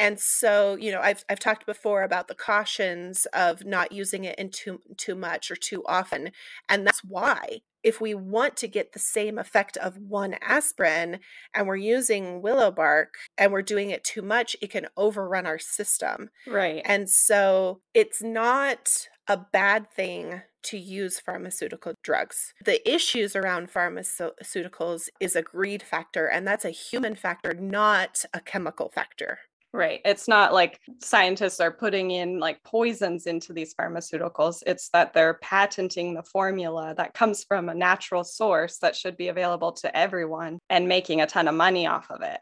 And 0.03 0.19
so, 0.19 0.75
you 0.75 0.91
know, 0.91 1.01
I've 1.01 1.25
I've 1.29 1.39
talked 1.39 1.65
before 1.65 2.03
about 2.03 2.27
the 2.27 2.35
cautions 2.35 3.25
of 3.27 3.65
not 3.65 3.93
using 3.93 4.25
it 4.25 4.37
in 4.37 4.51
too 4.51 4.81
too 4.97 5.15
much 5.15 5.49
or 5.49 5.55
too 5.55 5.85
often. 5.87 6.33
And 6.69 6.85
that's 6.85 7.05
why 7.05 7.61
if 7.85 8.01
we 8.01 8.13
want 8.13 8.57
to 8.57 8.67
get 8.67 8.93
the 8.93 8.99
same 8.99 9.39
effect 9.39 9.77
of 9.77 9.99
one 9.99 10.35
aspirin 10.43 11.21
and 11.55 11.69
we're 11.69 11.77
using 11.77 12.43
willow 12.43 12.73
bark 12.73 13.15
and 13.39 13.53
we're 13.53 13.63
doing 13.63 13.91
it 13.91 14.03
too 14.03 14.23
much, 14.23 14.57
it 14.61 14.73
can 14.73 14.89
overrun 14.97 15.47
our 15.47 15.61
system. 15.61 16.31
Right. 16.49 16.83
And 16.85 17.09
so 17.09 17.81
it's 17.95 18.21
not 18.21 19.07
a 19.29 19.37
bad 19.37 19.89
thing 19.89 20.43
to 20.65 20.79
use 20.79 21.21
pharmaceutical 21.21 21.95
drugs. 22.03 22.55
The 22.65 22.89
issues 22.89 23.37
around 23.37 23.73
pharmaceuticals 23.73 25.09
is 25.21 25.37
a 25.37 25.43
greed 25.43 25.83
factor, 25.83 26.27
and 26.27 26.47
that's 26.47 26.65
a 26.65 26.71
human 26.71 27.15
factor, 27.15 27.55
not 27.55 28.25
a 28.35 28.41
chemical 28.41 28.89
factor. 28.89 29.39
Right. 29.75 30.03
It's 30.05 30.29
not 30.29 30.53
like 30.53 30.81
scientists 31.01 31.59
are 31.59 31.71
putting 31.71 32.11
in 32.11 32.39
like 32.39 32.63
poisons 32.63 33.27
into 33.27 33.55
these 33.55 33.75
pharmaceuticals. 33.75 34.63
It's 34.67 34.91
that 34.91 35.15
they're 35.15 35.39
patenting 35.41 36.13
the 36.13 36.23
formula 36.23 36.95
that 36.99 37.15
comes 37.15 37.45
from 37.45 37.71
a 37.71 37.75
natural 37.75 38.23
source 38.23 38.77
that 38.79 38.95
should 38.95 39.17
be 39.17 39.29
available 39.29 39.73
to 39.73 39.97
everyone 39.97 40.59
and 40.69 40.89
making 40.89 41.23
a 41.23 41.27
ton 41.27 41.49
of 41.49 41.55
money 41.55 41.87
off 41.87 42.11
of 42.11 42.21
it. 42.21 42.41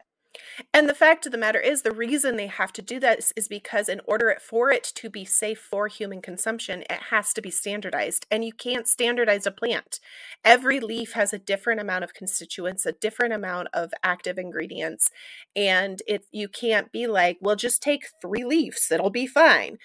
And 0.73 0.87
the 0.87 0.95
fact 0.95 1.25
of 1.25 1.31
the 1.31 1.37
matter 1.37 1.59
is, 1.59 1.81
the 1.81 1.91
reason 1.91 2.35
they 2.35 2.47
have 2.47 2.71
to 2.73 2.81
do 2.81 2.99
this 2.99 3.33
is 3.35 3.47
because, 3.47 3.89
in 3.89 4.01
order 4.05 4.35
for 4.41 4.71
it 4.71 4.83
to 4.95 5.09
be 5.09 5.25
safe 5.25 5.59
for 5.59 5.87
human 5.87 6.21
consumption, 6.21 6.81
it 6.89 7.03
has 7.09 7.33
to 7.33 7.41
be 7.41 7.51
standardized. 7.51 8.25
And 8.31 8.45
you 8.45 8.53
can't 8.53 8.87
standardize 8.87 9.45
a 9.45 9.51
plant. 9.51 9.99
Every 10.45 10.79
leaf 10.79 11.13
has 11.13 11.33
a 11.33 11.39
different 11.39 11.81
amount 11.81 12.03
of 12.03 12.13
constituents, 12.13 12.85
a 12.85 12.93
different 12.93 13.33
amount 13.33 13.69
of 13.73 13.91
active 14.03 14.37
ingredients. 14.37 15.09
And 15.55 16.01
it 16.07 16.25
you 16.31 16.47
can't 16.47 16.91
be 16.91 17.07
like, 17.07 17.37
well, 17.41 17.55
just 17.55 17.81
take 17.81 18.07
three 18.21 18.45
leaves, 18.45 18.91
it'll 18.91 19.09
be 19.09 19.27
fine. 19.27 19.77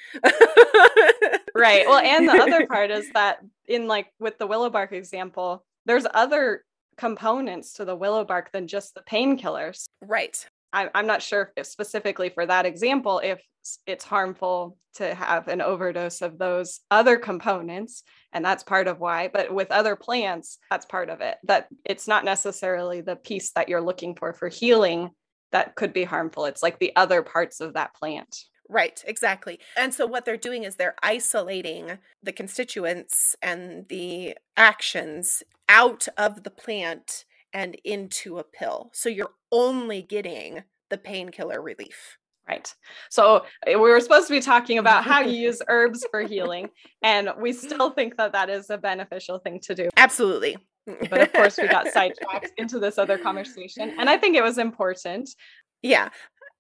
Right. 1.56 1.86
Well, 1.86 1.98
and 1.98 2.28
the 2.28 2.42
other 2.42 2.66
part 2.70 2.90
is 2.90 3.10
that 3.12 3.38
in 3.66 3.88
like 3.88 4.12
with 4.20 4.38
the 4.38 4.46
willow 4.46 4.68
bark 4.68 4.92
example, 4.92 5.64
there's 5.86 6.06
other 6.12 6.64
components 6.96 7.74
to 7.74 7.84
the 7.84 7.96
willow 7.96 8.24
bark 8.24 8.52
than 8.52 8.66
just 8.66 8.94
the 8.94 9.02
painkillers. 9.02 9.84
Right. 10.00 10.44
I, 10.72 10.90
I'm 10.94 11.06
not 11.06 11.22
sure 11.22 11.52
if 11.56 11.66
specifically 11.66 12.30
for 12.30 12.44
that 12.44 12.66
example 12.66 13.20
if 13.22 13.40
it's 13.86 14.04
harmful 14.04 14.76
to 14.94 15.14
have 15.14 15.48
an 15.48 15.60
overdose 15.60 16.22
of 16.22 16.38
those 16.38 16.80
other 16.90 17.16
components 17.16 18.02
and 18.32 18.44
that's 18.44 18.62
part 18.62 18.86
of 18.86 19.00
why 19.00 19.28
but 19.32 19.52
with 19.52 19.70
other 19.70 19.96
plants 19.96 20.58
that's 20.70 20.86
part 20.86 21.08
of 21.08 21.20
it 21.20 21.36
that 21.44 21.68
it's 21.84 22.06
not 22.06 22.24
necessarily 22.24 23.00
the 23.00 23.16
piece 23.16 23.52
that 23.52 23.68
you're 23.68 23.80
looking 23.80 24.14
for 24.14 24.32
for 24.32 24.48
healing 24.48 25.10
that 25.52 25.74
could 25.74 25.92
be 25.92 26.04
harmful 26.04 26.44
it's 26.44 26.62
like 26.62 26.78
the 26.78 26.94
other 26.94 27.22
parts 27.22 27.60
of 27.60 27.74
that 27.74 27.94
plant 27.94 28.44
Right, 28.68 29.02
exactly. 29.06 29.60
And 29.76 29.94
so 29.94 30.06
what 30.06 30.24
they're 30.24 30.36
doing 30.36 30.64
is 30.64 30.76
they're 30.76 30.96
isolating 31.02 31.98
the 32.22 32.32
constituents 32.32 33.36
and 33.40 33.86
the 33.88 34.36
actions 34.56 35.42
out 35.68 36.08
of 36.16 36.42
the 36.42 36.50
plant 36.50 37.24
and 37.52 37.76
into 37.84 38.38
a 38.38 38.44
pill. 38.44 38.90
So 38.92 39.08
you're 39.08 39.32
only 39.52 40.02
getting 40.02 40.64
the 40.90 40.98
painkiller 40.98 41.62
relief. 41.62 42.18
Right. 42.48 42.72
So 43.10 43.44
eh, 43.66 43.74
we 43.74 43.90
were 43.90 44.00
supposed 44.00 44.28
to 44.28 44.34
be 44.34 44.40
talking 44.40 44.78
about 44.78 45.04
how 45.04 45.20
you 45.20 45.36
use 45.46 45.60
herbs 45.68 46.06
for 46.10 46.20
healing, 46.22 46.68
and 47.02 47.30
we 47.40 47.52
still 47.52 47.90
think 47.90 48.16
that 48.18 48.32
that 48.32 48.50
is 48.50 48.70
a 48.70 48.78
beneficial 48.78 49.40
thing 49.40 49.58
to 49.64 49.74
do. 49.74 49.88
Absolutely. 49.96 50.56
But 50.86 51.20
of 51.22 51.32
course, 51.32 51.58
we 51.58 51.66
got 51.66 51.88
sidetracked 51.92 52.52
into 52.56 52.78
this 52.78 52.98
other 52.98 53.18
conversation, 53.18 53.96
and 53.98 54.08
I 54.08 54.16
think 54.16 54.36
it 54.36 54.42
was 54.42 54.58
important. 54.58 55.28
Yeah. 55.82 56.10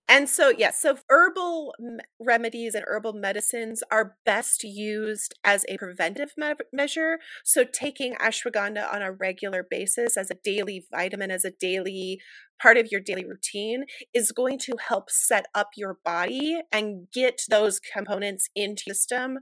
And 0.08 0.28
so, 0.28 0.50
yes, 0.50 0.58
yeah, 0.58 0.70
so 0.70 0.98
herbal 1.10 1.74
remedies 2.20 2.76
and 2.76 2.84
herbal 2.86 3.14
medicines 3.14 3.82
are 3.90 4.16
best 4.24 4.62
used 4.62 5.34
as 5.42 5.64
a 5.68 5.78
preventive 5.78 6.32
me- 6.36 6.52
measure. 6.72 7.18
So, 7.44 7.64
taking 7.64 8.14
ashwagandha 8.14 8.92
on 8.92 9.02
a 9.02 9.10
regular 9.10 9.66
basis 9.68 10.16
as 10.16 10.30
a 10.30 10.36
daily 10.44 10.86
vitamin, 10.92 11.32
as 11.32 11.44
a 11.44 11.50
daily 11.50 12.20
part 12.62 12.76
of 12.76 12.86
your 12.92 13.00
daily 13.00 13.24
routine, 13.24 13.84
is 14.14 14.30
going 14.30 14.58
to 14.60 14.76
help 14.88 15.10
set 15.10 15.46
up 15.56 15.70
your 15.76 15.98
body 16.04 16.60
and 16.70 17.08
get 17.12 17.42
those 17.50 17.80
components 17.80 18.48
into 18.54 18.84
your 18.86 18.94
system 18.94 19.38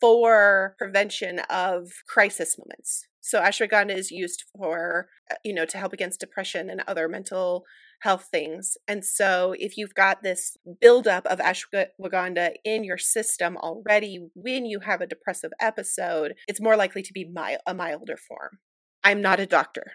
for 0.00 0.74
prevention 0.78 1.40
of 1.50 1.90
crisis 2.08 2.56
moments. 2.58 3.06
So, 3.20 3.42
ashwagandha 3.42 3.94
is 3.96 4.10
used 4.10 4.44
for, 4.56 5.08
uh, 5.30 5.34
you 5.44 5.52
know, 5.52 5.66
to 5.66 5.76
help 5.76 5.92
against 5.92 6.20
depression 6.20 6.70
and 6.70 6.82
other 6.86 7.08
mental 7.08 7.64
health 8.00 8.28
things. 8.30 8.76
And 8.86 9.04
so 9.04 9.54
if 9.58 9.76
you've 9.76 9.94
got 9.94 10.22
this 10.22 10.56
buildup 10.80 11.26
of 11.26 11.38
ashwagandha 11.38 12.52
in 12.64 12.84
your 12.84 12.98
system 12.98 13.56
already 13.56 14.28
when 14.34 14.66
you 14.66 14.80
have 14.80 15.00
a 15.00 15.06
depressive 15.06 15.52
episode, 15.60 16.34
it's 16.46 16.60
more 16.60 16.76
likely 16.76 17.02
to 17.02 17.12
be 17.12 17.28
mild, 17.32 17.60
a 17.66 17.74
milder 17.74 18.16
form. 18.16 18.58
I'm 19.04 19.20
not 19.22 19.40
a 19.40 19.46
doctor. 19.46 19.92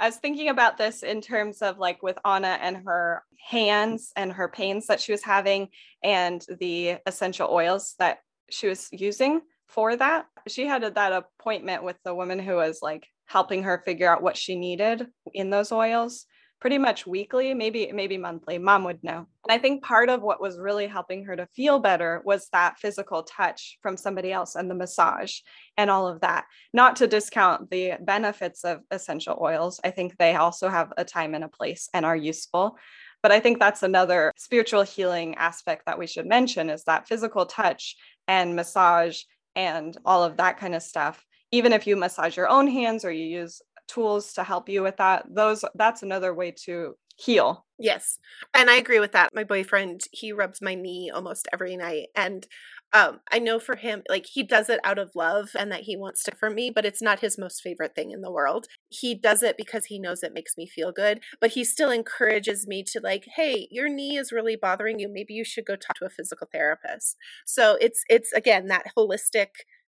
I 0.00 0.06
was 0.06 0.16
thinking 0.16 0.48
about 0.48 0.78
this 0.78 1.02
in 1.02 1.20
terms 1.20 1.60
of 1.60 1.78
like 1.78 2.02
with 2.02 2.18
Anna 2.24 2.58
and 2.60 2.84
her 2.86 3.24
hands 3.48 4.12
and 4.14 4.32
her 4.32 4.48
pains 4.48 4.86
that 4.86 5.00
she 5.00 5.10
was 5.10 5.24
having 5.24 5.68
and 6.04 6.44
the 6.60 6.98
essential 7.04 7.48
oils 7.50 7.96
that 7.98 8.18
she 8.48 8.68
was 8.68 8.88
using 8.92 9.40
for 9.66 9.96
that. 9.96 10.26
She 10.46 10.66
had 10.66 10.82
that 10.94 11.12
appointment 11.12 11.82
with 11.82 11.96
the 12.04 12.14
woman 12.14 12.38
who 12.38 12.54
was 12.54 12.78
like 12.80 13.08
helping 13.28 13.62
her 13.62 13.82
figure 13.84 14.10
out 14.10 14.22
what 14.22 14.36
she 14.36 14.56
needed 14.56 15.06
in 15.32 15.50
those 15.50 15.70
oils 15.70 16.26
pretty 16.60 16.78
much 16.78 17.06
weekly 17.06 17.54
maybe 17.54 17.90
maybe 17.92 18.18
monthly. 18.18 18.58
Mom 18.58 18.84
would 18.84 19.02
know. 19.04 19.26
And 19.48 19.52
i 19.52 19.58
think 19.58 19.82
part 19.82 20.08
of 20.08 20.22
what 20.22 20.40
was 20.40 20.58
really 20.58 20.86
helping 20.86 21.24
her 21.24 21.36
to 21.36 21.46
feel 21.54 21.78
better 21.78 22.20
was 22.24 22.48
that 22.52 22.78
physical 22.78 23.22
touch 23.22 23.78
from 23.82 23.96
somebody 23.96 24.32
else 24.32 24.56
and 24.56 24.68
the 24.70 24.74
massage 24.74 25.34
and 25.76 25.90
all 25.90 26.08
of 26.08 26.20
that. 26.22 26.46
Not 26.72 26.96
to 26.96 27.06
discount 27.06 27.70
the 27.70 27.92
benefits 28.00 28.64
of 28.64 28.80
essential 28.90 29.38
oils 29.40 29.80
i 29.84 29.90
think 29.90 30.16
they 30.16 30.34
also 30.34 30.68
have 30.68 30.92
a 30.96 31.04
time 31.04 31.34
and 31.34 31.44
a 31.44 31.48
place 31.48 31.88
and 31.94 32.04
are 32.04 32.16
useful. 32.16 32.76
But 33.22 33.32
i 33.32 33.40
think 33.40 33.58
that's 33.58 33.82
another 33.82 34.32
spiritual 34.36 34.82
healing 34.82 35.36
aspect 35.36 35.84
that 35.86 35.98
we 35.98 36.06
should 36.06 36.26
mention 36.26 36.70
is 36.70 36.84
that 36.84 37.06
physical 37.06 37.46
touch 37.46 37.96
and 38.26 38.56
massage 38.56 39.22
and 39.54 39.96
all 40.04 40.24
of 40.24 40.36
that 40.36 40.58
kind 40.58 40.74
of 40.74 40.82
stuff 40.82 41.24
even 41.50 41.72
if 41.72 41.86
you 41.86 41.96
massage 41.96 42.36
your 42.36 42.48
own 42.48 42.68
hands 42.68 43.04
or 43.04 43.10
you 43.10 43.24
use 43.24 43.62
tools 43.86 44.34
to 44.34 44.44
help 44.44 44.68
you 44.68 44.82
with 44.82 44.96
that 44.98 45.24
those 45.30 45.64
that's 45.74 46.02
another 46.02 46.34
way 46.34 46.50
to 46.50 46.94
heal. 47.16 47.64
Yes 47.78 48.18
and 48.54 48.70
i 48.70 48.76
agree 48.76 49.00
with 49.00 49.12
that. 49.12 49.30
My 49.34 49.44
boyfriend 49.44 50.02
he 50.12 50.32
rubs 50.32 50.60
my 50.60 50.74
knee 50.74 51.10
almost 51.12 51.48
every 51.52 51.76
night 51.76 52.08
and 52.14 52.46
um 52.92 53.20
i 53.32 53.38
know 53.38 53.58
for 53.58 53.76
him 53.76 54.02
like 54.08 54.26
he 54.26 54.42
does 54.42 54.68
it 54.68 54.80
out 54.84 54.98
of 54.98 55.10
love 55.14 55.50
and 55.58 55.70
that 55.72 55.82
he 55.82 55.96
wants 55.96 56.22
to 56.24 56.36
for 56.36 56.48
me 56.48 56.70
but 56.70 56.84
it's 56.86 57.02
not 57.02 57.20
his 57.20 57.38
most 57.38 57.60
favorite 57.62 57.94
thing 57.94 58.10
in 58.12 58.20
the 58.20 58.30
world. 58.32 58.66
He 58.88 59.14
does 59.14 59.42
it 59.42 59.56
because 59.56 59.86
he 59.86 59.98
knows 59.98 60.22
it 60.22 60.34
makes 60.34 60.56
me 60.56 60.66
feel 60.66 60.92
good 60.92 61.20
but 61.40 61.50
he 61.50 61.64
still 61.64 61.90
encourages 61.90 62.66
me 62.66 62.84
to 62.84 63.00
like 63.02 63.26
hey 63.36 63.68
your 63.70 63.88
knee 63.88 64.16
is 64.18 64.32
really 64.32 64.56
bothering 64.56 64.98
you. 64.98 65.08
Maybe 65.10 65.34
you 65.34 65.44
should 65.44 65.64
go 65.66 65.76
talk 65.76 65.96
to 65.96 66.04
a 66.06 66.10
physical 66.10 66.48
therapist. 66.52 67.16
So 67.46 67.76
it's 67.80 68.02
it's 68.08 68.32
again 68.32 68.66
that 68.68 68.92
holistic 68.96 69.48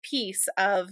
piece 0.03 0.49
of 0.59 0.91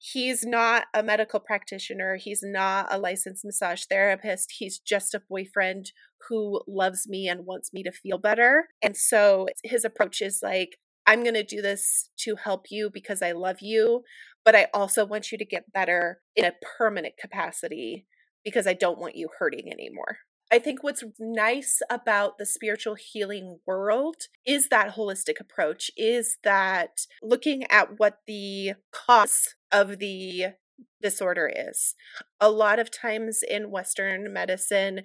he's 0.00 0.44
not 0.44 0.86
a 0.94 1.02
medical 1.02 1.38
practitioner. 1.38 2.16
He's 2.16 2.42
not 2.42 2.88
a 2.90 2.98
licensed 2.98 3.44
massage 3.44 3.84
therapist. 3.84 4.54
He's 4.58 4.78
just 4.78 5.14
a 5.14 5.22
boyfriend 5.28 5.92
who 6.28 6.62
loves 6.66 7.06
me 7.06 7.28
and 7.28 7.46
wants 7.46 7.72
me 7.72 7.82
to 7.82 7.92
feel 7.92 8.18
better. 8.18 8.68
And 8.82 8.96
so 8.96 9.46
his 9.62 9.84
approach 9.84 10.20
is 10.20 10.40
like, 10.42 10.78
I'm 11.06 11.22
going 11.22 11.34
to 11.34 11.44
do 11.44 11.62
this 11.62 12.10
to 12.20 12.36
help 12.36 12.66
you 12.70 12.90
because 12.92 13.22
I 13.22 13.32
love 13.32 13.58
you, 13.60 14.02
but 14.44 14.56
I 14.56 14.68
also 14.72 15.04
want 15.04 15.32
you 15.32 15.38
to 15.38 15.44
get 15.44 15.72
better 15.72 16.20
in 16.34 16.44
a 16.44 16.52
permanent 16.78 17.14
capacity 17.20 18.06
because 18.44 18.66
I 18.66 18.74
don't 18.74 18.98
want 18.98 19.16
you 19.16 19.28
hurting 19.38 19.70
anymore. 19.70 20.18
I 20.52 20.58
think 20.58 20.82
what's 20.82 21.04
nice 21.18 21.80
about 21.90 22.38
the 22.38 22.46
spiritual 22.46 22.96
healing 22.96 23.60
world 23.66 24.16
is 24.44 24.68
that 24.68 24.96
holistic 24.96 25.40
approach, 25.40 25.90
is 25.96 26.38
that 26.42 27.06
looking 27.22 27.64
at 27.70 27.98
what 27.98 28.18
the 28.26 28.72
cause 28.92 29.54
of 29.72 29.98
the 29.98 30.54
disorder 31.02 31.50
is. 31.54 31.94
A 32.40 32.50
lot 32.50 32.78
of 32.78 32.90
times 32.90 33.40
in 33.48 33.70
Western 33.70 34.32
medicine, 34.32 35.02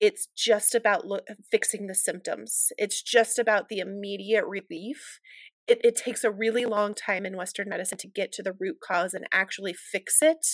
it's 0.00 0.28
just 0.36 0.74
about 0.74 1.06
lo- 1.06 1.20
fixing 1.50 1.86
the 1.86 1.94
symptoms, 1.94 2.72
it's 2.78 3.02
just 3.02 3.38
about 3.38 3.68
the 3.68 3.78
immediate 3.78 4.46
relief. 4.46 5.20
It, 5.66 5.80
it 5.84 5.94
takes 5.94 6.24
a 6.24 6.30
really 6.32 6.64
long 6.64 6.94
time 6.94 7.24
in 7.24 7.36
Western 7.36 7.68
medicine 7.68 7.98
to 7.98 8.08
get 8.08 8.32
to 8.32 8.42
the 8.42 8.54
root 8.58 8.78
cause 8.82 9.14
and 9.14 9.26
actually 9.30 9.74
fix 9.74 10.20
it 10.20 10.44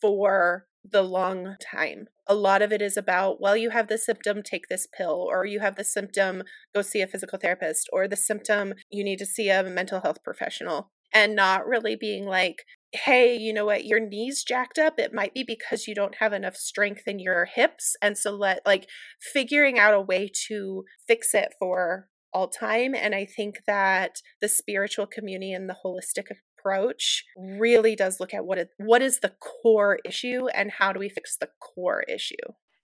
for 0.00 0.66
the 0.88 1.02
long 1.02 1.56
time. 1.60 2.06
A 2.26 2.34
lot 2.34 2.62
of 2.62 2.72
it 2.72 2.80
is 2.80 2.96
about, 2.96 3.40
well, 3.40 3.56
you 3.56 3.70
have 3.70 3.88
the 3.88 3.98
symptom, 3.98 4.42
take 4.42 4.68
this 4.68 4.86
pill, 4.86 5.26
or 5.28 5.44
you 5.44 5.60
have 5.60 5.76
the 5.76 5.84
symptom, 5.84 6.44
go 6.74 6.82
see 6.82 7.00
a 7.00 7.06
physical 7.06 7.38
therapist, 7.38 7.88
or 7.92 8.06
the 8.06 8.16
symptom, 8.16 8.74
you 8.90 9.02
need 9.02 9.18
to 9.18 9.26
see 9.26 9.50
a 9.50 9.62
mental 9.64 10.00
health 10.00 10.22
professional. 10.22 10.90
And 11.12 11.34
not 11.34 11.66
really 11.66 11.96
being 11.96 12.24
like, 12.24 12.64
hey, 12.92 13.36
you 13.36 13.52
know 13.52 13.64
what, 13.64 13.84
your 13.84 14.00
knees 14.00 14.42
jacked 14.42 14.78
up. 14.78 14.98
It 14.98 15.14
might 15.14 15.34
be 15.34 15.44
because 15.44 15.86
you 15.86 15.94
don't 15.94 16.16
have 16.16 16.32
enough 16.32 16.56
strength 16.56 17.06
in 17.06 17.18
your 17.18 17.44
hips. 17.44 17.96
And 18.02 18.16
so, 18.18 18.32
let 18.32 18.62
like 18.66 18.88
figuring 19.20 19.78
out 19.78 19.94
a 19.94 20.00
way 20.00 20.30
to 20.48 20.84
fix 21.06 21.34
it 21.34 21.54
for 21.58 22.08
all 22.32 22.48
time. 22.48 22.94
And 22.94 23.14
I 23.14 23.24
think 23.24 23.60
that 23.66 24.22
the 24.40 24.48
spiritual 24.48 25.06
community 25.06 25.52
and 25.52 25.68
the 25.68 25.76
holistic 25.84 26.26
approach 26.58 27.24
really 27.36 27.96
does 27.96 28.20
look 28.20 28.34
at 28.34 28.44
what 28.44 28.58
it, 28.58 28.70
what 28.78 29.02
is 29.02 29.20
the 29.20 29.32
core 29.40 29.98
issue 30.04 30.46
and 30.48 30.70
how 30.70 30.92
do 30.92 31.00
we 31.00 31.08
fix 31.08 31.36
the 31.36 31.48
core 31.60 32.02
issue. 32.02 32.36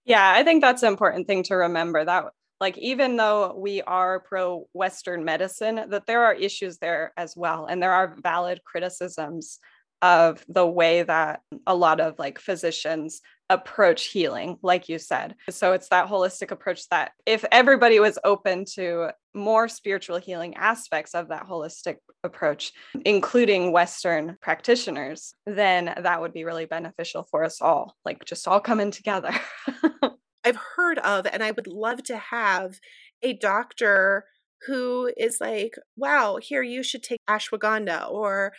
Yeah, 0.05 0.33
I 0.35 0.45
think 0.45 0.63
that's 0.63 0.83
an 0.83 0.89
important 0.89 1.27
thing 1.27 1.43
to 1.45 1.55
remember 1.55 2.05
that 2.05 2.27
like 2.61 2.79
even 2.79 3.17
though 3.17 3.55
we 3.59 3.83
are 3.83 4.21
pro 4.21 4.67
western 4.73 5.25
medicine 5.25 5.91
that 5.91 6.07
there 6.07 6.25
are 6.25 6.35
issues 6.35 6.79
there 6.79 7.13
as 7.17 7.35
well 7.37 7.67
and 7.67 7.83
there 7.83 7.93
are 7.93 8.17
valid 8.23 8.61
criticisms 8.65 9.59
of 10.03 10.45
the 10.49 10.67
way 10.67 11.03
that 11.03 11.41
a 11.67 11.75
lot 11.75 12.01
of 12.01 12.19
like 12.19 12.39
physicians 12.39 13.21
approach 13.49 14.07
healing, 14.07 14.59
like 14.63 14.89
you 14.89 14.99
said. 14.99 15.35
So 15.51 15.73
it's 15.73 15.89
that 15.89 16.09
holistic 16.09 16.51
approach 16.51 16.89
that 16.89 17.13
if 17.27 17.45
everybody 17.53 18.01
was 18.01 18.19
open 18.25 18.65
to 18.75 19.11
more 19.35 19.69
spiritual 19.69 20.19
healing 20.19 20.57
aspects 20.57 21.15
of 21.15 21.29
that 21.29 21.47
holistic 21.47 21.97
approach, 22.25 22.73
including 23.05 23.73
Western 23.73 24.37
practitioners, 24.41 25.35
then 25.47 25.95
that 26.03 26.21
would 26.21 26.33
be 26.33 26.45
really 26.45 26.67
beneficial 26.67 27.27
for 27.31 27.45
us 27.45 27.61
all, 27.61 27.95
like 28.05 28.25
just 28.25 28.49
all 28.49 28.61
coming 28.61 28.91
together. 28.91 29.31
I've 30.45 30.59
heard 30.77 30.99
of, 30.99 31.27
and 31.27 31.43
I 31.43 31.51
would 31.51 31.67
love 31.67 32.03
to 32.05 32.17
have 32.17 32.79
a 33.23 33.33
doctor 33.33 34.25
who 34.67 35.11
is 35.17 35.39
like, 35.41 35.75
wow, 35.97 36.39
here 36.41 36.63
you 36.63 36.83
should 36.83 37.03
take 37.03 37.21
ashwagandha, 37.29 38.11
or 38.11 38.53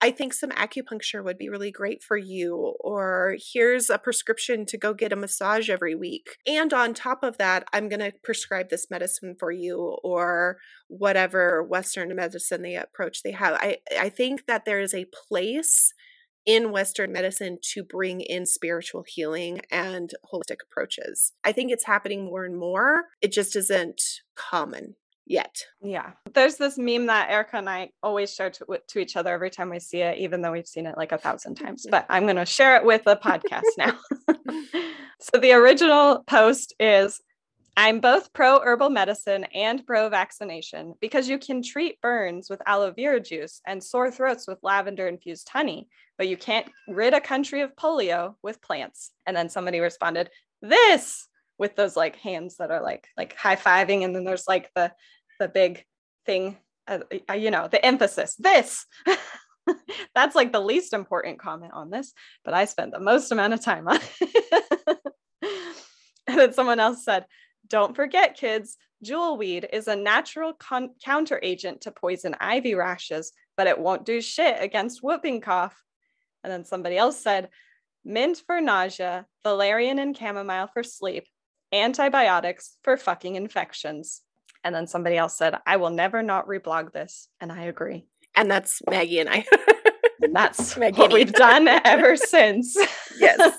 I 0.00 0.10
think 0.10 0.34
some 0.34 0.50
acupuncture 0.50 1.24
would 1.24 1.38
be 1.38 1.48
really 1.48 1.70
great 1.70 2.02
for 2.02 2.18
you, 2.18 2.74
or 2.80 3.36
here's 3.52 3.88
a 3.88 3.98
prescription 3.98 4.66
to 4.66 4.76
go 4.76 4.92
get 4.92 5.12
a 5.12 5.16
massage 5.16 5.70
every 5.70 5.94
week. 5.94 6.36
And 6.46 6.72
on 6.74 6.92
top 6.92 7.22
of 7.22 7.38
that, 7.38 7.64
I'm 7.72 7.88
going 7.88 8.00
to 8.00 8.12
prescribe 8.22 8.68
this 8.68 8.88
medicine 8.90 9.36
for 9.38 9.50
you, 9.50 9.96
or 10.04 10.58
whatever 10.88 11.62
Western 11.62 12.14
medicine 12.14 12.62
they 12.62 12.76
approach 12.76 13.22
they 13.22 13.32
have. 13.32 13.54
I, 13.54 13.78
I 13.98 14.10
think 14.10 14.46
that 14.46 14.66
there 14.66 14.80
is 14.80 14.92
a 14.92 15.06
place 15.28 15.94
in 16.44 16.70
Western 16.70 17.10
medicine 17.10 17.58
to 17.72 17.82
bring 17.82 18.20
in 18.20 18.46
spiritual 18.46 19.02
healing 19.06 19.62
and 19.70 20.10
holistic 20.32 20.58
approaches. 20.70 21.32
I 21.42 21.52
think 21.52 21.72
it's 21.72 21.86
happening 21.86 22.26
more 22.26 22.44
and 22.44 22.56
more. 22.56 23.06
It 23.20 23.32
just 23.32 23.56
isn't 23.56 24.00
common 24.36 24.94
yet. 25.26 25.64
Yeah. 25.82 26.12
There's 26.32 26.56
this 26.56 26.78
meme 26.78 27.06
that 27.06 27.30
Erica 27.30 27.56
and 27.56 27.68
I 27.68 27.90
always 28.02 28.32
share 28.32 28.50
to, 28.50 28.80
to 28.86 28.98
each 28.98 29.16
other 29.16 29.32
every 29.32 29.50
time 29.50 29.70
we 29.70 29.80
see 29.80 30.00
it, 30.00 30.18
even 30.18 30.40
though 30.40 30.52
we've 30.52 30.66
seen 30.66 30.86
it 30.86 30.96
like 30.96 31.12
a 31.12 31.18
thousand 31.18 31.54
times. 31.56 31.86
But 31.90 32.06
I'm 32.08 32.24
going 32.24 32.36
to 32.36 32.46
share 32.46 32.76
it 32.76 32.84
with 32.84 33.04
the 33.04 33.16
podcast 33.16 33.62
now. 33.76 33.98
so 35.20 35.38
the 35.38 35.52
original 35.52 36.22
post 36.26 36.74
is 36.78 37.20
I'm 37.78 38.00
both 38.00 38.32
pro 38.32 38.60
herbal 38.60 38.88
medicine 38.88 39.44
and 39.52 39.84
pro 39.84 40.08
vaccination 40.08 40.94
because 41.00 41.28
you 41.28 41.38
can 41.38 41.62
treat 41.62 42.00
burns 42.00 42.48
with 42.48 42.62
aloe 42.64 42.92
vera 42.92 43.20
juice 43.20 43.60
and 43.66 43.84
sore 43.84 44.10
throats 44.10 44.48
with 44.48 44.62
lavender 44.62 45.06
infused 45.06 45.50
honey, 45.50 45.88
but 46.16 46.26
you 46.26 46.38
can't 46.38 46.70
rid 46.88 47.12
a 47.12 47.20
country 47.20 47.60
of 47.60 47.76
polio 47.76 48.34
with 48.42 48.62
plants. 48.62 49.10
And 49.26 49.36
then 49.36 49.50
somebody 49.50 49.80
responded, 49.80 50.30
This 50.62 51.28
with 51.58 51.76
those 51.76 51.96
like 51.96 52.16
hands 52.16 52.56
that 52.56 52.70
are 52.70 52.82
like 52.82 53.08
like 53.16 53.36
high 53.36 53.56
fiving, 53.56 54.04
and 54.04 54.14
then 54.14 54.24
there's 54.24 54.48
like 54.48 54.70
the 54.74 54.92
the 55.38 55.48
big 55.48 55.84
thing, 56.24 56.56
uh, 56.88 57.00
uh 57.28 57.34
you 57.34 57.50
know, 57.50 57.68
the 57.68 57.84
emphasis. 57.84 58.34
This. 58.36 58.86
That's 60.14 60.36
like 60.36 60.52
the 60.52 60.60
least 60.60 60.92
important 60.92 61.40
comment 61.40 61.72
on 61.74 61.90
this, 61.90 62.12
but 62.44 62.54
I 62.54 62.66
spent 62.66 62.92
the 62.92 63.00
most 63.00 63.32
amount 63.32 63.52
of 63.52 63.60
time 63.60 63.88
on 63.88 63.98
it. 64.20 65.02
and 66.26 66.38
then 66.38 66.52
someone 66.52 66.78
else 66.78 67.04
said, 67.04 67.26
don't 67.68 67.96
forget, 67.96 68.36
kids, 68.36 68.76
jewelweed 69.04 69.66
is 69.72 69.88
a 69.88 69.96
natural 69.96 70.52
con- 70.52 70.94
counter 71.04 71.40
agent 71.42 71.82
to 71.82 71.90
poison 71.90 72.36
ivy 72.40 72.74
rashes, 72.74 73.32
but 73.56 73.66
it 73.66 73.78
won't 73.78 74.04
do 74.04 74.20
shit 74.20 74.56
against 74.60 75.02
whooping 75.02 75.40
cough. 75.40 75.76
And 76.44 76.52
then 76.52 76.64
somebody 76.64 76.96
else 76.96 77.20
said, 77.20 77.48
mint 78.04 78.42
for 78.46 78.60
nausea, 78.60 79.26
valerian 79.42 79.98
and 79.98 80.16
chamomile 80.16 80.68
for 80.72 80.82
sleep, 80.82 81.24
antibiotics 81.72 82.76
for 82.82 82.96
fucking 82.96 83.34
infections. 83.34 84.22
And 84.66 84.74
then 84.74 84.88
somebody 84.88 85.16
else 85.16 85.38
said, 85.38 85.54
I 85.64 85.76
will 85.76 85.90
never 85.90 86.24
not 86.24 86.48
reblog 86.48 86.92
this. 86.92 87.28
And 87.40 87.52
I 87.52 87.66
agree. 87.66 88.08
And 88.34 88.50
that's 88.50 88.82
Maggie 88.90 89.20
and 89.20 89.28
I. 89.30 89.46
that's 90.32 90.76
Maggie 90.76 90.98
what 90.98 91.12
we've 91.12 91.32
done 91.32 91.68
ever 91.68 92.16
since. 92.16 92.76
Yes. 93.16 93.56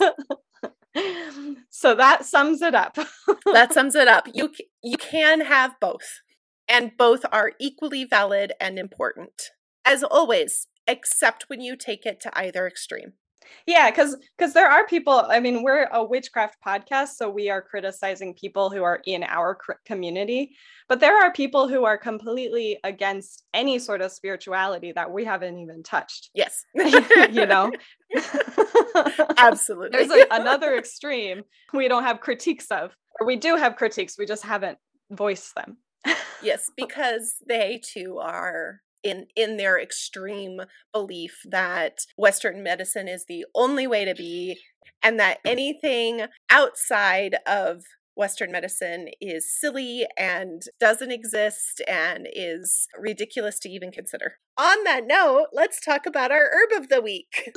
so 1.70 1.96
that 1.96 2.26
sums 2.26 2.62
it 2.62 2.76
up. 2.76 2.98
that 3.54 3.74
sums 3.74 3.96
it 3.96 4.10
up. 4.10 4.28
You 4.34 4.52
you 4.84 4.98
can 4.98 5.46
have 5.46 5.80
both, 5.80 6.20
and 6.68 6.92
both 6.98 7.24
are 7.32 7.54
equally 7.58 8.04
valid 8.04 8.52
and 8.60 8.78
important. 8.78 9.44
As 9.86 10.04
always, 10.04 10.68
except 10.88 11.46
when 11.48 11.62
you 11.62 11.78
take 11.78 12.06
it 12.06 12.20
to 12.20 12.38
either 12.38 12.68
extreme. 12.68 13.14
Yeah, 13.66 13.90
because 13.90 14.16
because 14.38 14.54
there 14.54 14.70
are 14.70 14.86
people. 14.88 15.26
I 15.28 15.40
mean, 15.40 15.64
we're 15.64 15.88
a 15.92 16.04
witchcraft 16.04 16.58
podcast, 16.66 17.10
so 17.10 17.30
we 17.30 17.50
are 17.50 17.62
criticizing 17.62 18.34
people 18.34 18.70
who 18.70 18.84
are 18.84 19.02
in 19.06 19.24
our 19.24 19.56
cr- 19.56 19.74
community. 19.86 20.56
But 20.88 21.02
there 21.02 21.22
are 21.22 21.34
people 21.34 21.68
who 21.68 21.84
are 21.84 21.98
completely 21.98 22.78
against 22.84 23.44
any 23.54 23.78
sort 23.78 24.02
of 24.02 24.12
spirituality 24.12 24.94
that 24.94 25.12
we 25.12 25.26
haven't 25.26 25.60
even 25.60 25.84
touched. 25.84 26.30
Yes, 26.34 26.64
you 26.76 27.46
know, 27.46 27.72
absolutely. 29.38 30.06
There's 30.06 30.12
a, 30.12 30.28
another 30.32 30.78
extreme 30.78 31.44
we 31.74 31.88
don't 31.88 32.04
have 32.04 32.22
critiques 32.22 32.68
of, 32.72 32.96
or 33.20 33.28
we 33.28 33.36
do 33.36 33.56
have 33.58 33.76
critiques, 33.76 34.18
we 34.18 34.26
just 34.26 34.44
haven't 34.44 34.78
voiced 35.12 35.56
them. 35.56 35.78
yes, 36.42 36.72
because 36.78 37.36
they 37.48 37.82
too 37.84 38.20
are 38.20 38.82
in 39.08 39.28
in 39.36 39.58
their 39.58 39.80
extreme 39.80 40.62
belief 40.94 41.42
that 41.46 42.00
western 42.18 42.62
medicine 42.62 43.08
is 43.08 43.26
the 43.28 43.46
only 43.56 43.88
way 43.88 44.06
to 44.06 44.14
be 44.14 44.60
and 45.04 45.20
that 45.20 45.40
anything 45.46 46.26
outside 46.50 47.38
of 47.46 47.84
Western 48.16 48.52
medicine 48.52 49.10
is 49.22 49.56
silly 49.60 50.08
and 50.18 50.64
doesn't 50.80 51.12
exist 51.12 51.82
and 51.88 52.28
is 52.34 52.88
ridiculous 52.98 53.60
to 53.60 53.70
even 53.70 53.92
consider. 53.92 54.38
On 54.58 54.84
that 54.86 55.04
note, 55.06 55.50
let's 55.54 55.80
talk 55.80 56.08
about 56.08 56.32
our 56.32 56.50
herb 56.52 56.82
of 56.82 56.90
the 56.90 57.00
week. 57.00 57.52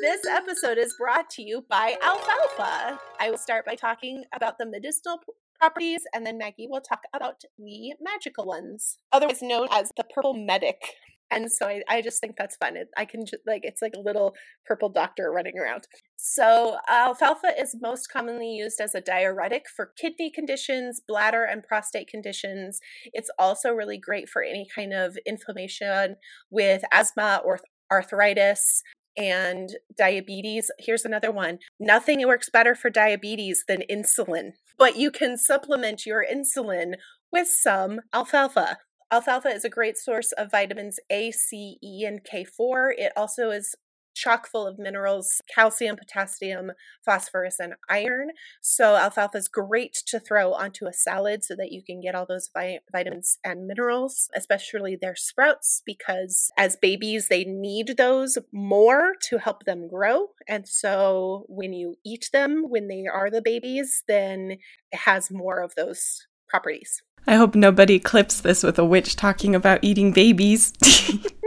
This 0.00 0.26
episode 0.26 0.78
is 0.78 0.96
brought 0.98 1.30
to 1.30 1.42
you 1.42 1.64
by 1.68 1.96
alfalfa. 2.02 2.98
I 3.20 3.30
will 3.30 3.38
start 3.38 3.64
by 3.64 3.74
talking 3.74 4.24
about 4.34 4.58
the 4.58 4.66
medicinal 4.66 5.18
properties, 5.62 6.02
and 6.12 6.26
then 6.26 6.38
Maggie 6.38 6.66
will 6.68 6.80
talk 6.80 7.02
about 7.14 7.42
the 7.56 7.92
magical 8.00 8.44
ones, 8.44 8.98
otherwise 9.12 9.42
known 9.42 9.68
as 9.70 9.92
the 9.96 10.04
purple 10.12 10.34
medic. 10.34 10.82
And 11.30 11.50
so 11.50 11.66
I, 11.66 11.82
I 11.88 12.02
just 12.02 12.20
think 12.20 12.34
that's 12.36 12.56
fun. 12.56 12.76
It, 12.76 12.88
I 12.96 13.06
can 13.06 13.24
just 13.24 13.42
like 13.46 13.62
it's 13.64 13.80
like 13.80 13.94
a 13.96 14.00
little 14.00 14.34
purple 14.66 14.90
doctor 14.90 15.30
running 15.32 15.58
around. 15.58 15.86
So 16.16 16.76
alfalfa 16.90 17.54
is 17.58 17.74
most 17.80 18.08
commonly 18.12 18.50
used 18.50 18.80
as 18.82 18.94
a 18.94 19.00
diuretic 19.00 19.64
for 19.74 19.92
kidney 19.96 20.30
conditions, 20.30 21.00
bladder 21.06 21.44
and 21.44 21.62
prostate 21.62 22.08
conditions. 22.08 22.80
It's 23.14 23.30
also 23.38 23.70
really 23.70 23.98
great 23.98 24.28
for 24.28 24.42
any 24.42 24.66
kind 24.74 24.92
of 24.92 25.16
inflammation 25.24 26.16
with 26.50 26.82
asthma 26.92 27.40
or 27.44 27.60
arthritis 27.90 28.82
and 29.16 29.70
diabetes. 29.96 30.70
Here's 30.78 31.04
another 31.04 31.30
one. 31.30 31.58
Nothing 31.78 32.26
works 32.26 32.50
better 32.50 32.74
for 32.74 32.90
diabetes 32.90 33.64
than 33.68 33.82
insulin, 33.90 34.52
but 34.78 34.96
you 34.96 35.10
can 35.10 35.36
supplement 35.36 36.06
your 36.06 36.24
insulin 36.24 36.94
with 37.30 37.48
some 37.48 38.00
alfalfa. 38.12 38.78
Alfalfa 39.10 39.48
is 39.48 39.64
a 39.64 39.68
great 39.68 39.98
source 39.98 40.32
of 40.32 40.50
vitamins 40.50 40.98
A, 41.10 41.30
C, 41.32 41.78
E, 41.82 42.04
and 42.06 42.20
K4. 42.24 42.92
It 42.96 43.12
also 43.14 43.50
is 43.50 43.74
chock 44.14 44.46
full 44.46 44.66
of 44.66 44.78
minerals 44.78 45.40
calcium, 45.52 45.96
potassium, 45.96 46.72
phosphorus, 47.04 47.58
and 47.58 47.74
iron. 47.88 48.30
So, 48.60 48.96
alfalfa 48.96 49.38
is 49.38 49.48
great 49.48 49.94
to 50.06 50.20
throw 50.20 50.52
onto 50.52 50.86
a 50.86 50.92
salad 50.92 51.44
so 51.44 51.54
that 51.56 51.72
you 51.72 51.82
can 51.82 52.00
get 52.00 52.14
all 52.14 52.26
those 52.26 52.50
vi- 52.52 52.80
vitamins 52.90 53.38
and 53.44 53.66
minerals, 53.66 54.28
especially 54.34 54.96
their 54.96 55.16
sprouts, 55.16 55.82
because 55.84 56.50
as 56.56 56.76
babies, 56.76 57.28
they 57.28 57.44
need 57.44 57.94
those 57.96 58.38
more 58.52 59.14
to 59.28 59.38
help 59.38 59.64
them 59.64 59.88
grow. 59.88 60.28
And 60.48 60.68
so, 60.68 61.44
when 61.48 61.72
you 61.72 61.96
eat 62.04 62.30
them 62.32 62.64
when 62.68 62.88
they 62.88 63.04
are 63.12 63.30
the 63.30 63.42
babies, 63.42 64.02
then 64.08 64.58
it 64.90 64.98
has 64.98 65.30
more 65.30 65.60
of 65.60 65.74
those 65.74 66.26
properties. 66.48 67.02
I 67.26 67.36
hope 67.36 67.54
nobody 67.54 67.98
clips 67.98 68.40
this 68.40 68.62
with 68.62 68.78
a 68.78 68.84
witch 68.84 69.14
talking 69.14 69.54
about 69.54 69.82
eating 69.82 70.12
babies. 70.12 70.72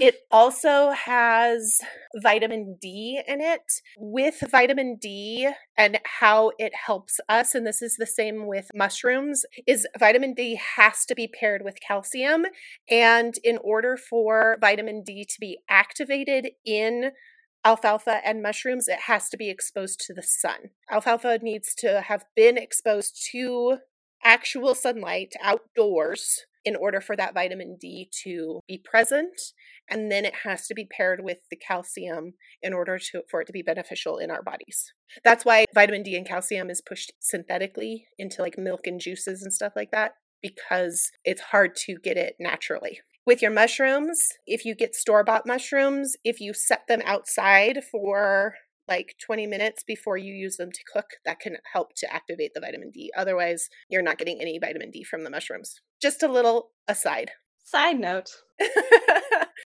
It 0.00 0.16
also 0.30 0.90
has 0.90 1.80
vitamin 2.22 2.78
D 2.80 3.20
in 3.26 3.40
it. 3.40 3.60
With 3.96 4.42
vitamin 4.50 4.96
D 5.00 5.48
and 5.76 5.98
how 6.20 6.52
it 6.58 6.72
helps 6.86 7.20
us, 7.28 7.54
and 7.54 7.66
this 7.66 7.82
is 7.82 7.96
the 7.96 8.06
same 8.06 8.46
with 8.46 8.68
mushrooms, 8.74 9.44
is 9.66 9.86
vitamin 9.98 10.34
D 10.34 10.60
has 10.76 11.04
to 11.06 11.14
be 11.14 11.28
paired 11.28 11.62
with 11.64 11.76
calcium. 11.86 12.46
And 12.90 13.34
in 13.44 13.58
order 13.62 13.96
for 13.96 14.58
vitamin 14.60 15.02
D 15.04 15.24
to 15.28 15.40
be 15.40 15.58
activated 15.68 16.50
in 16.64 17.12
alfalfa 17.64 18.20
and 18.24 18.42
mushrooms, 18.42 18.88
it 18.88 19.00
has 19.06 19.28
to 19.28 19.36
be 19.36 19.50
exposed 19.50 20.00
to 20.06 20.14
the 20.14 20.22
sun. 20.22 20.70
Alfalfa 20.90 21.38
needs 21.42 21.74
to 21.76 22.02
have 22.02 22.24
been 22.34 22.58
exposed 22.58 23.28
to 23.32 23.78
actual 24.24 24.74
sunlight 24.74 25.34
outdoors 25.42 26.46
in 26.64 26.76
order 26.76 27.00
for 27.00 27.16
that 27.16 27.34
vitamin 27.34 27.76
D 27.80 28.10
to 28.24 28.60
be 28.68 28.78
present. 28.82 29.40
And 29.90 30.10
then 30.10 30.24
it 30.24 30.34
has 30.44 30.66
to 30.68 30.74
be 30.74 30.86
paired 30.86 31.20
with 31.22 31.38
the 31.50 31.56
calcium 31.56 32.34
in 32.62 32.72
order 32.72 32.98
to, 32.98 33.22
for 33.30 33.40
it 33.40 33.46
to 33.46 33.52
be 33.52 33.62
beneficial 33.62 34.18
in 34.18 34.30
our 34.30 34.42
bodies. 34.42 34.92
That's 35.24 35.44
why 35.44 35.66
vitamin 35.74 36.02
D 36.02 36.16
and 36.16 36.26
calcium 36.26 36.70
is 36.70 36.80
pushed 36.80 37.12
synthetically 37.20 38.06
into 38.18 38.42
like 38.42 38.56
milk 38.56 38.86
and 38.86 39.00
juices 39.00 39.42
and 39.42 39.52
stuff 39.52 39.72
like 39.74 39.90
that, 39.90 40.12
because 40.40 41.10
it's 41.24 41.40
hard 41.40 41.74
to 41.86 41.96
get 42.02 42.16
it 42.16 42.36
naturally. 42.38 43.00
With 43.24 43.42
your 43.42 43.52
mushrooms, 43.52 44.20
if 44.46 44.64
you 44.64 44.74
get 44.74 44.96
store 44.96 45.22
bought 45.22 45.46
mushrooms, 45.46 46.16
if 46.24 46.40
you 46.40 46.52
set 46.54 46.88
them 46.88 47.02
outside 47.04 47.80
for 47.90 48.54
like 48.88 49.14
20 49.24 49.46
minutes 49.46 49.82
before 49.84 50.16
you 50.16 50.34
use 50.34 50.56
them 50.56 50.70
to 50.72 50.80
cook. 50.92 51.06
That 51.24 51.40
can 51.40 51.56
help 51.72 51.94
to 51.96 52.12
activate 52.12 52.52
the 52.54 52.60
vitamin 52.60 52.90
D. 52.90 53.12
Otherwise, 53.16 53.68
you're 53.88 54.02
not 54.02 54.18
getting 54.18 54.40
any 54.40 54.58
vitamin 54.58 54.90
D 54.90 55.04
from 55.04 55.24
the 55.24 55.30
mushrooms. 55.30 55.80
Just 56.00 56.22
a 56.22 56.28
little 56.28 56.70
aside. 56.88 57.32
Side 57.64 57.98
note. 57.98 58.30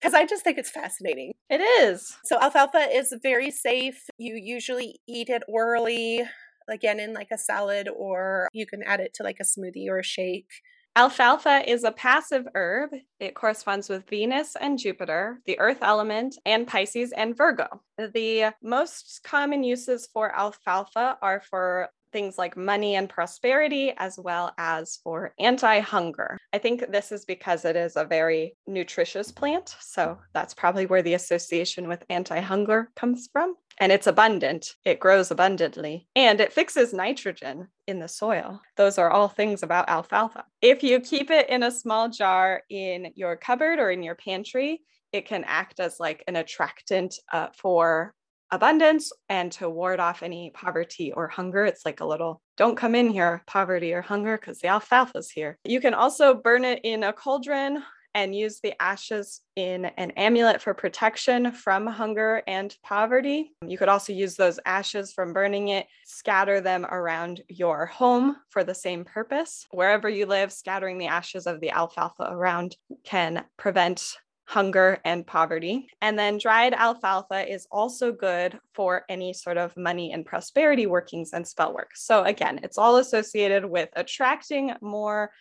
Because 0.00 0.14
I 0.14 0.26
just 0.26 0.44
think 0.44 0.58
it's 0.58 0.70
fascinating. 0.70 1.32
It 1.48 1.60
is. 1.60 2.16
So, 2.24 2.38
alfalfa 2.40 2.88
is 2.92 3.14
very 3.22 3.50
safe. 3.50 4.08
You 4.18 4.34
usually 4.36 5.00
eat 5.08 5.30
it 5.30 5.42
orally, 5.48 6.22
again, 6.68 7.00
in 7.00 7.14
like 7.14 7.28
a 7.32 7.38
salad, 7.38 7.88
or 7.88 8.48
you 8.52 8.66
can 8.66 8.82
add 8.82 9.00
it 9.00 9.14
to 9.14 9.22
like 9.22 9.38
a 9.40 9.44
smoothie 9.44 9.88
or 9.88 9.98
a 9.98 10.04
shake. 10.04 10.50
Alfalfa 10.96 11.62
is 11.70 11.84
a 11.84 11.92
passive 11.92 12.48
herb. 12.54 12.88
It 13.20 13.34
corresponds 13.34 13.90
with 13.90 14.08
Venus 14.08 14.56
and 14.58 14.78
Jupiter, 14.78 15.42
the 15.44 15.58
earth 15.58 15.80
element, 15.82 16.38
and 16.46 16.66
Pisces 16.66 17.12
and 17.12 17.36
Virgo. 17.36 17.82
The 17.98 18.54
most 18.62 19.20
common 19.22 19.62
uses 19.62 20.08
for 20.10 20.34
alfalfa 20.34 21.18
are 21.20 21.42
for 21.50 21.90
things 22.12 22.38
like 22.38 22.56
money 22.56 22.96
and 22.96 23.08
prosperity, 23.08 23.92
as 23.96 24.18
well 24.18 24.52
as 24.58 24.98
for 25.02 25.34
anti 25.38 25.80
hunger. 25.80 26.38
I 26.52 26.58
think 26.58 26.90
this 26.90 27.12
is 27.12 27.24
because 27.24 27.64
it 27.64 27.76
is 27.76 27.96
a 27.96 28.04
very 28.04 28.56
nutritious 28.66 29.30
plant. 29.30 29.74
So 29.80 30.18
that's 30.32 30.54
probably 30.54 30.86
where 30.86 31.02
the 31.02 31.14
association 31.14 31.88
with 31.88 32.04
anti 32.08 32.40
hunger 32.40 32.90
comes 32.96 33.28
from. 33.32 33.54
And 33.78 33.92
it's 33.92 34.06
abundant, 34.06 34.74
it 34.86 35.00
grows 35.00 35.30
abundantly, 35.30 36.08
and 36.16 36.40
it 36.40 36.52
fixes 36.52 36.94
nitrogen 36.94 37.68
in 37.86 37.98
the 37.98 38.08
soil. 38.08 38.60
Those 38.78 38.96
are 38.96 39.10
all 39.10 39.28
things 39.28 39.62
about 39.62 39.90
alfalfa. 39.90 40.44
If 40.62 40.82
you 40.82 40.98
keep 41.00 41.30
it 41.30 41.50
in 41.50 41.62
a 41.62 41.70
small 41.70 42.08
jar 42.08 42.62
in 42.70 43.12
your 43.16 43.36
cupboard 43.36 43.78
or 43.78 43.90
in 43.90 44.02
your 44.02 44.14
pantry, 44.14 44.80
it 45.12 45.26
can 45.26 45.44
act 45.44 45.78
as 45.80 46.00
like 46.00 46.24
an 46.26 46.36
attractant 46.36 47.16
uh, 47.32 47.48
for 47.54 48.14
abundance 48.50 49.12
and 49.28 49.50
to 49.52 49.68
ward 49.68 50.00
off 50.00 50.22
any 50.22 50.50
poverty 50.50 51.12
or 51.12 51.28
hunger. 51.28 51.64
It's 51.64 51.84
like 51.84 52.00
a 52.00 52.06
little 52.06 52.40
don't 52.56 52.76
come 52.76 52.94
in 52.94 53.10
here, 53.10 53.42
poverty 53.46 53.92
or 53.92 54.00
hunger, 54.00 54.38
because 54.38 54.60
the 54.60 54.68
alfalfa's 54.68 55.30
here. 55.30 55.58
You 55.64 55.80
can 55.80 55.92
also 55.92 56.34
burn 56.34 56.64
it 56.64 56.80
in 56.84 57.02
a 57.02 57.12
cauldron 57.12 57.82
and 58.16 58.34
use 58.34 58.60
the 58.60 58.72
ashes 58.80 59.42
in 59.56 59.84
an 59.84 60.10
amulet 60.12 60.62
for 60.62 60.72
protection 60.72 61.52
from 61.52 61.86
hunger 61.86 62.42
and 62.46 62.74
poverty. 62.82 63.52
You 63.60 63.76
could 63.76 63.90
also 63.90 64.14
use 64.14 64.36
those 64.36 64.58
ashes 64.64 65.12
from 65.12 65.34
burning 65.34 65.68
it, 65.68 65.86
scatter 66.06 66.62
them 66.62 66.86
around 66.86 67.42
your 67.48 67.84
home 67.84 68.36
for 68.48 68.64
the 68.64 68.74
same 68.74 69.04
purpose. 69.04 69.66
Wherever 69.70 70.08
you 70.08 70.24
live, 70.24 70.50
scattering 70.50 70.96
the 70.96 71.08
ashes 71.08 71.46
of 71.46 71.60
the 71.60 71.72
alfalfa 71.72 72.28
around 72.30 72.76
can 73.04 73.44
prevent 73.58 74.14
hunger 74.46 74.98
and 75.04 75.26
poverty. 75.26 75.90
And 76.00 76.18
then 76.18 76.38
dried 76.38 76.72
alfalfa 76.72 77.52
is 77.52 77.66
also 77.70 78.12
good 78.12 78.58
for 78.74 79.04
any 79.08 79.32
sort 79.32 79.58
of 79.58 79.76
money 79.76 80.12
and 80.12 80.24
prosperity 80.24 80.86
workings 80.86 81.32
and 81.32 81.46
spell 81.46 81.74
work. 81.74 81.90
So 81.94 82.22
again, 82.22 82.60
it's 82.62 82.78
all 82.78 82.96
associated 82.96 83.64
with 83.64 83.88
attracting 83.94 84.72
more 84.80 85.32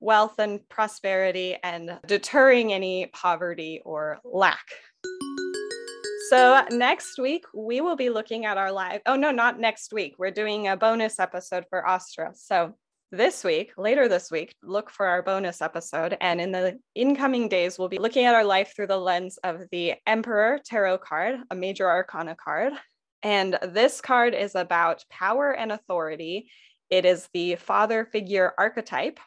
wealth 0.00 0.38
and 0.38 0.68
prosperity 0.68 1.56
and 1.62 1.98
deterring 2.06 2.72
any 2.72 3.06
poverty 3.06 3.80
or 3.84 4.18
lack. 4.24 4.66
So, 6.28 6.64
next 6.70 7.18
week, 7.18 7.44
we 7.54 7.82
will 7.82 7.96
be 7.96 8.08
looking 8.08 8.46
at 8.46 8.56
our 8.56 8.72
live. 8.72 9.02
Oh, 9.04 9.16
no, 9.16 9.30
not 9.30 9.60
next 9.60 9.92
week. 9.92 10.14
We're 10.18 10.30
doing 10.30 10.66
a 10.66 10.78
bonus 10.78 11.20
episode 11.20 11.66
for 11.68 11.84
Ostara. 11.86 12.34
So, 12.34 12.74
this 13.12 13.44
week, 13.44 13.72
later 13.76 14.08
this 14.08 14.30
week, 14.30 14.56
look 14.62 14.88
for 14.88 15.06
our 15.06 15.22
bonus 15.22 15.60
episode. 15.60 16.16
And 16.22 16.40
in 16.40 16.50
the 16.50 16.78
incoming 16.94 17.50
days, 17.50 17.78
we'll 17.78 17.88
be 17.88 17.98
looking 17.98 18.24
at 18.24 18.34
our 18.34 18.44
life 18.44 18.72
through 18.74 18.86
the 18.86 18.96
lens 18.96 19.38
of 19.44 19.60
the 19.70 19.94
Emperor 20.06 20.58
Tarot 20.64 20.98
card, 20.98 21.40
a 21.50 21.54
major 21.54 21.88
arcana 21.88 22.34
card. 22.34 22.72
And 23.22 23.58
this 23.62 24.00
card 24.00 24.34
is 24.34 24.54
about 24.54 25.04
power 25.10 25.52
and 25.52 25.70
authority. 25.70 26.50
It 26.88 27.04
is 27.04 27.28
the 27.34 27.56
father 27.56 28.06
figure 28.06 28.54
archetype. 28.58 29.20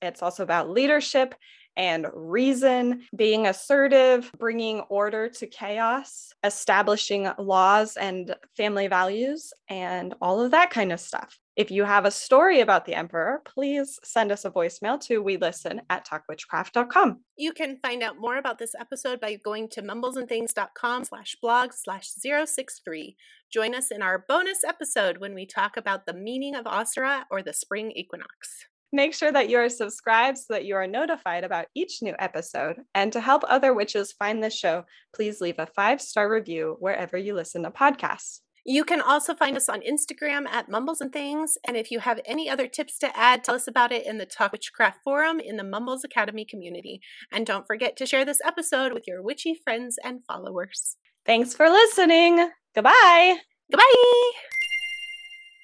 It's 0.00 0.22
also 0.22 0.44
about 0.44 0.70
leadership 0.70 1.34
and 1.78 2.08
reason, 2.12 3.04
being 3.16 3.46
assertive, 3.46 4.30
bringing 4.36 4.80
order 4.90 5.28
to 5.28 5.46
chaos, 5.46 6.32
establishing 6.44 7.30
laws 7.38 7.96
and 7.96 8.34
family 8.56 8.88
values, 8.88 9.52
and 9.70 10.14
all 10.20 10.40
of 10.42 10.50
that 10.50 10.70
kind 10.70 10.92
of 10.92 10.98
stuff. 10.98 11.38
If 11.54 11.70
you 11.70 11.84
have 11.84 12.04
a 12.04 12.10
story 12.10 12.60
about 12.60 12.84
the 12.84 12.94
emperor, 12.94 13.42
please 13.44 13.98
send 14.04 14.30
us 14.30 14.44
a 14.44 14.50
voicemail 14.50 15.00
to 15.02 15.22
we 15.22 15.36
listen 15.36 15.80
at 15.90 16.06
talkwitchcraft.com. 16.06 17.20
You 17.36 17.52
can 17.52 17.78
find 17.82 18.02
out 18.02 18.18
more 18.18 18.38
about 18.38 18.58
this 18.58 18.74
episode 18.78 19.20
by 19.20 19.36
going 19.44 19.68
to 19.70 19.82
mumblesandthings.com 19.82 21.04
slash 21.04 21.36
blog 21.40 21.72
slash 21.72 22.08
063. 22.08 23.16
Join 23.52 23.74
us 23.74 23.90
in 23.90 24.02
our 24.02 24.24
bonus 24.28 24.62
episode 24.64 25.18
when 25.18 25.34
we 25.34 25.46
talk 25.46 25.76
about 25.76 26.06
the 26.06 26.14
meaning 26.14 26.54
of 26.54 26.66
Ostara 26.66 27.22
or 27.30 27.42
the 27.42 27.52
spring 27.52 27.92
equinox. 27.92 28.66
Make 28.92 29.12
sure 29.14 29.30
that 29.30 29.50
you 29.50 29.58
are 29.58 29.68
subscribed 29.68 30.38
so 30.38 30.54
that 30.54 30.64
you 30.64 30.74
are 30.74 30.86
notified 30.86 31.44
about 31.44 31.66
each 31.74 31.98
new 32.00 32.14
episode. 32.18 32.76
And 32.94 33.12
to 33.12 33.20
help 33.20 33.42
other 33.46 33.74
witches 33.74 34.12
find 34.12 34.42
this 34.42 34.56
show, 34.56 34.84
please 35.14 35.40
leave 35.40 35.58
a 35.58 35.66
five 35.66 36.00
star 36.00 36.30
review 36.30 36.76
wherever 36.80 37.18
you 37.18 37.34
listen 37.34 37.64
to 37.64 37.70
podcasts. 37.70 38.40
You 38.70 38.84
can 38.84 39.00
also 39.00 39.34
find 39.34 39.56
us 39.56 39.68
on 39.68 39.80
Instagram 39.80 40.46
at 40.46 40.68
Mumbles 40.68 41.00
and 41.00 41.10
Things. 41.10 41.56
And 41.66 41.74
if 41.74 41.90
you 41.90 42.00
have 42.00 42.20
any 42.26 42.50
other 42.50 42.66
tips 42.66 42.98
to 42.98 43.16
add, 43.16 43.42
tell 43.42 43.54
us 43.54 43.66
about 43.66 43.92
it 43.92 44.06
in 44.06 44.18
the 44.18 44.26
Talk 44.26 44.52
Witchcraft 44.52 44.98
forum 45.02 45.40
in 45.40 45.56
the 45.56 45.64
Mumbles 45.64 46.04
Academy 46.04 46.44
community. 46.44 47.00
And 47.32 47.46
don't 47.46 47.66
forget 47.66 47.96
to 47.96 48.06
share 48.06 48.26
this 48.26 48.40
episode 48.44 48.92
with 48.92 49.04
your 49.06 49.22
witchy 49.22 49.58
friends 49.64 49.96
and 50.04 50.20
followers. 50.26 50.96
Thanks 51.24 51.54
for 51.54 51.70
listening. 51.70 52.50
Goodbye. 52.74 53.38
Goodbye. 53.70 54.32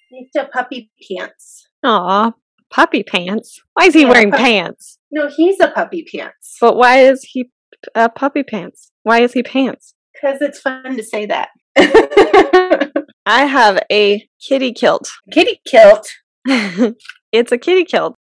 He's 0.08 0.30
a 0.38 0.46
puppy 0.46 0.90
pants. 1.06 1.68
Aw, 1.82 2.32
puppy 2.74 3.02
pants. 3.02 3.60
Why 3.74 3.86
is 3.86 3.94
he 3.94 4.02
Yeah, 4.02 4.08
wearing 4.08 4.32
pants? 4.32 4.98
No, 5.10 5.28
he's 5.28 5.60
a 5.60 5.68
puppy 5.68 6.04
pants. 6.04 6.56
But 6.60 6.76
why 6.76 6.98
is 6.98 7.22
he 7.22 7.50
uh, 7.94 8.08
puppy 8.08 8.42
pants? 8.42 8.90
Why 9.04 9.20
is 9.20 9.32
he 9.32 9.42
pants? 9.42 9.94
Because 10.12 10.40
it's 10.40 10.58
fun 10.58 10.96
to 10.96 11.02
say 11.02 11.26
that. 11.26 11.50
I 13.26 13.46
have 13.46 13.78
a 13.90 14.26
kitty 14.46 14.72
kilt. 14.72 15.10
Kitty 15.32 15.60
kilt. 15.66 16.08
it's 17.32 17.52
a 17.52 17.58
kitty 17.58 17.84
kilt. 17.84 18.16